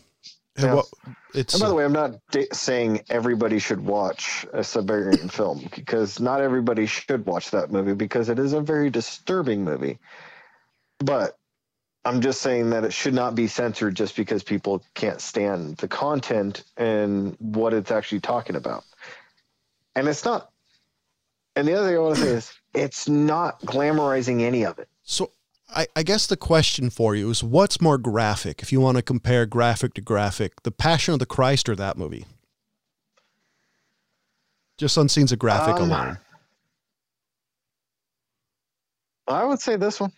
yeah. 0.63 0.75
What, 0.75 0.87
it's, 1.35 1.55
and 1.55 1.63
by 1.63 1.69
the 1.69 1.75
way, 1.75 1.85
I'm 1.85 1.93
not 1.93 2.17
saying 2.53 3.03
everybody 3.09 3.59
should 3.59 3.85
watch 3.85 4.47
a 4.53 4.65
Serbian 4.65 5.29
film 5.31 5.69
because 5.75 6.21
not 6.21 6.41
everybody 6.41 6.87
should 6.87 7.27
watch 7.27 7.51
that 7.51 7.71
movie 7.71 7.95
because 7.95 8.29
it 8.29 8.39
is 8.39 8.53
a 8.53 8.61
very 8.61 8.91
disturbing 8.91 9.65
movie. 9.65 9.99
But 10.99 11.39
I'm 12.05 12.21
just 12.21 12.41
saying 12.41 12.71
that 12.71 12.85
it 12.85 12.93
should 12.93 13.15
not 13.15 13.35
be 13.35 13.47
censored 13.47 13.95
just 13.95 14.17
because 14.17 14.43
people 14.43 14.83
can't 14.95 15.21
stand 15.21 15.77
the 15.77 15.89
content 15.89 16.65
and 16.77 17.37
what 17.39 17.75
it's 17.75 17.91
actually 17.91 18.21
talking 18.21 18.57
about. 18.57 18.85
And 19.95 20.09
it's 20.09 20.25
not. 20.25 20.51
And 21.57 21.69
the 21.69 21.75
other 21.75 21.89
thing 21.89 21.97
I 21.97 22.01
want 22.01 22.17
to 22.17 22.23
say 22.23 22.29
is 22.31 22.53
it's 22.75 23.09
not 23.09 23.61
glamorizing 23.63 24.41
any 24.41 24.65
of 24.65 24.79
it. 24.79 24.89
So 25.03 25.33
I, 25.75 25.87
I, 25.95 26.03
guess 26.03 26.27
the 26.27 26.37
question 26.37 26.91
for 26.91 27.15
you 27.15 27.31
is 27.31 27.43
what's 27.43 27.81
more 27.81 27.99
graphic 27.99 28.63
if 28.63 28.73
you 28.73 28.81
want 28.81 28.97
to 28.97 29.03
compare 29.03 29.47
graphic 29.47 29.95
to 29.95 30.01
graphic, 30.01 30.63
The 30.63 30.71
Passion 30.71 31.15
of 31.15 31.21
the 31.21 31.27
Christ 31.27 31.69
or 31.69 31.77
that 31.77 31.97
movie? 31.97 32.27
Just 34.79 34.97
on 34.99 35.09
scenes 35.09 35.33
of 35.33 35.39
graphic 35.39 35.77
um, 35.77 35.91
alone. 35.91 36.19
I 39.29 39.45
would 39.45 39.61
say 39.61 39.77
this 39.77 40.01
one. 40.01 40.13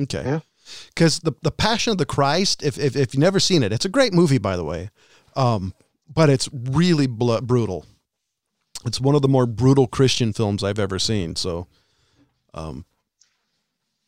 Okay. 0.00 0.22
yeah 0.24 0.40
Because 0.88 1.20
the, 1.20 1.32
the 1.42 1.50
Passion 1.50 1.90
of 1.90 1.98
the 1.98 2.06
Christ, 2.06 2.62
if, 2.62 2.78
if, 2.78 2.96
if 2.96 3.14
you've 3.14 3.20
never 3.20 3.40
seen 3.40 3.62
it, 3.62 3.72
it's 3.72 3.84
a 3.84 3.90
great 3.90 4.12
movie, 4.12 4.38
by 4.38 4.56
the 4.56 4.64
way. 4.64 4.90
Um, 5.34 5.74
but 6.12 6.30
it's 6.30 6.48
really 6.52 7.06
bl- 7.06 7.38
brutal. 7.38 7.84
It's 8.84 9.00
one 9.00 9.14
of 9.14 9.22
the 9.22 9.28
more 9.28 9.46
brutal 9.46 9.86
Christian 9.86 10.32
films 10.32 10.62
I've 10.62 10.78
ever 10.78 10.98
seen. 10.98 11.34
So, 11.36 11.66
um, 12.54 12.84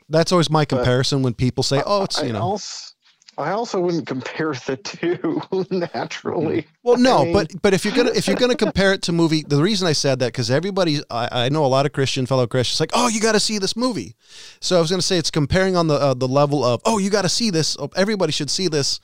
that's 0.09 0.33
always 0.33 0.51
my 0.51 0.65
comparison 0.65 1.19
but 1.19 1.25
when 1.25 1.35
people 1.35 1.63
say, 1.63 1.83
"Oh, 1.85 2.05
it's 2.05 2.23
you 2.23 2.33
know." 2.33 2.41
Also, 2.41 2.95
I 3.39 3.53
also 3.53 3.81
wouldn't 3.81 4.09
compare 4.09 4.53
the 4.53 4.77
two 4.77 5.41
naturally. 5.71 6.67
Well, 6.83 6.97
no, 6.97 7.19
I 7.19 7.25
mean, 7.25 7.33
but 7.33 7.63
but 7.63 7.73
if 7.73 7.85
you're 7.85 7.95
gonna 7.95 8.11
if 8.11 8.27
you're 8.27 8.37
gonna 8.37 8.57
compare 8.67 8.93
it 8.93 9.03
to 9.03 9.13
movie, 9.13 9.45
the 9.47 9.63
reason 9.63 9.87
I 9.87 9.93
said 9.93 10.19
that 10.19 10.33
because 10.33 10.51
everybody, 10.51 11.01
I, 11.09 11.45
I 11.45 11.49
know 11.49 11.65
a 11.65 11.69
lot 11.69 11.87
of 11.87 11.93
Christian 11.93 12.27
fellow 12.27 12.49
Christians 12.49 12.81
like, 12.81 12.91
oh, 12.95 13.07
you 13.07 13.21
got 13.21 13.33
to 13.33 13.41
see 13.41 13.59
this 13.59 13.77
movie. 13.77 14.17
So 14.61 14.77
I 14.77 14.81
was 14.81 14.91
gonna 14.91 15.03
say 15.03 15.19
it's 15.19 15.31
comparing 15.31 15.77
on 15.77 15.87
the 15.87 15.95
uh, 15.95 16.15
the 16.15 16.27
level 16.27 16.65
of, 16.65 16.81
oh, 16.85 16.99
you 16.99 17.11
got 17.11 17.23
to 17.23 17.29
see 17.29 17.51
this. 17.51 17.77
Oh, 17.79 17.91
everybody 17.95 18.33
should 18.33 18.51
see 18.51 18.67
this. 18.67 18.99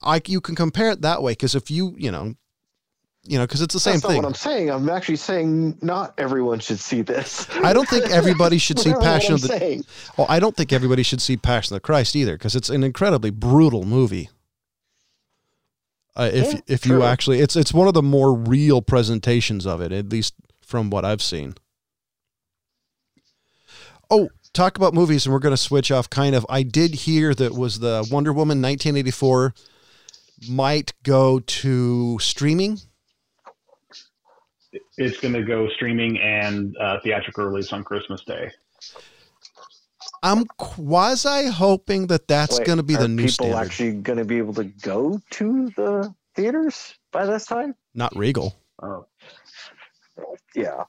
I 0.00 0.20
you 0.26 0.40
can 0.40 0.54
compare 0.54 0.92
it 0.92 1.02
that 1.02 1.22
way 1.22 1.32
because 1.32 1.56
if 1.56 1.68
you 1.68 1.94
you 1.98 2.12
know 2.12 2.34
you 3.24 3.38
know, 3.38 3.44
because 3.44 3.62
it's 3.62 3.72
the 3.74 3.80
same 3.80 3.94
That's 3.94 4.06
thing. 4.06 4.16
what 4.16 4.24
I'm 4.26 4.34
saying. 4.34 4.70
I'm 4.70 4.88
actually 4.88 5.16
saying 5.16 5.78
not 5.80 6.12
everyone 6.18 6.58
should 6.58 6.80
see 6.80 7.02
this. 7.02 7.48
I 7.62 7.72
don't 7.72 7.88
think 7.88 8.10
everybody 8.10 8.58
should 8.58 8.78
see 8.80 8.92
Passion 8.94 9.34
of 9.34 9.42
the. 9.42 9.48
Saying. 9.48 9.84
Well, 10.16 10.26
I 10.28 10.40
don't 10.40 10.56
think 10.56 10.72
everybody 10.72 11.02
should 11.04 11.20
see 11.20 11.36
Passion 11.36 11.74
of 11.74 11.76
the 11.82 11.86
Christ 11.86 12.16
either, 12.16 12.32
because 12.36 12.56
it's 12.56 12.68
an 12.68 12.82
incredibly 12.82 13.30
brutal 13.30 13.84
movie. 13.84 14.28
Uh, 16.16 16.30
if 16.32 16.52
Yeah, 16.52 16.60
if 16.66 16.84
you 16.84 16.94
true. 16.94 17.04
actually, 17.04 17.40
it's 17.40 17.56
it's 17.56 17.72
one 17.72 17.88
of 17.88 17.94
the 17.94 18.02
more 18.02 18.34
real 18.34 18.82
presentations 18.82 19.66
of 19.66 19.80
it, 19.80 19.92
at 19.92 20.08
least 20.08 20.34
from 20.60 20.90
what 20.90 21.04
I've 21.04 21.22
seen. 21.22 21.54
Oh, 24.10 24.28
talk 24.52 24.76
about 24.76 24.92
movies, 24.94 25.24
and 25.24 25.32
we're 25.32 25.38
going 25.38 25.54
to 25.54 25.56
switch 25.56 25.90
off. 25.90 26.10
Kind 26.10 26.34
of, 26.34 26.44
I 26.50 26.62
did 26.64 26.94
hear 26.94 27.34
that 27.34 27.52
was 27.54 27.78
the 27.78 28.06
Wonder 28.10 28.32
Woman 28.32 28.60
1984 28.60 29.54
might 30.50 30.92
go 31.02 31.38
to 31.38 32.18
streaming. 32.18 32.78
It's 34.96 35.18
going 35.20 35.34
to 35.34 35.42
go 35.42 35.68
streaming 35.70 36.18
and 36.20 36.76
uh, 36.78 36.98
theatrical 37.02 37.44
release 37.44 37.72
on 37.72 37.84
Christmas 37.84 38.24
Day. 38.24 38.50
I'm 40.22 40.44
quasi 40.56 41.48
hoping 41.48 42.06
that 42.06 42.28
that's 42.28 42.58
going 42.60 42.78
to 42.78 42.84
be 42.84 42.94
the 42.94 43.08
new 43.08 43.24
people 43.24 43.46
standard, 43.46 43.66
actually 43.66 43.92
going 43.92 44.18
to 44.18 44.24
be 44.24 44.38
able 44.38 44.54
to 44.54 44.64
go 44.64 45.20
to 45.30 45.70
the 45.76 46.14
theaters 46.34 46.94
by 47.10 47.26
this 47.26 47.46
time? 47.46 47.74
not 47.94 48.16
Regal. 48.16 48.56
Oh, 48.82 49.06
Yeah. 50.54 50.84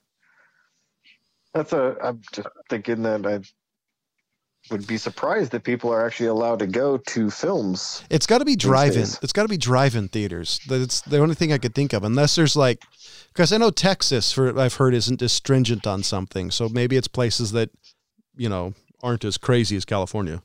That's 1.53 1.71
a. 1.73 1.95
I'm 2.03 2.21
just 2.31 2.47
thinking 2.69 3.03
that 3.03 3.25
I 3.27 3.41
would 4.71 4.87
be 4.87 4.97
surprised 4.97 5.51
that 5.51 5.63
people 5.63 5.91
are 5.91 6.05
actually 6.05 6.27
allowed 6.27 6.59
to 6.59 6.67
go 6.67 6.97
to 6.97 7.29
films. 7.29 8.03
It's 8.09 8.25
got 8.25 8.37
to 8.39 8.45
be 8.45 8.55
drive-in. 8.55 9.01
days. 9.01 9.19
It's 9.21 9.33
got 9.33 9.43
to 9.43 9.49
be 9.49 9.57
drive-in 9.57 10.07
theaters. 10.07 10.59
That's 10.67 11.01
the 11.01 11.19
only 11.19 11.35
thing 11.35 11.51
I 11.51 11.57
could 11.57 11.75
think 11.75 11.93
of, 11.93 12.03
unless 12.03 12.35
there's 12.35 12.55
like, 12.55 12.83
because 13.27 13.51
I 13.51 13.57
know 13.57 13.71
Texas, 13.71 14.31
for 14.31 14.57
I've 14.57 14.75
heard, 14.75 14.93
isn't 14.93 15.21
as 15.21 15.33
stringent 15.33 15.85
on 15.85 16.03
something. 16.03 16.49
So 16.51 16.69
maybe 16.69 16.95
it's 16.95 17.07
places 17.07 17.51
that, 17.51 17.69
you 18.35 18.47
know, 18.47 18.73
aren't 19.01 19.25
as 19.25 19.37
crazy 19.37 19.75
as 19.75 19.85
California. 19.85 20.41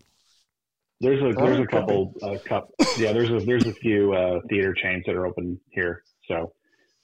there's 1.01 1.21
a 1.23 1.39
Oh, 1.39 1.47
there's 1.47 1.61
a 1.61 1.67
couple 1.67 2.13
uh, 2.23 2.39
cup 2.45 2.71
yeah 2.99 3.13
there's 3.13 3.31
a 3.31 3.39
there's 3.47 3.67
a 3.67 3.73
few 3.73 4.13
uh, 4.15 4.41
theater 4.49 4.75
chains 4.75 5.05
that 5.07 5.15
are 5.15 5.27
open 5.27 5.61
here. 5.71 6.03
So 6.27 6.53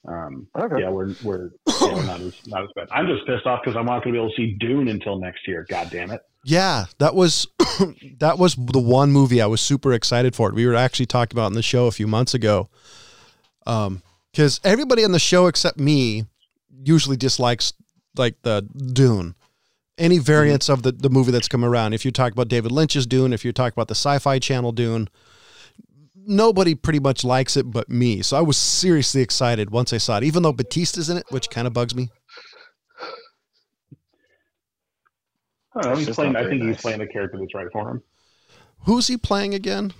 um, 0.07 0.47
Okay. 0.57 0.81
yeah, 0.81 0.89
we're 0.89 1.13
we're 1.23 1.49
you 1.67 1.87
know, 1.91 2.01
not 2.03 2.19
as 2.21 2.33
not 2.47 2.63
as 2.63 2.69
bad. 2.75 2.87
I'm 2.91 3.07
just 3.07 3.25
pissed 3.25 3.45
off 3.45 3.61
because 3.63 3.75
I'm 3.77 3.85
not 3.85 4.03
going 4.03 4.13
to 4.13 4.19
be 4.19 4.23
able 4.23 4.29
to 4.29 4.35
see 4.35 4.55
Dune 4.59 4.87
until 4.87 5.17
next 5.19 5.47
year. 5.47 5.65
God 5.69 5.89
damn 5.91 6.11
it! 6.11 6.21
Yeah, 6.43 6.85
that 6.99 7.15
was 7.15 7.47
that 8.19 8.37
was 8.37 8.55
the 8.55 8.79
one 8.79 9.11
movie 9.11 9.41
I 9.41 9.47
was 9.47 9.61
super 9.61 9.93
excited 9.93 10.35
for. 10.35 10.51
We 10.51 10.65
were 10.67 10.75
actually 10.75 11.07
talking 11.07 11.35
about 11.35 11.47
in 11.47 11.53
the 11.53 11.63
show 11.63 11.87
a 11.87 11.91
few 11.91 12.07
months 12.07 12.33
ago. 12.33 12.69
Um, 13.65 14.01
because 14.31 14.59
everybody 14.63 15.03
on 15.05 15.11
the 15.13 15.19
show 15.19 15.47
except 15.47 15.79
me 15.79 16.25
usually 16.83 17.15
dislikes 17.17 17.73
like 18.17 18.35
the 18.41 18.61
Dune. 18.93 19.33
Any 19.97 20.17
variants 20.17 20.67
of 20.67 20.83
the, 20.83 20.91
the 20.91 21.09
movie 21.09 21.31
that's 21.31 21.47
come 21.47 21.63
around. 21.63 21.93
If 21.93 22.03
you 22.03 22.11
talk 22.11 22.33
about 22.33 22.49
David 22.49 22.71
Lynch's 22.73 23.07
Dune, 23.07 23.31
if 23.31 23.45
you 23.45 23.53
talk 23.53 23.71
about 23.71 23.87
the 23.87 23.95
Sci-Fi 23.95 24.39
Channel 24.39 24.73
Dune, 24.73 25.07
nobody 26.27 26.75
pretty 26.75 26.99
much 26.99 27.23
likes 27.23 27.57
it 27.57 27.71
but 27.71 27.89
me. 27.89 28.21
So 28.21 28.37
I 28.37 28.41
was 28.41 28.57
seriously 28.57 29.21
excited 29.21 29.69
once 29.69 29.93
I 29.93 29.97
saw 29.97 30.17
it, 30.17 30.23
even 30.23 30.43
though 30.43 30.53
Batista's 30.53 31.09
in 31.09 31.17
it, 31.17 31.25
which 31.29 31.49
kind 31.49 31.67
of 31.67 31.73
bugs 31.73 31.95
me. 31.95 32.09
I, 35.75 35.81
don't 35.81 35.91
know, 35.91 35.97
he's 35.97 36.09
playing. 36.15 36.35
I 36.35 36.43
very 36.43 36.57
think 36.57 36.69
he's 36.69 36.81
playing 36.81 36.99
the 36.99 37.07
character 37.07 37.37
that's 37.37 37.53
right 37.53 37.67
for 37.71 37.89
him. 37.91 38.03
Who's 38.85 39.07
he 39.07 39.17
playing 39.17 39.53
again? 39.53 39.93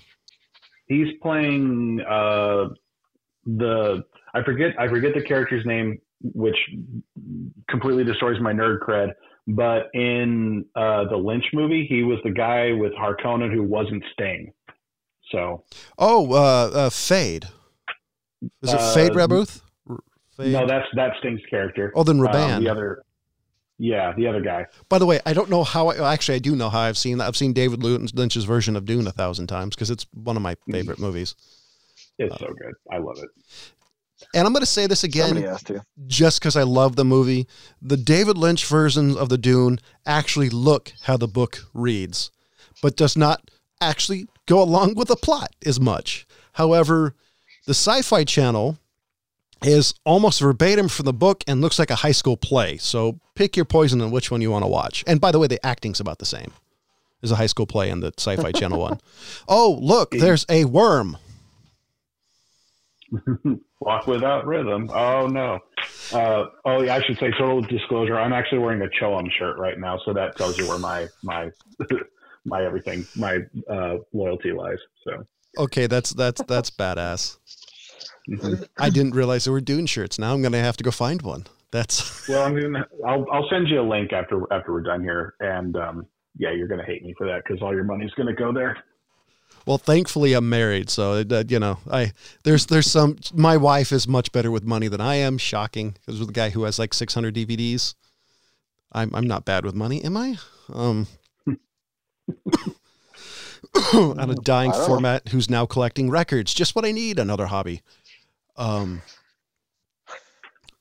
He's 0.87 1.07
playing 1.21 2.01
uh, 2.07 2.69
the 3.45 4.03
I 4.33 4.43
forget 4.43 4.71
I 4.79 4.87
forget 4.87 5.13
the 5.13 5.23
character's 5.23 5.65
name, 5.65 5.99
which 6.21 6.57
completely 7.69 8.03
destroys 8.03 8.39
my 8.39 8.53
nerd 8.53 8.79
cred. 8.79 9.09
But 9.47 9.89
in 9.93 10.65
uh, 10.75 11.05
the 11.09 11.17
Lynch 11.17 11.45
movie, 11.53 11.85
he 11.87 12.03
was 12.03 12.19
the 12.23 12.31
guy 12.31 12.71
with 12.71 12.93
Harkonnen 12.93 13.53
who 13.53 13.63
wasn't 13.63 14.03
Sting. 14.13 14.51
So 15.35 15.63
Oh, 15.97 16.31
uh, 16.33 16.69
uh 16.85 16.89
Feyd. 16.89 17.45
Is 18.61 18.71
it 18.73 18.79
Uh, 18.79 18.93
Fade 18.93 19.11
Rabuth? 19.13 19.61
Feyd? 20.39 20.51
no, 20.51 20.65
that's 20.67 20.85
that's 20.95 21.17
Sting's 21.19 21.41
character. 21.49 21.91
oh, 21.95 22.03
then 22.03 22.19
Um, 22.19 22.25
Rabban. 22.27 22.59
the 22.63 22.69
other, 22.69 23.03
yeah, 23.77 24.13
the 24.15 24.27
other 24.27 24.41
guy. 24.41 24.65
By 24.89 24.97
the 24.99 25.05
way, 25.05 25.19
I 25.25 25.33
don't 25.33 25.49
know 25.49 25.63
how. 25.63 25.87
I, 25.89 26.13
actually, 26.13 26.35
I 26.35 26.39
do 26.39 26.55
know 26.55 26.69
how 26.69 26.79
I've 26.81 26.97
seen 26.97 27.17
that. 27.17 27.27
I've 27.27 27.35
seen 27.35 27.53
David 27.53 27.83
Lynch's 27.83 28.45
version 28.45 28.75
of 28.75 28.85
Dune 28.85 29.07
a 29.07 29.11
thousand 29.11 29.47
times 29.47 29.75
because 29.75 29.89
it's 29.91 30.05
one 30.13 30.37
of 30.37 30.41
my 30.43 30.55
favorite 30.71 30.99
movies. 30.99 31.35
It's 32.17 32.37
so 32.39 32.47
good. 32.47 32.73
I 32.91 32.97
love 32.99 33.17
it. 33.17 33.29
And 34.33 34.47
I'm 34.47 34.53
going 34.53 34.61
to 34.61 34.65
say 34.65 34.87
this 34.87 35.03
again, 35.03 35.27
Somebody 35.27 35.47
has 35.47 35.63
to. 35.63 35.83
just 36.07 36.39
because 36.39 36.55
I 36.55 36.63
love 36.63 36.95
the 36.95 37.03
movie. 37.03 37.47
The 37.81 37.97
David 37.97 38.37
Lynch 38.37 38.65
version 38.65 39.17
of 39.17 39.27
the 39.27 39.37
Dune 39.37 39.79
actually 40.05 40.49
look 40.49 40.93
how 41.03 41.17
the 41.17 41.27
book 41.27 41.59
reads, 41.73 42.31
but 42.81 42.95
does 42.95 43.17
not 43.17 43.51
actually 43.81 44.27
go 44.45 44.61
along 44.61 44.95
with 44.95 45.07
the 45.07 45.15
plot 45.15 45.55
as 45.65 45.79
much. 45.79 46.27
However, 46.53 47.15
the 47.65 47.73
Sci-Fi 47.73 48.23
Channel 48.23 48.77
is 49.63 49.93
almost 50.05 50.41
verbatim 50.41 50.87
from 50.87 51.05
the 51.05 51.13
book 51.13 51.43
and 51.47 51.61
looks 51.61 51.79
like 51.79 51.89
a 51.89 51.95
high 51.95 52.11
school 52.11 52.37
play. 52.37 52.77
So 52.77 53.19
pick 53.35 53.55
your 53.55 53.65
poison 53.65 54.01
on 54.01 54.11
which 54.11 54.29
one 54.29 54.41
you 54.41 54.51
want 54.51 54.63
to 54.63 54.67
watch. 54.67 55.03
And 55.07 55.19
by 55.19 55.31
the 55.31 55.39
way, 55.39 55.47
the 55.47 55.63
acting's 55.65 55.99
about 55.99 56.19
the 56.19 56.25
same. 56.25 56.51
There's 57.21 57.31
a 57.31 57.35
high 57.37 57.47
school 57.47 57.65
play 57.65 57.89
in 57.89 58.01
the 58.01 58.13
Sci-Fi 58.17 58.51
Channel 58.51 58.79
one. 58.79 58.99
Oh, 59.47 59.77
look, 59.81 60.11
there's 60.11 60.45
a 60.49 60.65
worm. 60.65 61.17
Walk 63.79 64.07
without 64.07 64.45
rhythm. 64.45 64.89
Oh 64.93 65.27
no. 65.27 65.59
Uh, 66.11 66.45
oh 66.65 66.81
yeah, 66.81 66.95
I 66.95 67.01
should 67.01 67.17
say 67.17 67.31
total 67.37 67.61
disclosure. 67.61 68.17
I'm 68.17 68.33
actually 68.33 68.59
wearing 68.59 68.81
a 68.81 68.89
CHOAM 68.89 69.29
shirt 69.37 69.57
right 69.57 69.79
now, 69.79 69.99
so 70.05 70.13
that 70.13 70.35
tells 70.37 70.57
you 70.57 70.67
where 70.67 70.79
my 70.79 71.07
my 71.23 71.51
my 72.45 72.63
everything, 72.65 73.05
my 73.15 73.39
uh, 73.69 73.97
loyalty 74.13 74.51
lies. 74.51 74.77
So 75.03 75.25
Okay, 75.57 75.87
that's 75.87 76.11
that's 76.11 76.41
that's 76.43 76.69
badass. 76.69 77.37
mhm. 78.29 78.67
I 78.77 78.89
didn't 78.89 79.15
realize 79.15 79.45
there 79.45 79.53
were 79.53 79.61
Dune 79.61 79.85
shirts. 79.85 80.19
Now 80.19 80.33
I'm 80.33 80.41
gonna 80.41 80.59
have 80.59 80.77
to 80.77 80.83
go 80.83 80.91
find 80.91 81.21
one. 81.21 81.45
That's 81.71 82.27
well, 82.29 82.43
I'm 82.43 82.59
gonna 82.59 82.85
I'll 83.05 83.25
I'll 83.31 83.47
send 83.49 83.67
you 83.69 83.81
a 83.81 83.87
link 83.87 84.13
after 84.13 84.41
after 84.51 84.71
we're 84.73 84.81
done 84.83 85.01
here, 85.01 85.33
and 85.39 85.75
um, 85.77 86.05
yeah, 86.37 86.51
you're 86.51 86.67
gonna 86.67 86.85
hate 86.85 87.03
me 87.03 87.13
for 87.17 87.27
that 87.27 87.43
because 87.45 87.61
all 87.61 87.73
your 87.73 87.83
money's 87.83 88.11
gonna 88.17 88.33
go 88.35 88.51
there. 88.53 88.77
well. 89.65 89.77
Thankfully, 89.77 90.33
I'm 90.33 90.49
married, 90.49 90.89
so 90.89 91.23
uh, 91.29 91.43
you 91.47 91.59
know, 91.59 91.79
I 91.89 92.11
there's 92.43 92.65
there's 92.67 92.89
some. 92.89 93.17
My 93.33 93.57
wife 93.57 93.91
is 93.91 94.07
much 94.07 94.31
better 94.31 94.51
with 94.51 94.63
money 94.63 94.87
than 94.87 95.01
I 95.01 95.15
am. 95.15 95.37
Shocking, 95.37 95.95
because 96.05 96.19
with 96.19 96.29
a 96.29 96.33
guy 96.33 96.49
who 96.49 96.63
has 96.63 96.77
like 96.79 96.93
600 96.93 97.33
DVDs, 97.35 97.95
I'm 98.91 99.13
I'm 99.15 99.27
not 99.27 99.45
bad 99.45 99.65
with 99.65 99.75
money, 99.75 100.03
am 100.03 100.17
I? 100.17 100.37
Um, 100.73 101.07
on 103.93 104.29
a 104.29 104.35
dying 104.35 104.71
I 104.71 104.77
know. 104.77 104.85
format, 104.87 105.29
who's 105.29 105.49
now 105.49 105.65
collecting 105.65 106.09
records. 106.09 106.53
Just 106.53 106.75
what 106.75 106.85
I 106.85 106.91
need. 106.91 107.19
Another 107.19 107.47
hobby. 107.47 107.81
Um. 108.57 109.01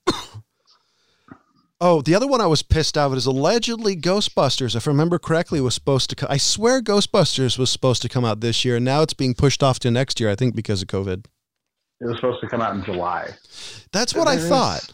Oh, 1.81 2.01
the 2.01 2.15
other 2.15 2.27
one 2.29 2.41
I 2.41 2.47
was 2.47 2.63
pissed 2.63 2.97
off 2.97 3.13
at 3.13 3.19
is 3.19 3.27
allegedly 3.27 3.95
Ghostbusters. 3.95 4.75
If 4.75 4.87
I 4.89 4.91
remember 4.91 5.19
correctly, 5.19 5.61
was 5.61 5.75
supposed 5.75 6.09
to. 6.11 6.17
Co- 6.17 6.29
I 6.31 6.39
swear 6.39 6.81
Ghostbusters 6.81 7.59
was 7.59 7.69
supposed 7.69 8.01
to 8.03 8.09
come 8.09 8.25
out 8.25 8.41
this 8.41 8.65
year, 8.65 8.77
and 8.77 8.85
now 8.85 9.03
it's 9.03 9.13
being 9.13 9.35
pushed 9.35 9.63
off 9.63 9.81
to 9.81 9.91
next 9.91 10.19
year. 10.19 10.31
I 10.31 10.35
think 10.37 10.55
because 10.55 10.81
of 10.81 10.89
COVID. 10.89 11.27
It 12.01 12.07
was 12.07 12.17
supposed 12.17 12.41
to 12.41 12.49
come 12.49 12.63
out 12.63 12.75
in 12.75 12.85
July. 12.85 13.31
That's 13.93 14.15
what 14.15 14.29
I 14.29 14.37
There 14.37 14.45
is- 14.45 14.49
thought. 14.51 14.93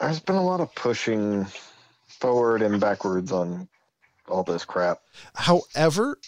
There's 0.00 0.20
been 0.20 0.36
a 0.36 0.44
lot 0.44 0.60
of 0.60 0.74
pushing 0.74 1.46
forward 2.08 2.60
and 2.60 2.80
backwards 2.80 3.32
on 3.32 3.68
all 4.30 4.42
this 4.44 4.64
crap. 4.64 4.98
However, 5.34 6.18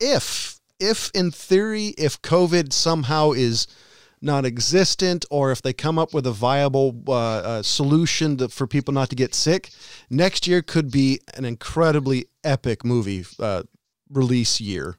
if 0.00 0.58
if 0.78 1.10
in 1.14 1.30
theory, 1.30 1.94
if 1.96 2.20
COVID 2.22 2.72
somehow 2.72 3.32
is 3.32 3.66
non-existent, 4.20 5.24
or 5.30 5.52
if 5.52 5.62
they 5.62 5.72
come 5.72 5.98
up 5.98 6.12
with 6.12 6.26
a 6.26 6.32
viable 6.32 7.02
uh, 7.08 7.12
uh, 7.12 7.62
solution 7.62 8.36
to, 8.38 8.48
for 8.48 8.66
people 8.66 8.92
not 8.92 9.08
to 9.10 9.16
get 9.16 9.34
sick, 9.34 9.70
next 10.10 10.46
year 10.46 10.62
could 10.62 10.90
be 10.90 11.20
an 11.34 11.44
incredibly 11.44 12.26
epic 12.42 12.84
movie 12.84 13.24
uh, 13.38 13.62
release 14.10 14.60
year. 14.60 14.96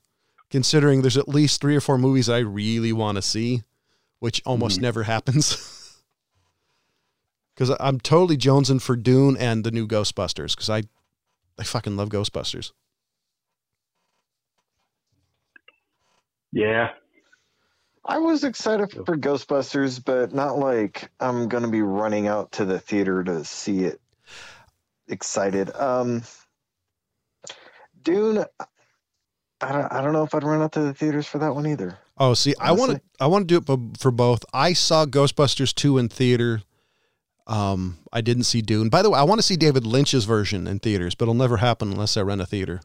Considering 0.50 1.02
there's 1.02 1.18
at 1.18 1.28
least 1.28 1.60
three 1.62 1.76
or 1.76 1.82
four 1.82 1.98
movies 1.98 2.30
I 2.30 2.40
really 2.40 2.94
want 2.94 3.18
to 3.18 3.22
see, 3.22 3.64
which 4.20 4.42
almost 4.46 4.80
Mhm. 4.80 4.84
never 4.84 5.04
happens. 5.04 5.74
Because 7.54 7.76
I'm 7.80 8.00
totally 8.00 8.38
jonesing 8.38 8.80
for 8.80 8.96
Dune 8.96 9.36
and 9.36 9.64
the 9.64 9.72
new 9.72 9.88
Ghostbusters. 9.88 10.52
Because 10.56 10.70
I, 10.70 10.84
I 11.60 11.64
fucking 11.64 11.98
love 11.98 12.10
Ghostbusters. 12.10 12.72
Yeah, 16.52 16.92
I 18.06 18.20
was 18.20 18.46
excited 18.46 18.92
for 18.92 19.18
Ghostbusters, 19.18 20.04
but 20.04 20.34
not 20.34 20.58
like 20.58 21.12
I'm 21.20 21.50
gonna 21.50 21.68
be 21.68 21.82
running 21.82 22.28
out 22.28 22.54
to 22.54 22.66
the 22.66 22.80
theater 22.80 23.24
to 23.24 23.44
see 23.44 23.84
it. 23.84 24.00
Excited. 25.10 25.76
Um, 25.76 26.24
Dune. 28.02 28.46
I 29.60 29.72
don't, 29.72 29.92
I 29.92 30.02
don't 30.02 30.14
know 30.14 30.24
if 30.24 30.36
I'd 30.36 30.44
run 30.44 30.62
out 30.62 30.72
to 30.74 30.82
the 30.82 30.94
theaters 30.94 31.26
for 31.26 31.40
that 31.40 31.56
one 31.56 31.66
either. 31.66 31.98
Oh, 32.18 32.34
see, 32.34 32.54
I 32.60 32.72
want 32.72 32.92
to 32.92 33.02
I 33.20 33.28
want 33.28 33.48
to 33.48 33.54
do 33.54 33.58
it 33.58 33.66
for, 33.66 33.78
for 34.00 34.12
both. 34.12 34.46
I 34.54 34.74
saw 34.74 35.06
Ghostbusters 35.06 35.74
2 35.74 35.98
in 35.98 36.10
theater. 36.10 36.62
Um, 37.48 38.00
I 38.12 38.20
didn't 38.22 38.44
see 38.44 38.62
Dune. 38.62 38.90
By 38.90 39.02
the 39.02 39.10
way, 39.10 39.18
I 39.18 39.24
want 39.24 39.40
to 39.40 39.44
see 39.44 39.56
David 39.56 39.86
Lynch's 39.86 40.26
version 40.26 40.68
in 40.68 40.80
theaters, 40.80 41.16
but 41.16 41.24
it'll 41.26 41.34
never 41.34 41.58
happen 41.58 41.92
unless 41.92 42.18
I 42.18 42.22
rent 42.22 42.42
a 42.42 42.46
theater. 42.46 42.82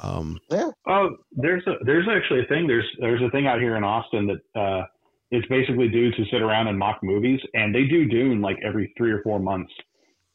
Um, 0.00 0.40
Yeah. 0.50 0.70
Oh, 0.86 1.16
there's 1.32 1.64
a 1.66 1.74
there's 1.84 2.08
actually 2.08 2.40
a 2.40 2.46
thing. 2.46 2.66
There's 2.66 2.88
there's 2.98 3.22
a 3.22 3.30
thing 3.30 3.46
out 3.46 3.60
here 3.60 3.76
in 3.76 3.84
Austin 3.84 4.26
that 4.26 4.60
uh, 4.60 4.86
it's 5.30 5.46
basically 5.48 5.88
dudes 5.88 6.16
who 6.16 6.24
sit 6.24 6.42
around 6.42 6.68
and 6.68 6.78
mock 6.78 7.00
movies, 7.02 7.40
and 7.54 7.74
they 7.74 7.84
do 7.84 8.06
Dune 8.06 8.40
like 8.40 8.58
every 8.64 8.92
three 8.96 9.12
or 9.12 9.22
four 9.22 9.38
months, 9.38 9.72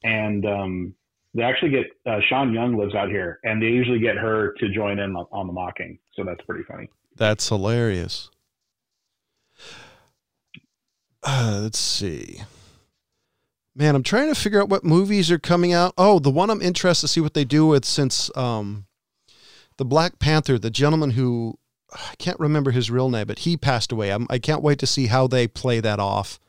and 0.04 0.46
um, 0.46 0.94
they 1.34 1.44
actually 1.44 1.72
get 1.72 1.88
uh, 2.06 2.20
Sean 2.30 2.54
Young 2.54 2.78
lives 2.78 2.96
out 2.96 3.10
here, 3.10 3.40
and 3.44 3.62
they 3.62 3.68
usually 3.68 4.00
get 4.00 4.16
her 4.16 4.54
to 4.60 4.70
join 4.70 5.00
in 5.00 5.16
on, 5.16 5.26
on 5.32 5.48
the 5.48 5.54
mocking, 5.54 6.00
so 6.16 6.24
that's 6.24 6.42
pretty 6.46 6.64
funny. 6.64 6.90
That's 7.16 7.50
hilarious. 7.50 8.30
Uh, 11.24 11.60
let's 11.64 11.80
see. 11.80 12.42
Man, 13.78 13.96
I'm 13.96 14.02
trying 14.02 14.34
to 14.34 14.40
figure 14.40 14.60
out 14.60 14.70
what 14.70 14.84
movies 14.84 15.30
are 15.30 15.38
coming 15.38 15.72
out. 15.72 15.94
Oh, 16.00 16.18
the 16.18 16.32
one 16.32 16.50
I'm 16.50 16.64
interested 16.64 17.06
to 17.06 17.14
see 17.14 17.22
what 17.22 17.36
they 17.36 17.46
do 17.46 17.68
with 17.68 17.86
since 17.86 18.36
um, 18.36 18.88
the 19.78 19.86
Black 19.86 20.18
Panther, 20.18 20.58
the 20.58 20.72
gentleman 20.72 21.12
who 21.12 21.60
I 21.94 22.16
can't 22.18 22.40
remember 22.40 22.72
his 22.72 22.90
real 22.90 23.08
name, 23.08 23.28
but 23.28 23.40
he 23.40 23.56
passed 23.56 23.92
away. 23.92 24.12
I'm, 24.12 24.26
I 24.32 24.40
can 24.40 24.56
not 24.56 24.64
wait 24.64 24.80
to 24.80 24.88
see 24.88 25.06
how 25.06 25.28
they 25.28 25.48
play 25.48 25.80
that 25.80 26.00
off 26.00 26.40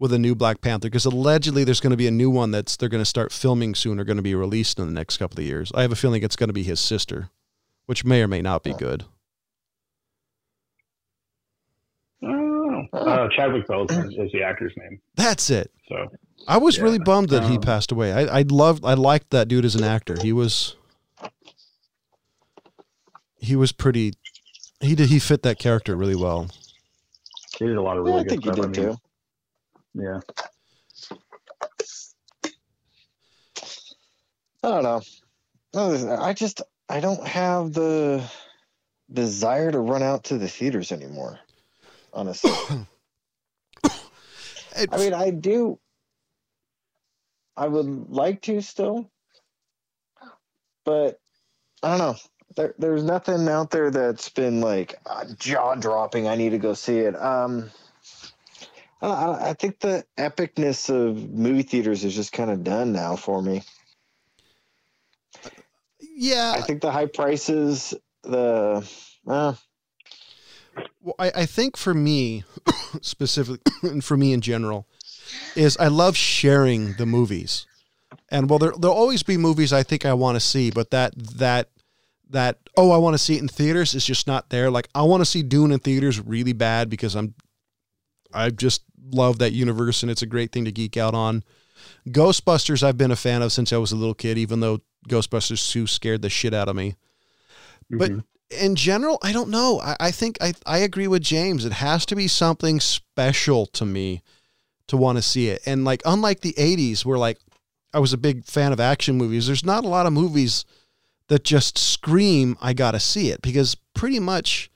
with 0.00 0.12
a 0.12 0.18
new 0.18 0.34
Black 0.34 0.60
Panther 0.60 0.88
because 0.88 1.04
allegedly 1.04 1.62
there's 1.62 1.80
going 1.80 1.92
to 1.92 1.96
be 1.96 2.08
a 2.08 2.10
new 2.10 2.28
one 2.28 2.50
that's 2.50 2.76
they're 2.76 2.88
going 2.88 3.02
to 3.02 3.08
start 3.08 3.30
filming 3.30 3.76
soon 3.76 4.00
or 4.00 4.04
going 4.04 4.16
to 4.16 4.22
be 4.22 4.34
released 4.34 4.80
in 4.80 4.86
the 4.86 4.92
next 4.92 5.18
couple 5.18 5.38
of 5.38 5.46
years. 5.46 5.70
I 5.76 5.82
have 5.82 5.92
a 5.92 5.96
feeling 5.96 6.24
it's 6.24 6.34
going 6.34 6.48
to 6.48 6.52
be 6.52 6.64
his 6.64 6.80
sister, 6.80 7.30
which 7.86 8.04
may 8.04 8.20
or 8.20 8.26
may 8.26 8.42
not 8.42 8.64
be 8.64 8.74
good. 8.74 9.04
Oh, 12.20 12.82
uh, 12.92 13.28
Chadwick 13.28 13.68
Boseman 13.68 14.08
is 14.08 14.32
the 14.32 14.42
actor's 14.42 14.72
name. 14.76 15.00
That's 15.14 15.50
it. 15.50 15.70
So 15.88 16.08
I 16.46 16.56
was 16.58 16.76
Yeah. 16.76 16.84
really 16.84 16.98
bummed 16.98 17.28
that 17.30 17.44
he 17.44 17.56
Um, 17.56 17.60
passed 17.60 17.92
away. 17.92 18.12
I 18.12 18.38
I 18.40 18.42
loved 18.42 18.84
I 18.84 18.94
liked 18.94 19.30
that 19.30 19.48
dude 19.48 19.64
as 19.64 19.74
an 19.74 19.84
actor. 19.84 20.16
He 20.20 20.32
was 20.32 20.76
he 23.38 23.54
was 23.56 23.72
pretty 23.72 24.14
he 24.80 24.94
did 24.94 25.08
he 25.08 25.18
fit 25.18 25.42
that 25.42 25.58
character 25.58 25.96
really 25.96 26.14
well. 26.16 26.48
he 27.58 27.66
did 27.66 27.76
a 27.76 27.82
lot 27.82 27.96
of 27.98 28.06
Yeah, 28.06 28.12
really 28.12 28.20
I 28.20 28.22
good 28.24 28.30
think 28.30 28.44
you 28.46 28.52
stuff. 28.52 28.72
did 28.72 28.74
too. 28.74 28.96
Yeah. 29.94 30.20
I 34.62 34.68
don't 34.68 34.82
know. 34.82 35.00
No, 35.74 36.16
I 36.20 36.32
just 36.32 36.62
I 36.88 37.00
don't 37.00 37.24
have 37.26 37.72
the 37.72 38.22
desire 39.12 39.70
to 39.70 39.78
run 39.78 40.02
out 40.02 40.24
to 40.24 40.38
the 40.38 40.48
theaters 40.48 40.92
anymore. 40.92 41.38
Honestly, 42.12 42.50
I 43.84 44.96
mean 44.96 45.12
I 45.14 45.30
do. 45.30 45.78
I 47.58 47.66
would 47.66 48.08
like 48.08 48.42
to 48.42 48.60
still, 48.60 49.10
but 50.84 51.20
I 51.82 51.90
don't 51.90 51.98
know. 51.98 52.16
There, 52.56 52.74
there's 52.78 53.02
nothing 53.04 53.48
out 53.48 53.70
there 53.70 53.90
that's 53.90 54.28
been 54.28 54.60
like 54.60 54.94
uh, 55.06 55.24
jaw 55.38 55.74
dropping. 55.74 56.28
I 56.28 56.36
need 56.36 56.50
to 56.50 56.58
go 56.58 56.74
see 56.74 56.98
it. 56.98 57.14
Um, 57.16 57.70
I, 59.02 59.06
don't- 59.08 59.16
I, 59.18 59.26
don't- 59.26 59.42
I 59.42 59.52
think 59.54 59.80
the 59.80 60.04
epicness 60.16 60.88
of 60.88 61.30
movie 61.30 61.62
theaters 61.62 62.04
is 62.04 62.14
just 62.14 62.32
kind 62.32 62.50
of 62.50 62.62
done 62.64 62.92
now 62.92 63.16
for 63.16 63.42
me. 63.42 63.62
yeah, 66.00 66.52
I 66.56 66.60
think 66.62 66.80
the 66.80 66.90
high 66.92 67.06
prices, 67.06 67.92
the 68.22 68.88
uh, 69.26 69.54
Well, 71.00 71.14
I, 71.18 71.32
I 71.34 71.46
think 71.46 71.76
for 71.76 71.92
me, 71.94 72.44
specifically, 73.02 73.60
and 73.82 74.02
for 74.04 74.16
me 74.16 74.32
in 74.32 74.40
general, 74.40 74.86
is 75.56 75.76
I 75.78 75.88
love 75.88 76.16
sharing 76.16 76.94
the 76.94 77.06
movies, 77.06 77.66
and 78.30 78.48
well, 78.48 78.58
there 78.58 78.72
there'll 78.78 78.96
always 78.96 79.22
be 79.22 79.36
movies 79.36 79.72
I 79.72 79.82
think 79.82 80.04
I 80.06 80.12
want 80.14 80.36
to 80.36 80.40
see, 80.40 80.70
but 80.70 80.90
that 80.90 81.12
that 81.38 81.70
that 82.30 82.58
oh 82.76 82.90
I 82.90 82.98
want 82.98 83.14
to 83.14 83.18
see 83.18 83.36
it 83.36 83.42
in 83.42 83.48
theaters 83.48 83.94
is 83.94 84.04
just 84.04 84.26
not 84.26 84.50
there. 84.50 84.70
Like 84.70 84.88
I 84.94 85.02
want 85.02 85.20
to 85.20 85.24
see 85.26 85.42
Dune 85.42 85.72
in 85.72 85.78
theaters 85.78 86.20
really 86.20 86.52
bad 86.52 86.90
because 86.90 87.14
I'm 87.16 87.34
I 88.32 88.50
just 88.50 88.82
love 89.10 89.38
that 89.38 89.52
universe 89.52 90.02
and 90.02 90.10
it's 90.10 90.20
a 90.22 90.26
great 90.26 90.52
thing 90.52 90.64
to 90.66 90.72
geek 90.72 90.96
out 90.98 91.14
on. 91.14 91.42
Ghostbusters 92.08 92.82
I've 92.82 92.98
been 92.98 93.10
a 93.10 93.16
fan 93.16 93.42
of 93.42 93.52
since 93.52 93.72
I 93.72 93.76
was 93.78 93.92
a 93.92 93.96
little 93.96 94.14
kid, 94.14 94.38
even 94.38 94.60
though 94.60 94.80
Ghostbusters 95.08 95.70
2 95.72 95.86
scared 95.86 96.22
the 96.22 96.28
shit 96.28 96.52
out 96.54 96.68
of 96.68 96.76
me 96.76 96.96
But- 97.90 98.10
Mhm. 98.10 98.24
in 98.50 98.76
general, 98.76 99.18
I 99.22 99.32
don't 99.32 99.48
know. 99.48 99.80
I, 99.80 99.96
I 100.00 100.10
think 100.10 100.36
I, 100.40 100.52
I 100.66 100.78
agree 100.78 101.06
with 101.06 101.22
James. 101.22 101.64
It 101.64 101.72
has 101.74 102.04
to 102.06 102.16
be 102.16 102.28
something 102.28 102.80
special 102.80 103.64
to 103.66 103.86
me 103.86 104.22
to 104.88 104.96
want 104.96 105.16
to 105.16 105.22
see 105.22 105.48
it. 105.48 105.62
And 105.66 105.84
like 105.84 106.02
unlike 106.04 106.40
the 106.40 106.54
80s 106.54 107.04
where 107.04 107.18
like 107.18 107.38
I 107.94 108.00
was 108.00 108.12
a 108.12 108.18
big 108.18 108.44
fan 108.44 108.72
of 108.72 108.80
action 108.80 109.16
movies, 109.16 109.46
there's 109.46 109.64
not 109.64 109.84
a 109.84 109.88
lot 109.88 110.06
of 110.06 110.12
movies 110.12 110.64
that 111.28 111.44
just 111.44 111.78
scream 111.78 112.56
I 112.60 112.72
got 112.72 112.92
to 112.92 113.00
see 113.00 113.30
it 113.30 113.42
because 113.42 113.76
pretty 113.94 114.18
much 114.18 114.70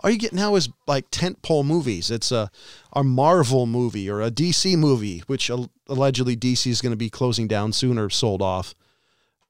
all 0.00 0.10
you 0.10 0.18
get 0.18 0.32
now 0.32 0.56
is 0.56 0.68
like 0.86 1.10
tentpole 1.10 1.64
movies. 1.64 2.10
It's 2.10 2.32
a 2.32 2.50
a 2.92 3.02
Marvel 3.02 3.66
movie 3.66 4.10
or 4.10 4.20
a 4.20 4.30
DC 4.30 4.76
movie, 4.76 5.22
which 5.26 5.50
allegedly 5.88 6.36
DC 6.36 6.66
is 6.66 6.80
going 6.80 6.92
to 6.92 6.96
be 6.96 7.10
closing 7.10 7.48
down 7.48 7.72
soon 7.72 7.98
or 7.98 8.10
sold 8.10 8.42
off. 8.42 8.74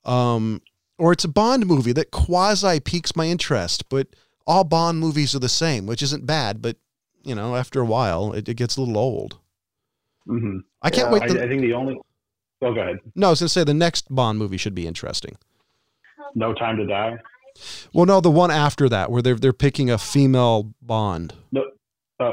Um, 0.04 0.60
or 0.98 1.12
it's 1.12 1.24
a 1.24 1.28
Bond 1.28 1.66
movie 1.66 1.92
that 1.92 2.10
quasi 2.10 2.80
piques 2.80 3.16
my 3.16 3.26
interest, 3.26 3.88
but 3.88 4.08
all 4.46 4.64
Bond 4.64 5.00
movies 5.00 5.34
are 5.34 5.40
the 5.40 5.48
same, 5.48 5.86
which 5.86 6.02
isn't 6.02 6.26
bad, 6.26 6.60
but 6.60 6.76
you 7.24 7.34
know, 7.34 7.56
after 7.56 7.80
a 7.80 7.84
while, 7.84 8.32
it, 8.32 8.48
it 8.48 8.54
gets 8.54 8.76
a 8.76 8.80
little 8.80 8.98
old. 8.98 9.38
Mhm. 10.28 10.60
I 10.82 10.90
can't 10.90 11.08
Yeah, 11.08 11.12
wait. 11.12 11.22
I, 11.22 11.28
The, 11.28 11.44
I 11.44 11.48
think 11.48 11.62
the 11.62 11.74
only. 11.74 11.98
Oh, 12.62 12.72
go 12.74 12.80
ahead. 12.80 13.00
no, 13.16 13.28
I 13.28 13.30
was 13.30 13.40
going 13.40 13.46
to 13.46 13.52
say 13.52 13.64
the 13.64 13.74
next 13.74 14.12
Bond 14.14 14.38
movie 14.38 14.56
should 14.56 14.74
be 14.74 14.86
interesting. 14.86 15.36
No 16.34 16.54
Time 16.54 16.76
to 16.76 16.86
Die. 16.86 17.16
Well, 17.92 18.06
no, 18.06 18.20
the 18.20 18.30
one 18.30 18.50
after 18.50 18.88
that, 18.88 19.10
where 19.10 19.20
they're 19.20 19.34
they're 19.34 19.52
picking 19.52 19.90
a 19.90 19.98
female 19.98 20.72
Bond. 20.80 21.34
No, 21.50 21.64
uh, 22.20 22.32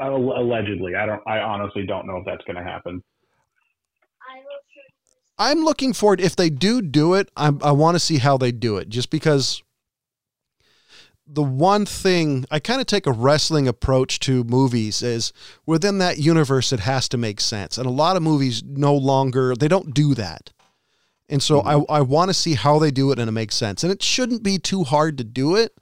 allegedly. 0.00 0.94
I 0.94 1.04
don't. 1.06 1.22
I 1.26 1.40
honestly 1.40 1.84
don't 1.84 2.06
know 2.06 2.16
if 2.18 2.24
that's 2.24 2.44
going 2.44 2.56
to 2.56 2.62
happen. 2.62 3.02
I'm 5.38 5.64
looking 5.64 5.92
forward. 5.92 6.20
If 6.20 6.34
they 6.36 6.48
do 6.48 6.80
do 6.80 7.14
it, 7.14 7.30
I, 7.36 7.52
I 7.62 7.72
want 7.72 7.94
to 7.96 7.98
see 8.00 8.18
how 8.18 8.38
they 8.38 8.52
do 8.52 8.78
it. 8.78 8.88
Just 8.88 9.10
because 9.10 9.62
the 11.26 11.42
one 11.42 11.84
thing 11.86 12.44
I 12.50 12.60
kind 12.60 12.80
of 12.80 12.86
take 12.86 13.06
a 13.06 13.12
wrestling 13.12 13.66
approach 13.66 14.20
to 14.20 14.44
movies 14.44 15.02
is 15.02 15.32
within 15.64 15.98
that 15.98 16.18
universe, 16.18 16.72
it 16.72 16.80
has 16.80 17.08
to 17.10 17.16
make 17.16 17.40
sense. 17.40 17.78
And 17.78 17.86
a 17.86 17.90
lot 17.90 18.16
of 18.16 18.22
movies 18.22 18.62
no 18.64 18.94
longer 18.94 19.54
they 19.56 19.68
don't 19.68 19.92
do 19.92 20.14
that. 20.14 20.50
And 21.28 21.42
so 21.42 21.60
mm-hmm. 21.60 21.90
I, 21.90 21.96
I 21.96 22.00
want 22.02 22.28
to 22.28 22.34
see 22.34 22.54
how 22.54 22.78
they 22.78 22.92
do 22.92 23.10
it 23.10 23.18
and 23.18 23.28
it 23.28 23.32
makes 23.32 23.56
sense. 23.56 23.82
And 23.82 23.92
it 23.92 24.02
shouldn't 24.02 24.44
be 24.44 24.58
too 24.58 24.84
hard 24.84 25.18
to 25.18 25.24
do 25.24 25.56
it. 25.56 25.76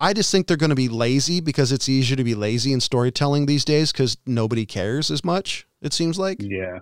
I 0.00 0.12
just 0.12 0.30
think 0.30 0.46
they're 0.46 0.56
going 0.56 0.70
to 0.70 0.76
be 0.76 0.88
lazy 0.88 1.40
because 1.40 1.72
it's 1.72 1.88
easier 1.88 2.16
to 2.16 2.22
be 2.24 2.34
lazy 2.34 2.72
in 2.72 2.80
storytelling 2.80 3.46
these 3.46 3.64
days 3.64 3.90
because 3.90 4.16
nobody 4.26 4.66
cares 4.66 5.10
as 5.10 5.24
much. 5.24 5.66
It 5.80 5.92
seems 5.92 6.18
like. 6.18 6.38
Yeah. 6.40 6.80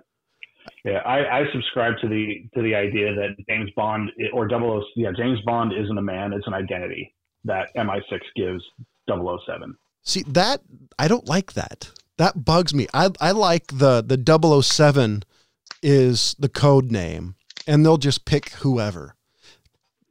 Yeah, 0.85 0.99
I, 0.99 1.41
I 1.41 1.45
subscribe 1.53 1.95
to 2.01 2.09
the 2.09 2.49
to 2.55 2.63
the 2.63 2.75
idea 2.75 3.13
that 3.13 3.31
James 3.49 3.71
Bond 3.75 4.11
or 4.33 4.49
00 4.49 4.85
yeah 4.95 5.11
James 5.17 5.41
Bond 5.45 5.73
isn't 5.73 5.99
a 5.99 6.03
man; 6.03 6.33
it's 6.33 6.47
an 6.47 6.55
identity 6.55 7.13
that 7.47 7.69
MI6 7.77 8.21
gives 8.37 8.63
007. 9.09 9.75
See 10.03 10.23
that 10.29 10.61
I 10.99 11.09
don't 11.09 11.27
like 11.29 11.55
that. 11.55 11.91
That 12.19 12.45
bugs 12.45 12.73
me. 12.75 12.87
I 12.95 13.11
I 13.21 13.33
like 13.33 13.67
the 13.69 14.03
the 14.03 14.17
007 14.63 15.23
is 15.83 16.35
the 16.39 16.49
code 16.49 16.91
name 16.91 17.35
and 17.67 17.85
they'll 17.85 17.99
just 17.99 18.25
pick 18.25 18.51
whoever. 18.51 19.15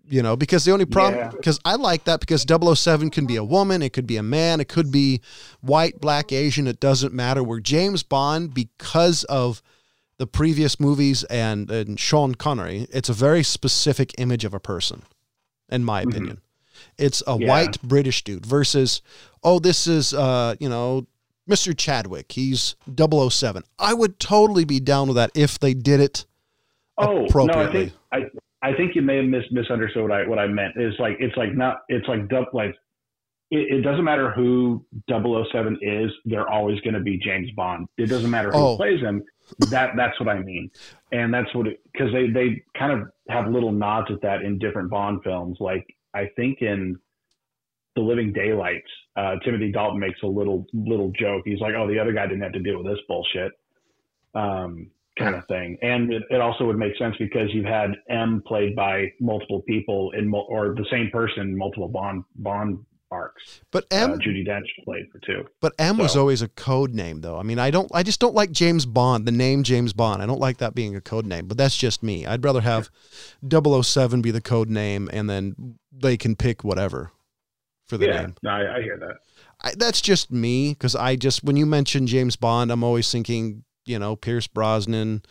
You 0.08 0.22
know, 0.22 0.36
because 0.36 0.66
the 0.66 0.72
only 0.72 0.86
problem 0.86 1.20
Yeah. 1.20 1.30
because 1.30 1.60
I 1.66 1.76
like 1.76 2.04
that 2.04 2.20
because 2.20 2.46
007 2.48 3.10
can 3.10 3.26
be 3.26 3.38
a 3.38 3.44
woman, 3.44 3.82
it 3.82 3.92
could 3.92 4.06
be 4.06 4.18
a 4.18 4.24
man, 4.24 4.60
it 4.60 4.68
could 4.70 4.92
be 4.92 5.20
white, 5.62 6.00
black, 6.00 6.32
Asian, 6.32 6.68
it 6.68 6.80
doesn't 6.80 7.12
matter. 7.14 7.44
Where 7.44 7.60
James 7.60 8.04
Bond 8.04 8.54
because 8.54 9.24
of 9.24 9.64
the 10.20 10.28
previous 10.28 10.80
movies 10.80 11.24
and, 11.26 11.72
and 11.72 12.00
Sean 12.00 12.36
Connery, 12.36 12.88
it's 12.92 13.10
a 13.10 13.14
very 13.14 13.42
specific 13.44 14.14
image 14.20 14.46
of 14.46 14.54
a 14.54 14.60
person, 14.60 15.02
in 15.70 15.84
my 15.84 16.04
Mhm. 16.06 16.10
opinion. 16.10 16.38
It's 16.98 17.22
a 17.28 17.38
Yeah. 17.40 17.48
white 17.48 17.82
British 17.82 18.24
dude 18.24 18.46
versus, 18.46 19.02
oh, 19.44 19.60
this 19.60 19.88
is, 19.88 20.14
uh, 20.14 20.56
you 20.60 20.70
know, 20.70 21.08
Mr. 21.50 21.78
Chadwick. 21.78 22.32
He's 22.32 22.76
007. 22.96 23.64
I 23.78 23.94
would 23.94 24.20
totally 24.20 24.66
be 24.66 24.80
down 24.80 25.08
with 25.08 25.16
that 25.18 25.32
if 25.36 25.60
they 25.60 25.74
did 25.74 26.00
it 26.00 26.26
Oh 26.98 27.28
no, 27.36 27.54
I 27.54 27.72
think 27.72 27.92
I 28.14 28.20
I 28.62 28.74
think 28.74 28.96
you 28.96 29.02
may 29.02 29.18
have 29.18 29.26
mis- 29.26 29.52
misunderstood 29.52 30.02
what 30.04 30.12
I 30.14 30.26
what 30.28 30.40
I 30.40 30.48
meant. 30.48 30.74
Is 30.78 30.94
like 30.98 31.18
it's 31.20 31.36
like 31.36 31.54
not 31.54 31.80
it's 31.90 32.08
like 32.08 32.30
dub 32.30 32.46
like 32.54 32.74
it, 33.52 33.76
it 33.76 33.82
doesn't 33.82 34.06
matter 34.06 34.32
who 34.32 34.84
007 35.10 35.78
is, 35.82 36.10
they're 36.24 36.50
always 36.50 36.80
going 36.82 36.94
to 36.96 37.00
be 37.02 37.18
James 37.20 37.50
Bond. 37.56 37.86
It 37.98 38.08
doesn't 38.08 38.32
matter 38.32 38.52
who 38.52 38.58
Oh. 38.58 38.76
plays 38.78 39.02
him. 39.02 39.24
That 39.72 39.92
that's 39.98 40.18
what 40.22 40.30
I 40.30 40.40
mean, 40.40 40.72
and 41.12 41.34
that's 41.34 41.54
what 41.54 41.68
because 41.92 42.12
they 42.14 42.28
they 42.30 42.64
kind 42.78 42.92
of 42.94 43.10
have 43.30 43.52
little 43.52 43.72
nods 43.74 44.08
at 44.10 44.22
that 44.22 44.42
in 44.42 44.58
different 44.58 44.90
Bond 44.90 45.20
films. 45.24 45.58
Like 45.60 45.86
I 46.16 46.30
think 46.36 46.62
in 46.62 46.98
The 47.96 48.02
Living 48.02 48.34
Daylights, 48.34 48.90
uh, 49.16 49.36
Timothy 49.44 49.72
Dalton 49.72 50.00
makes 50.00 50.22
a 50.24 50.28
little 50.28 50.66
little 50.74 51.12
joke. 51.20 51.44
He's 51.46 51.60
like, 51.60 51.74
"Oh, 51.76 51.88
the 51.88 52.00
other 52.00 52.14
guy 52.14 52.26
didn't 52.28 52.44
have 52.44 52.54
to 52.54 52.60
deal 52.60 52.78
with 52.78 52.88
this 52.88 53.04
bullshit." 53.08 53.52
Um, 54.34 54.92
kind 55.18 55.36
of 55.36 55.46
thing. 55.48 55.78
And 55.82 56.12
it, 56.12 56.24
it 56.30 56.42
also 56.42 56.66
would 56.66 56.78
make 56.78 56.98
sense 56.98 57.16
because 57.18 57.50
you've 57.54 57.66
had 57.66 57.92
M 58.10 58.44
played 58.46 58.76
by 58.76 59.12
multiple 59.20 59.62
people 59.62 60.12
in 60.12 60.30
mul- 60.30 60.48
or 60.50 60.76
the 60.76 60.86
same 60.92 61.10
person 61.10 61.58
multiple 61.58 61.88
Bond 61.88 62.24
Bond 62.36 62.80
But 63.72 63.86
M, 63.92 64.14
uh, 64.14 64.16
Judi 64.16 64.48
Dench 64.48 64.68
played 64.84 65.06
for 65.12 65.20
two. 65.20 65.46
but 65.62 65.74
M 65.80 65.98
was 65.98 66.16
always 66.16 66.42
a 66.42 66.48
code 66.48 66.94
name, 66.94 67.22
though. 67.22 67.38
I 67.38 67.44
mean, 67.44 67.60
I 67.60 67.72
don't, 67.72 67.90
I 67.94 68.04
just 68.04 68.20
don't 68.20 68.36
like 68.36 68.52
James 68.52 68.86
Bond, 68.86 69.26
the 69.26 69.32
name 69.32 69.64
James 69.64 69.94
Bond. 69.94 70.22
I 70.22 70.26
don't 70.26 70.40
like 70.40 70.58
that 70.58 70.76
being 70.76 70.96
a 70.96 71.02
code 71.02 71.26
name, 71.26 71.48
but 71.48 71.58
that's 71.58 71.78
just 71.78 72.04
me. 72.04 72.26
I'd 72.26 72.44
rather 72.44 72.62
have 72.62 72.90
007 73.48 74.22
be 74.22 74.32
the 74.32 74.42
code 74.42 74.70
name, 74.70 75.10
and 75.12 75.30
then 75.30 75.78
they 75.92 76.18
can 76.18 76.36
pick 76.36 76.64
whatever 76.64 77.12
for 77.88 77.98
the 77.98 78.08
yeah, 78.08 78.22
name. 78.22 78.36
no, 78.44 78.50
I, 78.50 78.78
I 78.78 78.82
hear 78.82 78.98
that. 78.98 79.18
I, 79.64 79.74
that's 79.78 80.02
just 80.02 80.32
me 80.32 80.70
because 80.70 80.96
I 80.96 81.16
just 81.16 81.44
when 81.44 81.56
you 81.56 81.66
mention 81.66 82.08
James 82.08 82.36
Bond, 82.36 82.72
I'm 82.72 82.84
always 82.84 83.12
thinking 83.12 83.64
you 83.86 84.00
know 84.00 84.16
Pierce 84.16 84.48
Brosnan 84.48 85.24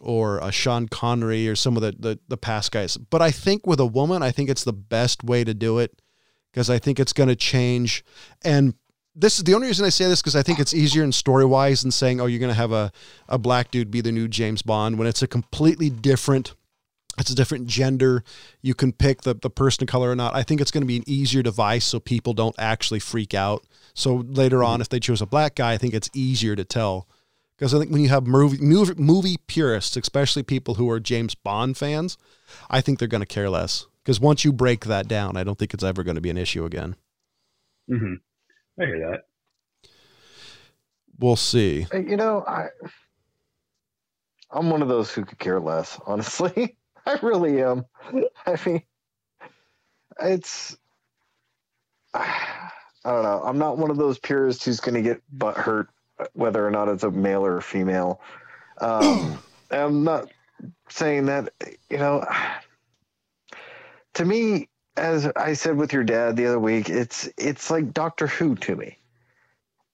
or 0.00 0.42
uh, 0.42 0.50
Sean 0.50 0.88
Connery 0.88 1.48
or 1.48 1.56
some 1.56 1.76
of 1.76 1.82
the, 1.82 1.94
the 1.98 2.18
the 2.28 2.36
past 2.36 2.72
guys. 2.72 2.96
But 2.96 3.22
I 3.22 3.30
think 3.30 3.66
with 3.66 3.80
a 3.80 3.86
woman, 3.86 4.22
I 4.22 4.30
think 4.30 4.50
it's 4.50 4.64
the 4.64 4.72
best 4.72 5.24
way 5.24 5.44
to 5.44 5.54
do 5.54 5.78
it 5.78 6.00
because 6.58 6.70
I 6.70 6.80
think 6.80 6.98
it's 6.98 7.12
going 7.12 7.28
to 7.28 7.36
change. 7.36 8.04
And 8.42 8.74
this 9.14 9.38
is 9.38 9.44
the 9.44 9.54
only 9.54 9.68
reason 9.68 9.86
I 9.86 9.90
say 9.90 10.06
this 10.06 10.20
because 10.20 10.34
I 10.34 10.42
think 10.42 10.58
it's 10.58 10.74
easier 10.74 11.04
in 11.04 11.12
story 11.12 11.44
wise 11.44 11.82
than 11.82 11.92
saying, 11.92 12.20
oh, 12.20 12.26
you're 12.26 12.40
going 12.40 12.50
to 12.50 12.54
have 12.54 12.72
a 12.72 12.90
a 13.28 13.38
black 13.38 13.70
dude 13.70 13.92
be 13.92 14.00
the 14.00 14.10
new 14.10 14.26
James 14.26 14.62
Bond 14.62 14.98
when 14.98 15.06
it's 15.06 15.22
a 15.22 15.28
completely 15.28 15.88
different. 15.88 16.54
It's 17.16 17.30
a 17.30 17.34
different 17.36 17.68
gender. 17.68 18.24
You 18.60 18.74
can 18.74 18.92
pick 18.92 19.22
the, 19.22 19.34
the 19.34 19.50
person 19.50 19.84
of 19.84 19.88
color 19.88 20.10
or 20.10 20.16
not. 20.16 20.34
I 20.34 20.42
think 20.42 20.60
it's 20.60 20.72
going 20.72 20.82
to 20.82 20.86
be 20.86 20.96
an 20.96 21.04
easier 21.06 21.44
device 21.44 21.84
so 21.84 22.00
people 22.00 22.32
don't 22.32 22.56
actually 22.58 23.00
freak 23.00 23.34
out. 23.34 23.64
So 23.94 24.24
later 24.26 24.64
on, 24.64 24.80
if 24.80 24.88
they 24.88 24.98
choose 24.98 25.22
a 25.22 25.26
black 25.26 25.54
guy, 25.54 25.74
I 25.74 25.78
think 25.78 25.94
it's 25.94 26.10
easier 26.12 26.56
to 26.56 26.64
tell. 26.64 27.06
Because 27.58 27.74
I 27.74 27.80
think 27.80 27.90
when 27.90 28.02
you 28.02 28.08
have 28.08 28.26
movie, 28.26 28.58
movie, 28.60 28.94
movie 28.96 29.36
purists, 29.48 29.96
especially 29.96 30.44
people 30.44 30.74
who 30.74 30.88
are 30.90 31.00
James 31.00 31.34
Bond 31.34 31.76
fans, 31.76 32.16
I 32.70 32.80
think 32.80 32.98
they're 32.98 33.08
going 33.08 33.20
to 33.20 33.26
care 33.26 33.50
less. 33.50 33.86
Because 34.04 34.20
once 34.20 34.44
you 34.44 34.52
break 34.52 34.84
that 34.84 35.08
down, 35.08 35.36
I 35.36 35.42
don't 35.42 35.58
think 35.58 35.74
it's 35.74 35.82
ever 35.82 36.04
going 36.04 36.14
to 36.14 36.20
be 36.20 36.30
an 36.30 36.38
issue 36.38 36.64
again. 36.64 36.94
hmm 37.88 38.14
I 38.80 38.86
hear 38.86 39.10
that. 39.10 39.24
We'll 41.18 41.34
see. 41.34 41.86
You 41.92 42.16
know, 42.16 42.44
I 42.46 42.68
I'm 44.52 44.70
one 44.70 44.82
of 44.82 44.88
those 44.88 45.10
who 45.10 45.24
could 45.24 45.38
care 45.38 45.58
less, 45.60 45.98
honestly. 46.06 46.76
I 47.04 47.18
really 47.22 47.60
am. 47.60 47.86
I 48.46 48.58
mean, 48.64 48.82
it's 50.22 50.76
I 52.14 52.70
don't 53.04 53.22
know. 53.24 53.42
I'm 53.44 53.58
not 53.58 53.78
one 53.78 53.90
of 53.90 53.96
those 53.96 54.18
purists 54.18 54.64
who's 54.64 54.80
going 54.80 54.94
to 54.94 55.02
get 55.02 55.22
butt 55.32 55.56
hurt 55.56 55.88
whether 56.32 56.66
or 56.66 56.70
not 56.70 56.88
it's 56.88 57.02
a 57.04 57.10
male 57.10 57.44
or 57.44 57.58
a 57.58 57.62
female. 57.62 58.20
Um, 58.80 59.42
I'm 59.70 60.04
not 60.04 60.30
saying 60.88 61.26
that. 61.26 61.52
You 61.90 61.98
know, 61.98 62.26
to 64.14 64.24
me, 64.24 64.68
as 64.96 65.26
I 65.26 65.54
said 65.54 65.76
with 65.76 65.92
your 65.92 66.04
dad 66.04 66.36
the 66.36 66.46
other 66.46 66.58
week, 66.58 66.88
it's 66.88 67.28
it's 67.36 67.70
like 67.70 67.92
Doctor 67.92 68.26
Who 68.26 68.54
to 68.56 68.76
me. 68.76 68.98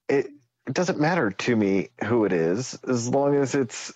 It 0.08 0.30
it 0.66 0.72
doesn't 0.74 1.00
matter 1.00 1.30
to 1.30 1.56
me 1.56 1.90
who 2.04 2.24
it 2.24 2.32
is 2.32 2.78
as 2.88 3.08
long 3.08 3.34
as 3.36 3.54
it's 3.54 3.92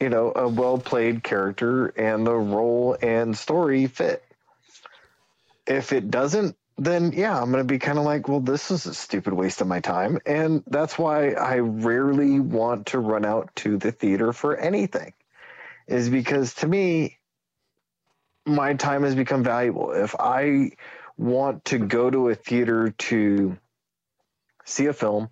you 0.00 0.08
know 0.08 0.32
a 0.34 0.48
well 0.48 0.78
played 0.78 1.22
character 1.22 1.88
and 1.88 2.26
the 2.26 2.34
role 2.34 2.96
and 3.00 3.36
story 3.36 3.86
fit 3.86 4.24
if 5.66 5.92
it 5.92 6.10
doesn't 6.10 6.56
then 6.78 7.12
yeah 7.12 7.40
i'm 7.40 7.50
going 7.50 7.62
to 7.62 7.64
be 7.64 7.78
kind 7.78 7.98
of 7.98 8.04
like 8.04 8.28
well 8.28 8.40
this 8.40 8.70
is 8.70 8.86
a 8.86 8.94
stupid 8.94 9.32
waste 9.32 9.60
of 9.60 9.66
my 9.66 9.80
time 9.80 10.18
and 10.26 10.62
that's 10.66 10.98
why 10.98 11.32
i 11.32 11.58
rarely 11.58 12.40
want 12.40 12.86
to 12.86 12.98
run 12.98 13.24
out 13.24 13.54
to 13.54 13.76
the 13.76 13.92
theater 13.92 14.32
for 14.32 14.56
anything 14.56 15.12
is 15.86 16.08
because 16.08 16.54
to 16.54 16.66
me 16.66 17.18
my 18.46 18.74
time 18.74 19.02
has 19.02 19.14
become 19.14 19.42
valuable 19.42 19.92
if 19.92 20.14
i 20.18 20.70
want 21.18 21.64
to 21.64 21.78
go 21.78 22.10
to 22.10 22.30
a 22.30 22.34
theater 22.34 22.90
to 22.98 23.56
see 24.64 24.86
a 24.86 24.92
film 24.92 25.28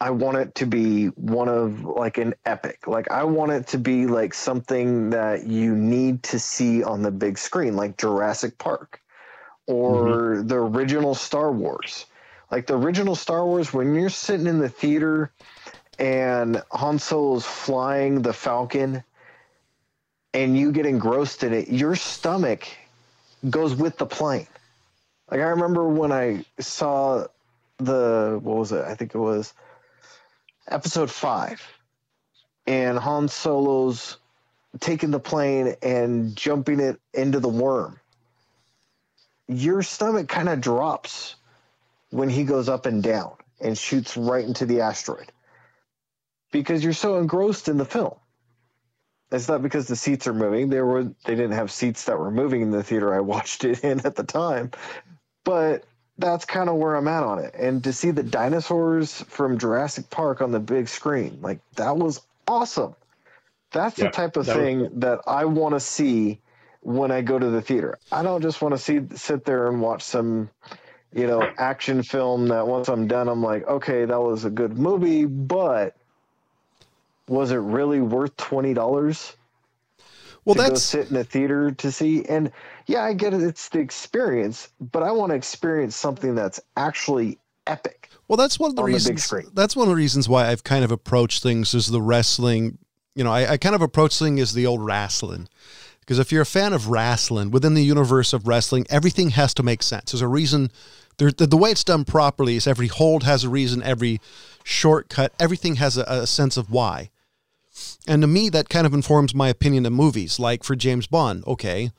I 0.00 0.10
want 0.10 0.36
it 0.36 0.54
to 0.56 0.66
be 0.66 1.06
one 1.06 1.48
of 1.48 1.84
like 1.84 2.18
an 2.18 2.34
epic. 2.46 2.86
Like 2.86 3.10
I 3.10 3.24
want 3.24 3.50
it 3.50 3.66
to 3.68 3.78
be 3.78 4.06
like 4.06 4.32
something 4.32 5.10
that 5.10 5.46
you 5.46 5.74
need 5.74 6.22
to 6.24 6.38
see 6.38 6.84
on 6.84 7.02
the 7.02 7.10
big 7.10 7.36
screen, 7.36 7.74
like 7.74 7.98
Jurassic 7.98 8.58
Park 8.58 9.00
Mm-hmm. 9.68 10.08
or 10.10 10.42
the 10.42 10.56
original 10.56 11.14
Star 11.14 11.52
Wars. 11.52 12.06
Like 12.50 12.66
the 12.66 12.76
original 12.78 13.14
Star 13.14 13.44
Wars, 13.44 13.72
when 13.72 13.94
you're 13.94 14.08
sitting 14.08 14.46
in 14.46 14.58
the 14.58 14.68
theater 14.68 15.30
and 15.98 16.62
Han 16.70 16.98
Solo's 16.98 17.44
flying 17.44 18.22
the 18.22 18.32
Falcon 18.32 19.04
and 20.32 20.56
you 20.56 20.72
get 20.72 20.86
engrossed 20.86 21.42
in 21.42 21.52
it, 21.52 21.68
your 21.68 21.96
stomach 21.96 22.66
goes 23.50 23.74
with 23.74 23.98
the 23.98 24.06
plane. 24.06 24.46
Like 25.30 25.40
I 25.40 25.48
remember 25.48 25.86
when 25.86 26.12
I 26.12 26.44
saw 26.58 27.26
the 27.76 28.40
what 28.42 28.56
was 28.56 28.72
it? 28.72 28.84
I 28.84 28.94
think 28.94 29.14
it 29.14 29.18
was 29.18 29.52
episode 30.68 31.10
five, 31.10 31.62
and 32.66 32.98
Han 32.98 33.28
Solo's 33.28 34.16
taking 34.80 35.10
the 35.10 35.20
plane 35.20 35.76
and 35.82 36.34
jumping 36.34 36.80
it 36.80 36.98
into 37.12 37.40
the 37.40 37.48
worm. 37.48 38.00
Your 39.48 39.82
stomach 39.82 40.28
kind 40.28 40.48
of 40.48 40.60
drops 40.60 41.36
when 42.10 42.28
he 42.28 42.44
goes 42.44 42.68
up 42.68 42.86
and 42.86 43.02
down 43.02 43.34
and 43.60 43.76
shoots 43.76 44.16
right 44.16 44.44
into 44.44 44.66
the 44.66 44.80
asteroid 44.82 45.32
because 46.52 46.84
you're 46.84 46.92
so 46.92 47.18
engrossed 47.18 47.68
in 47.68 47.78
the 47.78 47.84
film. 47.84 48.14
It's 49.30 49.48
not 49.48 49.62
because 49.62 49.88
the 49.88 49.96
seats 49.96 50.26
are 50.26 50.34
moving. 50.34 50.70
There 50.70 50.86
were 50.86 51.04
they 51.04 51.34
didn't 51.34 51.52
have 51.52 51.70
seats 51.70 52.04
that 52.04 52.18
were 52.18 52.30
moving 52.30 52.62
in 52.62 52.70
the 52.70 52.82
theater 52.82 53.14
I 53.14 53.20
watched 53.34 53.64
it 53.64 53.84
in 53.84 54.00
at 54.06 54.16
the 54.16 54.24
time, 54.24 54.70
but 55.44 55.84
that's 56.18 56.44
kind 56.44 56.68
of 56.68 56.76
where 56.76 56.96
I'm 56.96 57.08
at 57.08 57.22
on 57.22 57.38
it. 57.38 57.54
And 57.54 57.84
to 57.84 57.92
see 57.92 58.10
the 58.10 58.22
dinosaurs 58.22 59.22
from 59.22 59.58
Jurassic 59.58 60.10
Park 60.10 60.40
on 60.42 60.52
the 60.52 60.60
big 60.60 60.88
screen, 60.88 61.38
like 61.42 61.60
that 61.76 61.96
was 61.96 62.22
awesome. 62.48 62.94
That's 63.72 63.98
Yeah, 63.98 64.06
the 64.06 64.10
type 64.12 64.36
of 64.36 64.46
that 64.46 64.56
was 64.56 64.64
thing 64.64 65.00
that 65.00 65.20
I 65.26 65.44
want 65.44 65.74
to 65.74 65.80
see 65.80 66.40
when 66.88 67.10
I 67.10 67.20
go 67.20 67.38
to 67.38 67.50
the 67.50 67.60
theater. 67.60 67.98
I 68.10 68.22
don't 68.22 68.40
just 68.40 68.62
want 68.62 68.74
to 68.74 68.78
see 68.78 69.00
sit 69.14 69.44
there 69.44 69.68
and 69.68 69.82
watch 69.82 70.02
some, 70.02 70.48
you 71.12 71.26
know, 71.26 71.42
action 71.58 72.02
film 72.02 72.48
that 72.48 72.66
once 72.66 72.88
I'm 72.88 73.06
done, 73.06 73.28
I'm 73.28 73.42
like, 73.42 73.66
okay, 73.68 74.06
that 74.06 74.20
was 74.20 74.46
a 74.46 74.50
good 74.50 74.78
movie, 74.78 75.26
but 75.26 75.94
was 77.28 77.50
it 77.50 77.56
really 77.56 78.00
worth 78.00 78.34
twenty 78.38 78.72
dollars? 78.72 79.36
Well, 80.46 80.54
to 80.54 80.62
that's 80.62 80.82
sit 80.82 81.10
in 81.10 81.16
a 81.16 81.24
theater 81.24 81.70
to 81.72 81.92
see. 81.92 82.24
And 82.24 82.50
yeah, 82.86 83.04
I 83.04 83.12
get 83.12 83.34
it; 83.34 83.42
it's 83.42 83.68
the 83.68 83.80
experience, 83.80 84.70
but 84.80 85.02
I 85.02 85.10
want 85.12 85.30
to 85.30 85.36
experience 85.36 85.94
something 85.94 86.34
that's 86.34 86.58
actually 86.78 87.38
epic. 87.66 88.08
Well, 88.28 88.38
that's 88.38 88.58
one 88.58 88.70
of 88.70 88.76
the 88.76 88.82
on 88.82 88.88
reasons. 88.88 89.24
screen. 89.24 89.50
that's 89.52 89.76
one 89.76 89.88
of 89.88 89.90
the 89.90 89.96
reasons 89.96 90.26
why 90.26 90.48
I've 90.48 90.64
kind 90.64 90.84
of 90.84 90.90
approached 90.90 91.42
things 91.42 91.74
as 91.74 91.88
the 91.88 92.00
wrestling. 92.00 92.78
You 93.14 93.24
know, 93.24 93.32
I, 93.32 93.52
I 93.52 93.56
kind 93.58 93.74
of 93.74 93.82
approach 93.82 94.18
things 94.18 94.40
as 94.40 94.52
the 94.54 94.64
old 94.64 94.82
wrestling. 94.82 95.48
Because 96.08 96.18
if 96.18 96.32
you're 96.32 96.40
a 96.40 96.46
fan 96.46 96.72
of 96.72 96.88
wrestling 96.88 97.50
within 97.50 97.74
the 97.74 97.84
universe 97.84 98.32
of 98.32 98.48
wrestling, 98.48 98.86
everything 98.88 99.28
has 99.32 99.52
to 99.52 99.62
make 99.62 99.82
sense. 99.82 100.10
There's 100.10 100.22
a 100.22 100.26
reason. 100.26 100.70
The, 101.18 101.32
the 101.32 101.56
way 101.58 101.70
it's 101.70 101.84
done 101.84 102.06
properly 102.06 102.56
is 102.56 102.66
every 102.66 102.86
hold 102.86 103.24
has 103.24 103.44
a 103.44 103.50
reason, 103.50 103.82
every 103.82 104.18
shortcut, 104.64 105.34
everything 105.38 105.74
has 105.76 105.98
a, 105.98 106.04
a 106.04 106.26
sense 106.26 106.56
of 106.56 106.70
why. 106.70 107.10
And 108.06 108.22
to 108.22 108.26
me, 108.26 108.48
that 108.48 108.70
kind 108.70 108.86
of 108.86 108.94
informs 108.94 109.34
my 109.34 109.50
opinion 109.50 109.84
of 109.84 109.92
movies. 109.92 110.40
Like 110.40 110.64
for 110.64 110.74
James 110.74 111.06
Bond, 111.06 111.44
okay, 111.46 111.90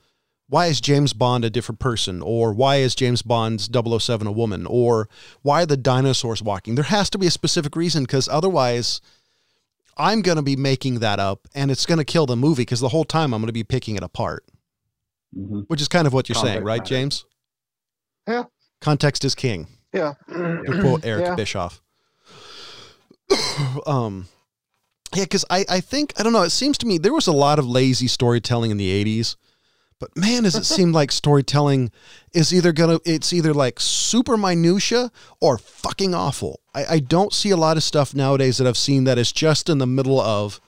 why 0.48 0.66
is 0.66 0.82
James 0.82 1.14
Bond 1.14 1.46
a 1.46 1.52
different 1.52 1.78
person? 1.78 2.24
Or 2.24 2.52
why 2.52 2.78
is 2.78 2.96
James 2.96 3.22
Bond's 3.22 3.70
007 3.72 4.26
a 4.26 4.32
woman? 4.32 4.66
Or 4.66 5.08
why 5.44 5.62
are 5.62 5.68
the 5.68 5.78
dinosaurs 5.78 6.42
walking? 6.42 6.74
There 6.74 6.86
has 6.86 7.12
to 7.12 7.20
be 7.20 7.28
a 7.28 7.32
specific 7.32 7.76
reason 7.76 8.06
because 8.06 8.28
otherwise 8.28 9.02
I'm 10.00 10.22
going 10.22 10.38
to 10.38 10.42
be 10.42 10.56
making 10.56 11.00
that 11.00 11.20
up 11.20 11.48
and 11.54 11.70
it's 11.70 11.86
going 11.86 11.98
to 11.98 12.06
kill 12.06 12.26
the 12.26 12.36
movie 12.38 12.62
because 12.62 12.80
the 12.80 12.90
whole 12.90 13.04
time 13.04 13.34
I'm 13.34 13.42
going 13.42 13.48
to 13.48 13.54
be 13.54 13.64
picking 13.66 13.96
it 13.98 14.04
apart, 14.04 14.46
hmm 15.34 15.60
which 15.68 15.82
is 15.82 15.88
kind 15.88 16.08
of 16.08 16.14
what 16.14 16.30
you're 16.30 16.36
saying, 16.36 16.64
right, 16.64 16.78
matters. 16.78 16.90
James? 16.90 17.26
Yeah. 18.28 18.44
Context 18.82 19.26
is 19.26 19.36
king, 19.36 19.68
Yeah, 19.94 20.14
to 20.30 20.78
quote 20.82 21.06
Eric 21.06 21.26
Yeah. 21.26 21.36
Bischoff. 21.36 21.82
um, 23.86 24.28
yeah, 25.14 25.24
because 25.26 25.44
I, 25.50 25.66
I 25.70 25.80
think, 25.82 26.14
I 26.18 26.24
don't 26.24 26.34
know, 26.34 26.44
it 26.44 26.52
seems 26.52 26.78
to 26.80 26.86
me 26.86 26.98
there 26.98 27.14
was 27.14 27.28
a 27.28 27.32
lot 27.32 27.60
of 27.60 27.68
lazy 27.68 28.08
storytelling 28.08 28.72
in 28.72 28.78
the 28.78 29.04
80s. 29.04 29.36
But 30.00 30.16
man, 30.16 30.44
does 30.44 30.56
it 30.56 30.66
seem 30.66 30.94
like 30.94 31.12
storytelling 31.12 31.92
is 32.34 32.54
either 32.54 32.72
gonna 32.72 33.00
it's 33.06 33.34
either 33.34 33.54
like 33.54 33.80
super 33.80 34.38
minutia 34.38 35.12
or 35.42 35.58
fucking 35.58 36.16
awful. 36.16 36.62
I, 36.74 36.86
I 36.86 37.00
don't 37.00 37.34
see 37.34 37.50
a 37.50 37.58
lot 37.58 37.76
of 37.76 37.84
stuff 37.84 38.16
nowadays 38.16 38.58
that 38.58 38.68
I've 38.68 38.78
seen 38.78 39.04
that 39.04 39.18
is 39.18 39.34
just 39.34 39.70
in 39.70 39.78
the 39.78 39.88
middle 39.88 40.22
of 40.22 40.62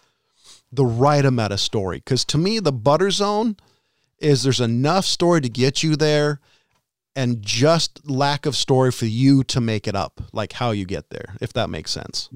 the 0.71 0.85
right 0.85 1.23
amount 1.23 1.53
of 1.53 1.59
story. 1.59 1.97
Because 1.97 2.25
to 2.25 2.37
me, 2.37 2.59
the 2.59 2.73
butter 2.73 3.09
zone 3.09 3.55
is 4.19 4.43
there's 4.43 4.61
enough 4.61 5.05
story 5.05 5.41
to 5.41 5.49
get 5.49 5.81
you 5.81 5.95
there 5.95 6.39
and 7.15 7.41
just 7.41 8.07
lack 8.09 8.45
of 8.45 8.55
story 8.55 8.91
for 8.91 9.05
you 9.05 9.43
to 9.45 9.59
make 9.59 9.87
it 9.87 9.95
up, 9.95 10.21
like 10.31 10.53
how 10.53 10.71
you 10.71 10.85
get 10.85 11.09
there, 11.09 11.35
if 11.41 11.51
that 11.53 11.69
makes 11.69 11.91
sense. 11.91 12.29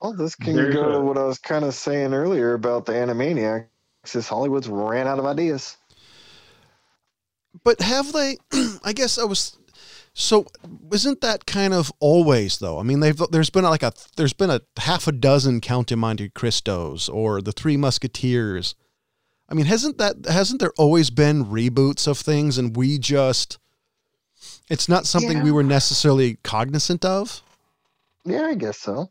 well, 0.00 0.14
this 0.14 0.34
can 0.34 0.54
There's 0.54 0.74
go 0.74 0.92
to 0.92 1.00
what 1.00 1.18
I 1.18 1.24
was 1.24 1.38
kind 1.38 1.64
of 1.64 1.74
saying 1.74 2.14
earlier 2.14 2.54
about 2.54 2.86
the 2.86 2.92
Animaniacs. 2.92 3.66
Is 4.14 4.28
Hollywood's 4.28 4.68
ran 4.68 5.08
out 5.08 5.18
of 5.18 5.26
ideas. 5.26 5.76
But 7.66 7.80
have 7.80 8.12
they? 8.12 8.36
I 8.84 8.92
guess 8.92 9.18
I 9.18 9.24
was. 9.24 9.58
So 10.14 10.46
isn't 10.92 11.20
that 11.22 11.46
kind 11.46 11.74
of 11.74 11.92
always 11.98 12.58
though? 12.58 12.78
I 12.78 12.84
mean, 12.84 13.00
they've 13.00 13.20
there's 13.32 13.50
been 13.50 13.64
like 13.64 13.82
a 13.82 13.92
there's 14.16 14.32
been 14.32 14.50
a 14.50 14.60
half 14.78 15.08
a 15.08 15.12
dozen 15.12 15.60
Count 15.60 15.90
of 15.90 15.98
Monte 15.98 16.28
Cristos 16.30 17.12
or 17.12 17.42
the 17.42 17.50
Three 17.50 17.76
Musketeers. 17.76 18.76
I 19.48 19.54
mean, 19.54 19.66
hasn't 19.66 19.98
that 19.98 20.26
hasn't 20.26 20.60
there 20.60 20.72
always 20.78 21.10
been 21.10 21.44
reboots 21.46 22.06
of 22.06 22.18
things 22.18 22.56
and 22.56 22.76
we 22.76 23.00
just 23.00 23.58
it's 24.70 24.88
not 24.88 25.04
something 25.04 25.38
Yeah. 25.38 25.42
we 25.42 25.50
were 25.50 25.64
necessarily 25.64 26.38
cognizant 26.44 27.04
of? 27.04 27.42
Yeah, 28.24 28.42
I 28.42 28.54
guess 28.54 28.78
so. 28.78 29.10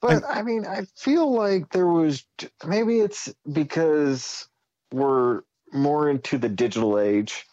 But 0.00 0.22
I 0.24 0.42
mean, 0.42 0.64
I 0.64 0.86
feel 0.94 1.32
like 1.34 1.70
there 1.70 1.88
was 1.88 2.24
maybe 2.64 3.00
it's 3.00 3.34
because 3.50 4.46
we're 4.92 5.42
more 5.72 6.10
into 6.10 6.38
the 6.38 6.48
digital 6.48 6.98
age 6.98 7.46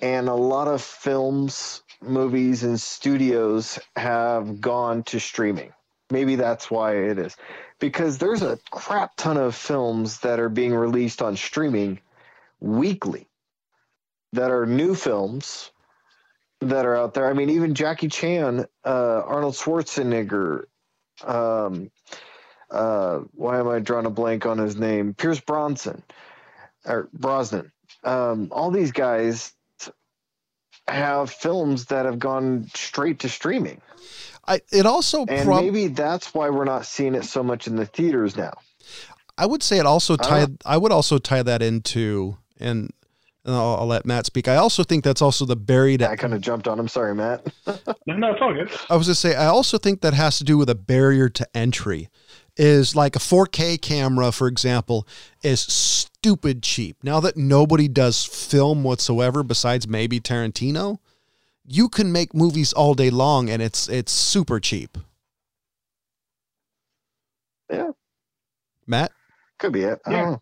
and 0.00 0.28
a 0.28 0.34
lot 0.34 0.68
of 0.68 0.82
films, 0.82 1.82
movies, 2.02 2.62
and 2.62 2.80
studios 2.80 3.78
have 3.96 4.60
gone 4.60 5.02
to 5.04 5.18
streaming. 5.18 5.72
Maybe 6.10 6.36
that's 6.36 6.70
why 6.70 6.96
it 6.96 7.18
is. 7.18 7.36
Because 7.78 8.18
there's 8.18 8.42
a 8.42 8.58
crap 8.70 9.16
ton 9.16 9.36
of 9.36 9.54
films 9.54 10.20
that 10.20 10.38
are 10.38 10.48
being 10.48 10.74
released 10.74 11.22
on 11.22 11.36
streaming 11.36 12.00
weekly 12.60 13.26
that 14.32 14.50
are 14.50 14.66
new 14.66 14.94
films 14.94 15.70
that 16.60 16.86
are 16.86 16.96
out 16.96 17.14
there. 17.14 17.28
I 17.28 17.32
mean, 17.32 17.50
even 17.50 17.74
Jackie 17.74 18.08
Chan, 18.08 18.66
uh, 18.84 19.22
Arnold 19.24 19.54
Schwarzenegger, 19.54 20.64
um, 21.24 21.90
uh, 22.70 23.20
why 23.32 23.58
am 23.58 23.68
I 23.68 23.78
drawing 23.78 24.06
a 24.06 24.10
blank 24.10 24.46
on 24.46 24.58
his 24.58 24.76
name? 24.76 25.14
Pierce 25.14 25.40
Bronson 25.40 26.02
or 26.86 27.08
Brosnan. 27.12 27.72
Um, 28.04 28.48
all 28.50 28.70
these 28.70 28.92
guys 28.92 29.52
have 30.88 31.30
films 31.30 31.86
that 31.86 32.06
have 32.06 32.18
gone 32.18 32.68
straight 32.74 33.18
to 33.20 33.28
streaming, 33.28 33.80
I 34.46 34.60
it 34.70 34.86
also 34.86 35.24
and 35.26 35.44
prob- 35.46 35.64
maybe 35.64 35.88
that's 35.88 36.32
why 36.32 36.48
we're 36.50 36.64
not 36.64 36.86
seeing 36.86 37.14
it 37.14 37.24
so 37.24 37.42
much 37.42 37.66
in 37.66 37.76
the 37.76 37.86
theaters 37.86 38.36
now. 38.36 38.52
I 39.36 39.46
would 39.46 39.62
say 39.62 39.78
it 39.78 39.86
also 39.86 40.14
I 40.14 40.16
tied. 40.16 40.56
I 40.64 40.76
would 40.76 40.92
also 40.92 41.18
tie 41.18 41.42
that 41.42 41.60
into 41.62 42.36
and. 42.58 42.90
and 43.44 43.54
I'll, 43.54 43.76
I'll 43.80 43.86
let 43.86 44.06
Matt 44.06 44.26
speak. 44.26 44.48
I 44.48 44.56
also 44.56 44.82
think 44.84 45.02
that's 45.04 45.20
also 45.22 45.44
the 45.44 45.56
buried. 45.56 46.02
I 46.02 46.16
kind 46.16 46.34
of 46.34 46.40
jumped 46.40 46.68
on. 46.68 46.78
I'm 46.78 46.88
sorry, 46.88 47.14
Matt. 47.14 47.46
No, 48.08 48.16
no, 48.16 48.30
it's 48.32 48.40
all 48.40 48.54
good. 48.54 48.70
I 48.88 48.94
was 48.94 49.08
gonna 49.08 49.16
say. 49.16 49.34
I 49.34 49.46
also 49.46 49.78
think 49.78 50.00
that 50.02 50.14
has 50.14 50.38
to 50.38 50.44
do 50.44 50.56
with 50.56 50.70
a 50.70 50.76
barrier 50.76 51.28
to 51.30 51.48
entry. 51.56 52.08
Is 52.56 52.96
like 52.96 53.16
a 53.16 53.18
4K 53.18 53.80
camera, 53.82 54.32
for 54.32 54.48
example, 54.48 55.06
is 55.42 55.60
stupid 55.60 56.62
cheap. 56.62 56.96
Now 57.02 57.20
that 57.20 57.36
nobody 57.36 57.86
does 57.86 58.24
film 58.24 58.82
whatsoever 58.82 59.42
besides 59.42 59.86
maybe 59.86 60.20
Tarantino, 60.20 60.98
you 61.66 61.88
can 61.88 62.10
make 62.12 62.34
movies 62.34 62.72
all 62.72 62.94
day 62.94 63.10
long, 63.10 63.50
and 63.50 63.60
it's 63.60 63.88
it's 63.88 64.12
super 64.12 64.58
cheap. 64.58 64.96
Yeah. 67.70 67.90
Matt. 68.86 69.12
Could 69.58 69.72
be 69.72 69.82
it. 69.82 70.00
I 70.06 70.36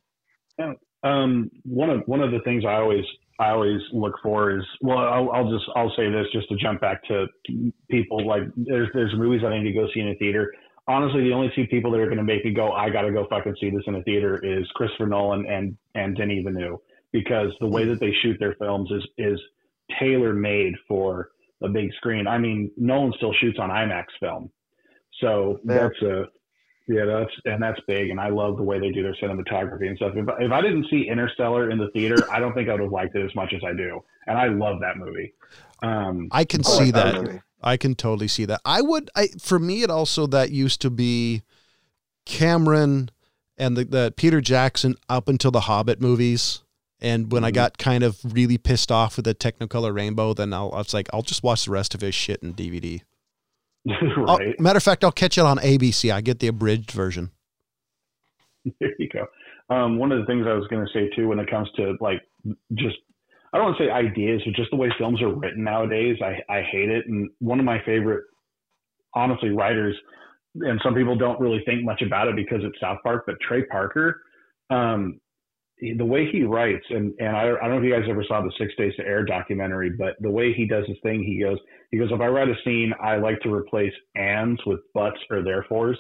Yeah. 0.59 0.75
Um, 1.03 1.51
one 1.65 1.91
of 1.91 2.03
one 2.07 2.21
of 2.21 2.31
the 2.31 2.41
things 2.41 2.65
I 2.65 2.75
always 2.75 3.05
I 3.39 3.51
always 3.51 3.81
look 3.93 4.15
for 4.23 4.57
is 4.57 4.65
well, 4.81 4.99
I'll, 4.99 5.31
I'll 5.31 5.51
just 5.51 5.65
I'll 5.77 5.93
say 5.97 6.11
this 6.11 6.27
just 6.33 6.49
to 6.49 6.57
jump 6.57 6.81
back 6.81 7.05
to 7.09 7.27
people 7.91 8.27
like 8.27 8.43
there's 8.57 8.89
there's 8.95 9.13
movies 9.17 9.43
I 9.45 9.59
need 9.59 9.65
to 9.65 9.73
go 9.73 9.87
see 9.93 10.01
in 10.01 10.09
a 10.09 10.15
theater. 10.15 10.53
Honestly, 10.87 11.23
the 11.25 11.33
only 11.33 11.51
two 11.57 11.67
people 11.69 11.91
that 11.93 12.01
are 12.01 12.07
going 12.07 12.19
to 12.19 12.25
make 12.25 12.45
me 12.45 12.53
go, 12.53 12.73
I 12.73 12.91
got 12.91 13.03
to 13.03 13.11
go 13.13 13.27
fucking 13.31 13.57
see 13.61 13.71
this 13.71 13.83
in 13.87 13.95
a 13.95 14.03
theater 14.03 14.39
is 14.45 14.67
Christopher 14.75 15.07
Nolan 15.07 15.47
and 15.47 15.77
and 15.95 16.17
Denis 16.17 16.45
Villeneuve 16.45 16.79
because 17.13 17.51
the 17.61 17.67
way 17.67 17.85
that 17.87 18.01
they 18.01 18.13
shoot 18.23 18.37
their 18.39 18.55
films 18.57 18.91
is 18.91 19.07
is 19.17 19.41
tailor 19.99 20.35
made 20.35 20.75
for 20.87 21.31
the 21.61 21.69
big 21.69 21.93
screen. 21.95 22.27
I 22.27 22.37
mean, 22.37 22.71
Nolan 22.77 23.13
still 23.17 23.33
shoots 23.41 23.59
on 23.59 23.71
IMAX 23.71 24.05
film, 24.21 24.51
so 25.21 25.59
Yeah. 25.65 25.75
that's 25.89 26.03
a 26.03 26.29
yeah, 26.87 27.07
that's 27.07 27.31
and 27.47 27.63
that's 27.63 27.81
big, 27.89 28.11
and 28.11 28.21
I 28.21 28.29
love 28.29 28.59
the 28.59 28.63
way 28.63 28.79
they 28.79 28.91
do 28.91 29.03
their 29.03 29.15
cinematography 29.15 29.87
and 29.89 29.97
stuff. 29.97 30.13
If, 30.17 30.29
I- 30.29 30.43
if 30.43 30.53
I 30.53 30.61
didn't 30.61 30.87
see 30.91 31.09
Interstellar 31.09 31.71
in 31.71 31.79
the 31.79 31.89
theater, 31.93 32.17
I 32.31 32.39
don't 32.41 32.53
think 32.53 32.69
I 32.69 32.73
would 32.73 32.83
have 32.83 32.93
liked 32.93 33.17
it 33.17 33.25
as 33.25 33.35
much 33.35 33.55
as 33.55 33.63
I 33.67 33.73
do, 33.73 34.01
and 34.27 34.37
I 34.37 34.49
love 34.49 34.81
that 34.81 34.99
movie. 34.99 35.33
Um, 35.83 36.29
I 36.31 36.45
can 36.45 36.61
I 36.61 36.69
see 36.69 36.93
like 36.93 36.95
that. 36.95 37.15
movie. 37.23 37.41
I 37.65 37.77
can 37.77 37.95
totally 37.95 38.29
see 38.29 38.45
that. 38.45 38.61
I 38.65 38.83
would. 38.83 39.11
I 39.17 39.29
for 39.41 39.59
me, 39.59 39.83
it 39.83 39.91
also 39.91 40.27
that 40.29 40.51
used 40.51 40.81
to 40.83 40.91
be 40.91 41.43
Cameron 42.27 43.11
and 43.57 43.77
the, 43.77 43.85
the 43.85 44.15
Peter 44.17 44.41
Jackson 44.41 44.97
up 45.09 45.29
until 45.29 45.51
the 45.51 45.61
Hobbit 45.63 46.01
movies. 46.01 46.61
And 47.01 47.31
when 47.33 47.45
I 47.45 47.51
Mhm. 47.51 47.55
got 47.55 47.79
kind 47.79 48.03
of 48.05 48.19
really 48.25 48.57
pissed 48.59 48.91
off 48.93 49.17
with 49.17 49.25
the 49.25 49.35
Technicolor 49.35 49.95
Rainbow, 49.95 50.33
then 50.35 50.53
I'll, 50.53 50.73
I 50.73 50.79
was 50.79 50.95
like, 50.95 51.09
I'll 51.13 51.23
just 51.23 51.43
watch 51.43 51.65
the 51.67 51.71
rest 51.73 51.95
of 51.95 52.01
his 52.01 52.15
shit 52.15 52.43
in 52.43 52.55
DVD. 52.55 53.03
Right 54.17 54.59
matter 54.59 54.79
of 54.79 54.83
fact, 54.83 55.05
I'll 55.05 55.13
catch 55.13 55.37
it 55.37 55.43
on 55.43 55.59
ABC. 55.59 56.11
I 56.13 56.21
get 56.23 56.39
the 56.39 56.47
abridged 56.49 56.91
version. 56.91 57.31
there 58.81 58.95
you 58.99 59.09
go. 59.09 59.27
Um, 59.75 59.99
one 59.99 60.13
of 60.13 60.21
the 60.21 60.27
things 60.27 60.47
I 60.49 60.55
was 60.55 60.67
going 60.69 60.85
to 60.87 60.93
say 60.93 61.11
too, 61.15 61.29
when 61.29 61.39
it 61.39 61.51
comes 61.51 61.69
to 61.77 61.97
like 62.01 62.23
just 62.75 62.97
I 63.55 63.59
don't 63.59 63.67
want 63.67 63.79
to 63.79 63.85
say 63.85 63.91
ideas, 63.91 64.43
but 64.45 64.55
just 64.57 64.71
the 64.71 64.77
way 64.77 64.89
films 64.99 65.23
are 65.23 65.33
written 65.33 65.63
nowadays, 65.63 66.19
I 66.21 66.43
I 66.53 66.63
hate 66.63 66.91
it. 66.91 67.07
And 67.07 67.31
one 67.39 67.61
of 67.61 67.65
my 67.65 67.79
favorite, 67.87 68.25
honestly, 69.15 69.51
writers, 69.51 69.97
and 70.57 70.81
some 70.83 70.95
people 70.95 71.17
don't 71.17 71.39
really 71.39 71.63
think 71.65 71.85
much 71.85 72.03
about 72.03 72.27
it 72.27 72.35
because 72.35 72.61
it's 72.65 72.79
South 72.81 72.99
Park, 73.05 73.23
but 73.27 73.37
Trey 73.41 73.65
Parker, 73.67 74.21
um, 74.71 75.21
the 75.81 76.05
way 76.05 76.29
he 76.33 76.43
writes, 76.43 76.85
and 76.91 77.15
and 77.21 77.37
I, 77.37 77.43
I 77.43 77.69
don't 77.69 77.71
know 77.71 77.79
if 77.79 77.85
you 77.85 77.93
guys 77.93 78.09
ever 78.11 78.25
saw 78.27 78.41
the 78.43 78.53
Six 78.59 78.75
Days 78.77 78.93
to 78.97 79.07
Air 79.07 79.25
documentary, 79.25 79.91
but 79.91 80.17
the 80.21 80.31
way 80.31 80.53
he 80.53 80.67
does 80.67 80.87
his 80.89 80.99
thing, 81.05 81.23
he 81.23 81.41
goes 81.41 81.59
he 81.93 81.99
goes 81.99 82.11
if 82.11 82.21
I 82.21 82.27
write 82.27 82.49
a 82.49 82.57
scene, 82.65 82.93
I 83.01 83.19
like 83.19 83.41
to 83.43 83.55
replace 83.55 83.93
ands 84.17 84.61
with 84.67 84.81
buts 84.95 85.19
or 85.31 85.43
therefores. 85.43 85.99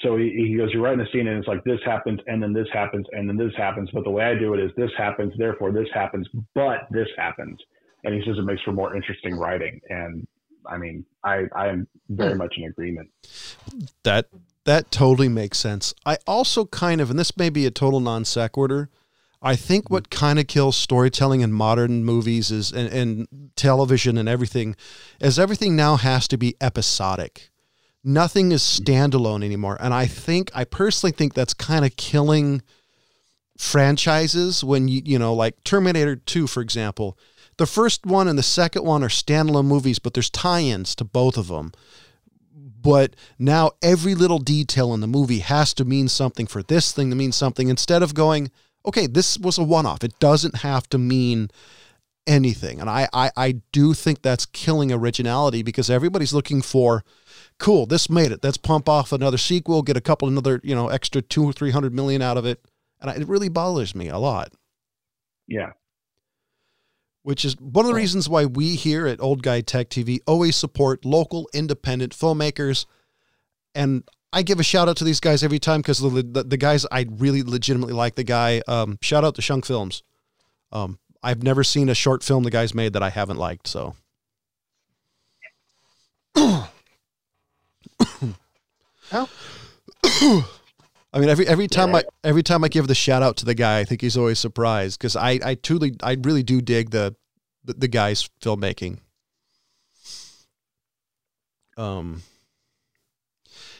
So 0.00 0.16
he, 0.16 0.30
he 0.48 0.56
goes, 0.56 0.70
you're 0.72 0.82
writing 0.82 1.00
a 1.00 1.10
scene 1.10 1.26
and 1.26 1.38
it's 1.38 1.48
like 1.48 1.64
this 1.64 1.80
happens 1.84 2.20
and 2.26 2.42
then 2.42 2.52
this 2.52 2.68
happens 2.72 3.06
and 3.12 3.28
then 3.28 3.36
this 3.36 3.54
happens. 3.56 3.88
But 3.92 4.04
the 4.04 4.10
way 4.10 4.24
I 4.24 4.34
do 4.38 4.52
it 4.52 4.60
is 4.60 4.70
this 4.76 4.90
happens, 4.96 5.32
therefore 5.38 5.72
this 5.72 5.88
happens, 5.94 6.28
but 6.54 6.86
this 6.90 7.08
happens. 7.16 7.58
And 8.04 8.14
he 8.14 8.20
says 8.26 8.36
it 8.38 8.44
makes 8.44 8.62
for 8.62 8.72
more 8.72 8.94
interesting 8.94 9.36
writing. 9.36 9.80
And 9.88 10.26
I 10.68 10.76
mean, 10.76 11.04
I, 11.24 11.44
I 11.54 11.68
am 11.68 11.88
very 12.10 12.32
hmm. 12.32 12.38
much 12.38 12.54
in 12.58 12.64
agreement. 12.64 13.10
That 14.02 14.26
that 14.64 14.90
totally 14.90 15.28
makes 15.28 15.58
sense. 15.58 15.94
I 16.04 16.18
also 16.26 16.66
kind 16.66 17.00
of, 17.00 17.08
and 17.08 17.18
this 17.18 17.36
may 17.36 17.50
be 17.50 17.66
a 17.66 17.70
total 17.70 18.00
non 18.00 18.24
sequitur. 18.24 18.90
I 19.40 19.56
think 19.56 19.88
hmm. 19.88 19.94
what 19.94 20.10
kind 20.10 20.38
of 20.38 20.46
kills 20.46 20.76
storytelling 20.76 21.40
in 21.40 21.52
modern 21.52 22.04
movies 22.04 22.50
is 22.50 22.70
and, 22.70 22.92
and 22.92 23.50
television 23.56 24.18
and 24.18 24.28
everything 24.28 24.76
is 25.20 25.38
everything 25.38 25.74
now 25.74 25.96
has 25.96 26.28
to 26.28 26.36
be 26.36 26.54
episodic. 26.60 27.50
Nothing 28.06 28.52
is 28.52 28.62
standalone 28.62 29.44
anymore. 29.44 29.76
And 29.80 29.92
I 29.92 30.06
think 30.06 30.50
I 30.54 30.64
personally 30.64 31.12
think 31.12 31.34
that's 31.34 31.54
kind 31.54 31.84
of 31.84 31.96
killing 31.96 32.62
franchises 33.58 34.62
when 34.62 34.86
you 34.86 35.02
you 35.04 35.18
know 35.18 35.34
like 35.34 35.62
Terminator 35.64 36.16
2 36.16 36.46
for 36.46 36.60
example. 36.60 37.18
The 37.58 37.66
first 37.66 38.06
one 38.06 38.28
and 38.28 38.38
the 38.38 38.42
second 38.42 38.84
one 38.84 39.02
are 39.02 39.08
standalone 39.08 39.64
movies, 39.64 39.98
but 39.98 40.12
there's 40.12 40.28
tie-ins 40.28 40.94
to 40.96 41.04
both 41.04 41.36
of 41.36 41.48
them 41.48 41.72
but 42.86 43.16
now 43.36 43.72
every 43.82 44.14
little 44.14 44.38
detail 44.38 44.94
in 44.94 45.00
the 45.00 45.08
movie 45.08 45.40
has 45.40 45.74
to 45.74 45.84
mean 45.84 46.06
something 46.06 46.46
for 46.46 46.62
this 46.62 46.92
thing 46.92 47.10
to 47.10 47.16
mean 47.16 47.32
something 47.32 47.68
instead 47.68 48.00
of 48.00 48.14
going 48.14 48.48
okay 48.84 49.08
this 49.08 49.36
was 49.38 49.58
a 49.58 49.64
one-off 49.64 50.04
it 50.04 50.16
doesn't 50.20 50.58
have 50.58 50.88
to 50.88 50.96
mean 50.96 51.50
anything 52.28 52.80
and 52.80 52.88
I, 52.88 53.08
I 53.12 53.30
i 53.36 53.52
do 53.72 53.92
think 53.92 54.22
that's 54.22 54.46
killing 54.46 54.92
originality 54.92 55.64
because 55.64 55.90
everybody's 55.90 56.32
looking 56.32 56.62
for 56.62 57.02
cool 57.58 57.86
this 57.86 58.10
made 58.10 58.32
it 58.32 58.42
let's 58.42 58.56
pump 58.58 58.88
off 58.88 59.12
another 59.12 59.38
sequel 59.38 59.82
get 59.82 59.96
a 59.96 60.00
couple 60.00 60.28
another 60.28 60.60
you 60.62 60.74
know 60.74 60.88
extra 60.88 61.22
two 61.22 61.44
or 61.44 61.52
three 61.52 61.70
hundred 61.70 61.94
million 61.94 62.20
out 62.20 62.36
of 62.36 62.44
it 62.44 62.64
and 63.00 63.10
I, 63.10 63.14
it 63.14 63.28
really 63.28 63.48
bothers 63.48 63.94
me 63.94 64.08
a 64.08 64.18
lot 64.18 64.52
Yeah. 65.46 65.72
which 67.22 67.44
is 67.44 67.56
one 67.58 67.84
of 67.84 67.88
the 67.90 67.94
reasons 67.96 68.28
why 68.28 68.44
we 68.44 68.76
here 68.76 69.06
at 69.06 69.20
Old 69.20 69.42
Guy 69.42 69.60
Tech 69.62 69.88
TV 69.90 70.18
always 70.26 70.54
support 70.54 71.04
local 71.04 71.48
independent 71.52 72.14
filmmakers. 72.14 72.86
And 73.74 74.04
I 74.32 74.42
give 74.42 74.60
a 74.60 74.62
shout 74.62 74.88
out 74.88 74.96
to 74.98 75.04
these 75.04 75.18
guys 75.20 75.42
every 75.42 75.58
time 75.58 75.80
because 75.80 75.98
the, 75.98 76.08
the, 76.22 76.44
the 76.44 76.56
guys 76.56 76.86
I 76.92 77.06
really 77.10 77.42
legitimately 77.42 77.94
like 77.94 78.14
the 78.14 78.22
guy. 78.24 78.62
Um, 78.68 78.98
shout 79.02 79.24
out 79.24 79.34
to 79.36 79.42
Shunk 79.42 79.66
Films. 79.66 80.02
Um, 80.70 80.98
I've 81.22 81.42
never 81.42 81.64
seen 81.64 81.88
a 81.88 81.94
short 81.94 82.22
film 82.22 82.44
the 82.44 82.50
guys 82.50 82.74
made 82.74 82.92
that 82.92 83.02
I 83.02 83.10
haven't 83.10 83.38
liked. 83.38 83.66
So. 83.66 83.96
Oh. 89.12 89.28
I 91.12 91.18
mean, 91.18 91.28
every 91.28 91.46
every 91.46 91.68
time 91.68 91.90
Yeah. 91.90 91.98
I 91.98 92.02
every 92.28 92.42
time 92.42 92.64
I 92.64 92.68
give 92.68 92.88
the 92.88 92.94
shout 92.94 93.22
out 93.22 93.36
to 93.38 93.44
the 93.44 93.54
guy, 93.54 93.78
I 93.78 93.84
think 93.84 94.00
he's 94.00 94.16
always 94.16 94.38
surprised 94.38 94.98
because 94.98 95.16
I 95.16 95.38
I 95.44 95.54
truly 95.54 95.94
I 96.02 96.16
really 96.20 96.42
do 96.42 96.60
dig 96.60 96.90
the 96.90 97.14
the, 97.64 97.74
the 97.74 97.88
guy's 97.88 98.28
filmmaking. 98.40 98.98
Um, 101.76 102.22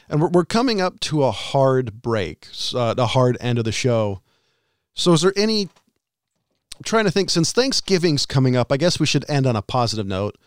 and 0.09 0.21
we're 0.21 0.29
we're 0.29 0.45
coming 0.45 0.81
up 0.81 0.99
to 1.01 1.23
a 1.23 1.31
hard 1.31 2.01
break, 2.01 2.47
uh, 2.73 2.93
the 2.93 3.07
hard 3.07 3.37
end 3.41 3.59
of 3.59 3.65
the 3.65 3.71
show. 3.71 4.21
So, 4.93 5.13
is 5.13 5.21
there 5.21 5.33
any 5.35 5.69
I'm 6.77 6.83
trying 6.83 7.05
to 7.05 7.11
think 7.11 7.29
since 7.31 7.51
Thanksgiving's 7.51 8.25
coming 8.25 8.55
up, 8.55 8.71
I 8.71 8.77
guess 8.77 8.99
we 8.99 9.07
should 9.07 9.27
end 9.29 9.47
on 9.47 9.55
a 9.55 9.63
positive 9.63 10.05
note. 10.05 10.37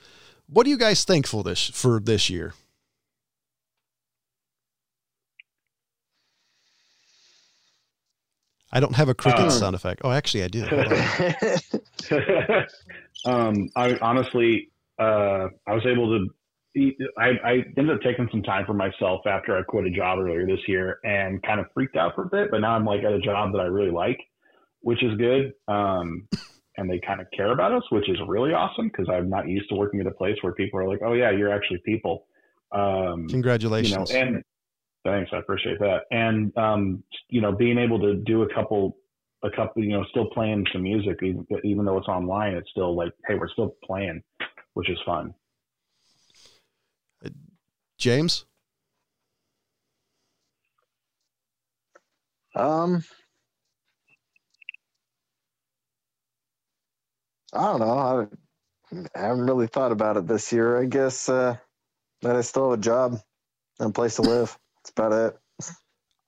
What 0.46 0.66
are 0.66 0.70
you 0.70 0.78
guys 0.78 1.04
thankful 1.04 1.42
this 1.42 1.68
for 1.68 1.98
this 2.00 2.30
year? 2.30 2.54
I 8.72 8.80
don't 8.80 8.94
have 8.94 9.08
a 9.08 9.14
cricket 9.14 9.40
Uh, 9.40 9.50
sound 9.50 9.74
effect. 9.74 10.00
Oh, 10.04 10.10
actually, 10.10 10.44
I 10.44 10.48
do. 10.48 10.64
Um, 13.26 13.68
I 13.76 13.98
honestly, 14.00 14.70
uh, 14.98 15.48
I 15.66 15.74
was 15.74 15.84
able 15.86 16.18
to. 16.18 16.26
I, 17.18 17.30
I 17.44 17.52
ended 17.76 17.90
up 17.90 18.00
taking 18.00 18.28
some 18.30 18.42
time 18.42 18.64
for 18.64 18.72
myself 18.74 19.26
after 19.26 19.58
I 19.58 19.62
quit 19.62 19.84
a 19.86 19.90
job 19.90 20.20
earlier 20.20 20.46
this 20.46 20.60
year 20.68 21.00
and 21.04 21.42
kind 21.42 21.58
of 21.60 21.66
freaked 21.74 21.96
out 21.96 22.14
for 22.14 22.22
a 22.22 22.28
bit. 22.28 22.50
But 22.50 22.60
now 22.60 22.76
I'm 22.76 22.84
like 22.86 23.02
at 23.02 23.12
a 23.12 23.18
job 23.20 23.52
that 23.52 23.58
I 23.58 23.64
really 23.64 23.90
like, 23.90 24.18
which 24.80 25.02
is 25.02 25.16
good. 25.18 25.52
Um, 25.68 26.28
and 26.76 26.88
they 26.88 27.00
kind 27.04 27.20
of 27.20 27.26
care 27.36 27.52
about 27.52 27.72
us, 27.72 27.82
which 27.90 28.08
is 28.08 28.16
really 28.26 28.52
awesome 28.52 28.86
because 28.88 29.08
I'm 29.12 29.28
not 29.28 29.48
used 29.48 29.68
to 29.70 29.74
working 29.74 30.00
at 30.00 30.06
a 30.06 30.12
place 30.12 30.36
where 30.42 30.52
people 30.54 30.78
are 30.80 30.88
like, 30.88 31.00
"Oh 31.04 31.12
yeah, 31.12 31.30
you're 31.30 31.52
actually 31.52 31.82
people." 31.84 32.26
Um, 32.72 32.80
you 32.80 32.86
know, 32.86 33.26
Congratulations. 33.28 34.10
and 34.12 34.42
thanks, 35.04 35.30
I 35.32 35.38
appreciate 35.38 35.78
that. 35.78 36.02
And 36.10 36.56
um, 36.56 37.02
you 37.28 37.40
know, 37.40 37.52
being 37.52 37.78
able 37.78 38.00
to 38.00 38.16
do 38.16 38.42
a 38.42 38.54
couple, 38.54 38.96
a 39.42 39.50
couple, 39.50 39.82
you 39.82 39.90
know, 39.90 40.04
still 40.10 40.26
playing 40.26 40.66
some 40.72 40.82
music, 40.82 41.18
even, 41.22 41.46
even 41.64 41.84
though 41.84 41.98
it's 41.98 42.08
online, 42.08 42.54
it's 42.54 42.70
still 42.70 42.94
like, 42.94 43.12
hey, 43.26 43.34
we're 43.34 43.48
still 43.48 43.74
playing, 43.84 44.22
which 44.74 44.90
is 44.90 44.98
fun. 45.04 45.34
James? 47.98 48.46
Um, 52.54 53.04
I 57.52 57.62
don't 57.62 57.80
know. 57.80 58.28
I 59.14 59.18
haven't 59.18 59.46
really 59.46 59.66
thought 59.66 59.92
about 59.92 60.16
it 60.16 60.26
this 60.26 60.52
year. 60.52 60.80
I 60.80 60.86
guess 60.86 61.28
uh, 61.28 61.56
that 62.22 62.36
I 62.36 62.40
still 62.40 62.70
have 62.70 62.78
a 62.78 62.82
job 62.82 63.20
and 63.78 63.90
a 63.90 63.92
place 63.92 64.16
to 64.16 64.22
live. 64.22 64.58
That's 64.82 64.90
about 64.90 65.12
it. 65.12 65.38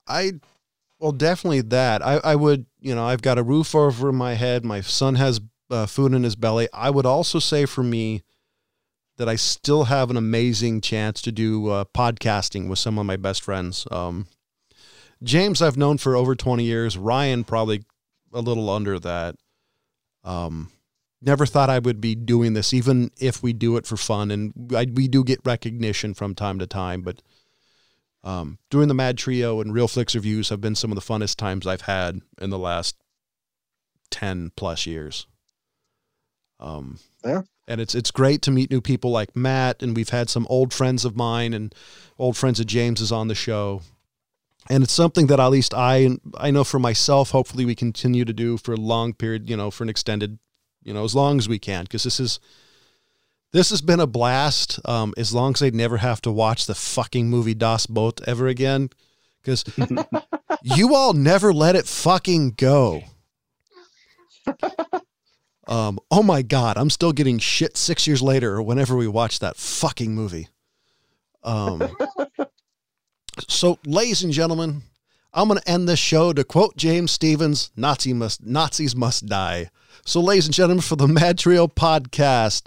I 0.06 0.32
well 0.98 1.12
definitely 1.12 1.62
that. 1.62 2.04
I 2.04 2.16
I 2.18 2.34
would, 2.36 2.66
you 2.80 2.94
know, 2.94 3.04
I've 3.04 3.22
got 3.22 3.38
a 3.38 3.42
roof 3.42 3.74
over 3.74 4.12
my 4.12 4.34
head. 4.34 4.64
My 4.64 4.80
son 4.80 5.14
has 5.16 5.40
uh, 5.70 5.86
food 5.86 6.12
in 6.12 6.22
his 6.22 6.36
belly. 6.36 6.68
I 6.72 6.90
would 6.90 7.06
also 7.06 7.38
say 7.38 7.66
for 7.66 7.82
me 7.82 8.22
that 9.16 9.28
I 9.28 9.36
still 9.36 9.84
have 9.84 10.10
an 10.10 10.16
amazing 10.16 10.80
chance 10.80 11.20
to 11.22 11.32
do 11.32 11.68
uh, 11.68 11.84
podcasting 11.84 12.68
with 12.68 12.78
some 12.78 12.98
of 12.98 13.06
my 13.06 13.16
best 13.16 13.42
friends. 13.42 13.86
Um, 13.90 14.26
James, 15.22 15.62
I've 15.62 15.76
known 15.76 15.98
for 15.98 16.16
over 16.16 16.34
20 16.34 16.64
years. 16.64 16.96
Ryan, 16.96 17.44
probably 17.44 17.84
a 18.32 18.40
little 18.40 18.68
under 18.70 18.98
that. 18.98 19.36
Um, 20.24 20.70
never 21.20 21.46
thought 21.46 21.70
I 21.70 21.78
would 21.78 22.00
be 22.00 22.14
doing 22.14 22.54
this, 22.54 22.74
even 22.74 23.10
if 23.20 23.42
we 23.42 23.52
do 23.52 23.76
it 23.76 23.86
for 23.86 23.96
fun. 23.96 24.30
And 24.30 24.72
I, 24.74 24.86
we 24.92 25.08
do 25.08 25.22
get 25.24 25.40
recognition 25.44 26.14
from 26.14 26.34
time 26.34 26.58
to 26.58 26.66
time. 26.66 27.02
But 27.02 27.22
um, 28.24 28.58
doing 28.70 28.88
the 28.88 28.94
Mad 28.94 29.18
Trio 29.18 29.60
and 29.60 29.74
Real 29.74 29.88
Flicks 29.88 30.14
reviews 30.14 30.48
have 30.48 30.60
been 30.60 30.74
some 30.74 30.90
of 30.90 30.96
the 30.96 31.00
funnest 31.02 31.36
times 31.36 31.66
I've 31.66 31.82
had 31.82 32.20
in 32.40 32.50
the 32.50 32.58
last 32.58 32.96
10 34.10 34.52
plus 34.56 34.86
years. 34.86 35.26
Um, 36.60 36.98
Yeah. 37.24 37.42
And 37.68 37.80
it's 37.80 37.94
it's 37.94 38.10
great 38.10 38.42
to 38.42 38.50
meet 38.50 38.72
new 38.72 38.80
people 38.80 39.12
like 39.12 39.36
Matt, 39.36 39.82
and 39.82 39.96
we've 39.96 40.08
had 40.08 40.28
some 40.28 40.48
old 40.50 40.74
friends 40.74 41.04
of 41.04 41.16
mine 41.16 41.54
and 41.54 41.72
old 42.18 42.36
friends 42.36 42.58
of 42.58 42.66
James's 42.66 43.12
on 43.12 43.28
the 43.28 43.36
show 43.36 43.82
and 44.70 44.84
it's 44.84 44.92
something 44.92 45.26
that 45.26 45.40
at 45.40 45.48
least 45.48 45.74
I 45.74 46.18
I 46.36 46.50
know 46.50 46.64
for 46.64 46.78
myself. 46.78 47.30
Hopefully, 47.30 47.64
we 47.64 47.74
continue 47.74 48.24
to 48.24 48.32
do 48.32 48.56
for 48.56 48.72
a 48.72 48.76
long 48.76 49.12
period, 49.12 49.50
you 49.50 49.56
know, 49.56 49.70
for 49.70 49.82
an 49.82 49.90
extended, 49.90 50.38
you 50.82 50.94
know, 50.94 51.04
as 51.04 51.14
long 51.14 51.38
as 51.38 51.48
we 51.48 51.58
can, 51.58 51.84
because 51.84 52.04
this 52.04 52.20
is 52.20 52.38
this 53.52 53.70
has 53.70 53.80
been 53.80 54.00
a 54.00 54.06
blast. 54.06 54.80
Um, 54.84 55.14
as 55.16 55.34
long 55.34 55.54
as 55.54 55.62
I 55.62 55.70
never 55.70 55.98
have 55.98 56.20
to 56.22 56.32
watch 56.32 56.66
the 56.66 56.74
fucking 56.74 57.28
movie 57.28 57.54
Das 57.54 57.86
Boot 57.86 58.20
ever 58.26 58.48
again, 58.48 58.90
because 59.42 59.64
you 60.62 60.94
all 60.94 61.12
never 61.12 61.52
let 61.52 61.76
it 61.76 61.86
fucking 61.86 62.52
go. 62.56 63.02
Um, 65.68 66.00
oh 66.10 66.22
my 66.22 66.42
god, 66.42 66.76
I'm 66.76 66.90
still 66.90 67.12
getting 67.12 67.38
shit 67.38 67.76
six 67.76 68.06
years 68.06 68.20
later 68.20 68.56
or 68.56 68.62
whenever 68.62 68.96
we 68.96 69.06
watch 69.06 69.38
that 69.38 69.56
fucking 69.56 70.14
movie. 70.14 70.48
Um, 71.44 71.96
so, 73.48 73.78
ladies 73.86 74.22
and 74.22 74.32
gentlemen, 74.32 74.82
I'm 75.32 75.48
going 75.48 75.60
to 75.60 75.70
end 75.70 75.88
this 75.88 75.98
show 75.98 76.32
to 76.32 76.44
quote 76.44 76.76
James 76.76 77.12
Stevens: 77.12 77.70
"Nazi 77.76 78.12
must 78.12 78.44
Nazis 78.44 78.96
must 78.96 79.26
die." 79.26 79.70
So, 80.04 80.20
ladies 80.20 80.46
and 80.46 80.54
gentlemen, 80.54 80.82
for 80.82 80.96
the 80.96 81.08
Mad 81.08 81.38
Trio 81.38 81.68
podcast, 81.68 82.66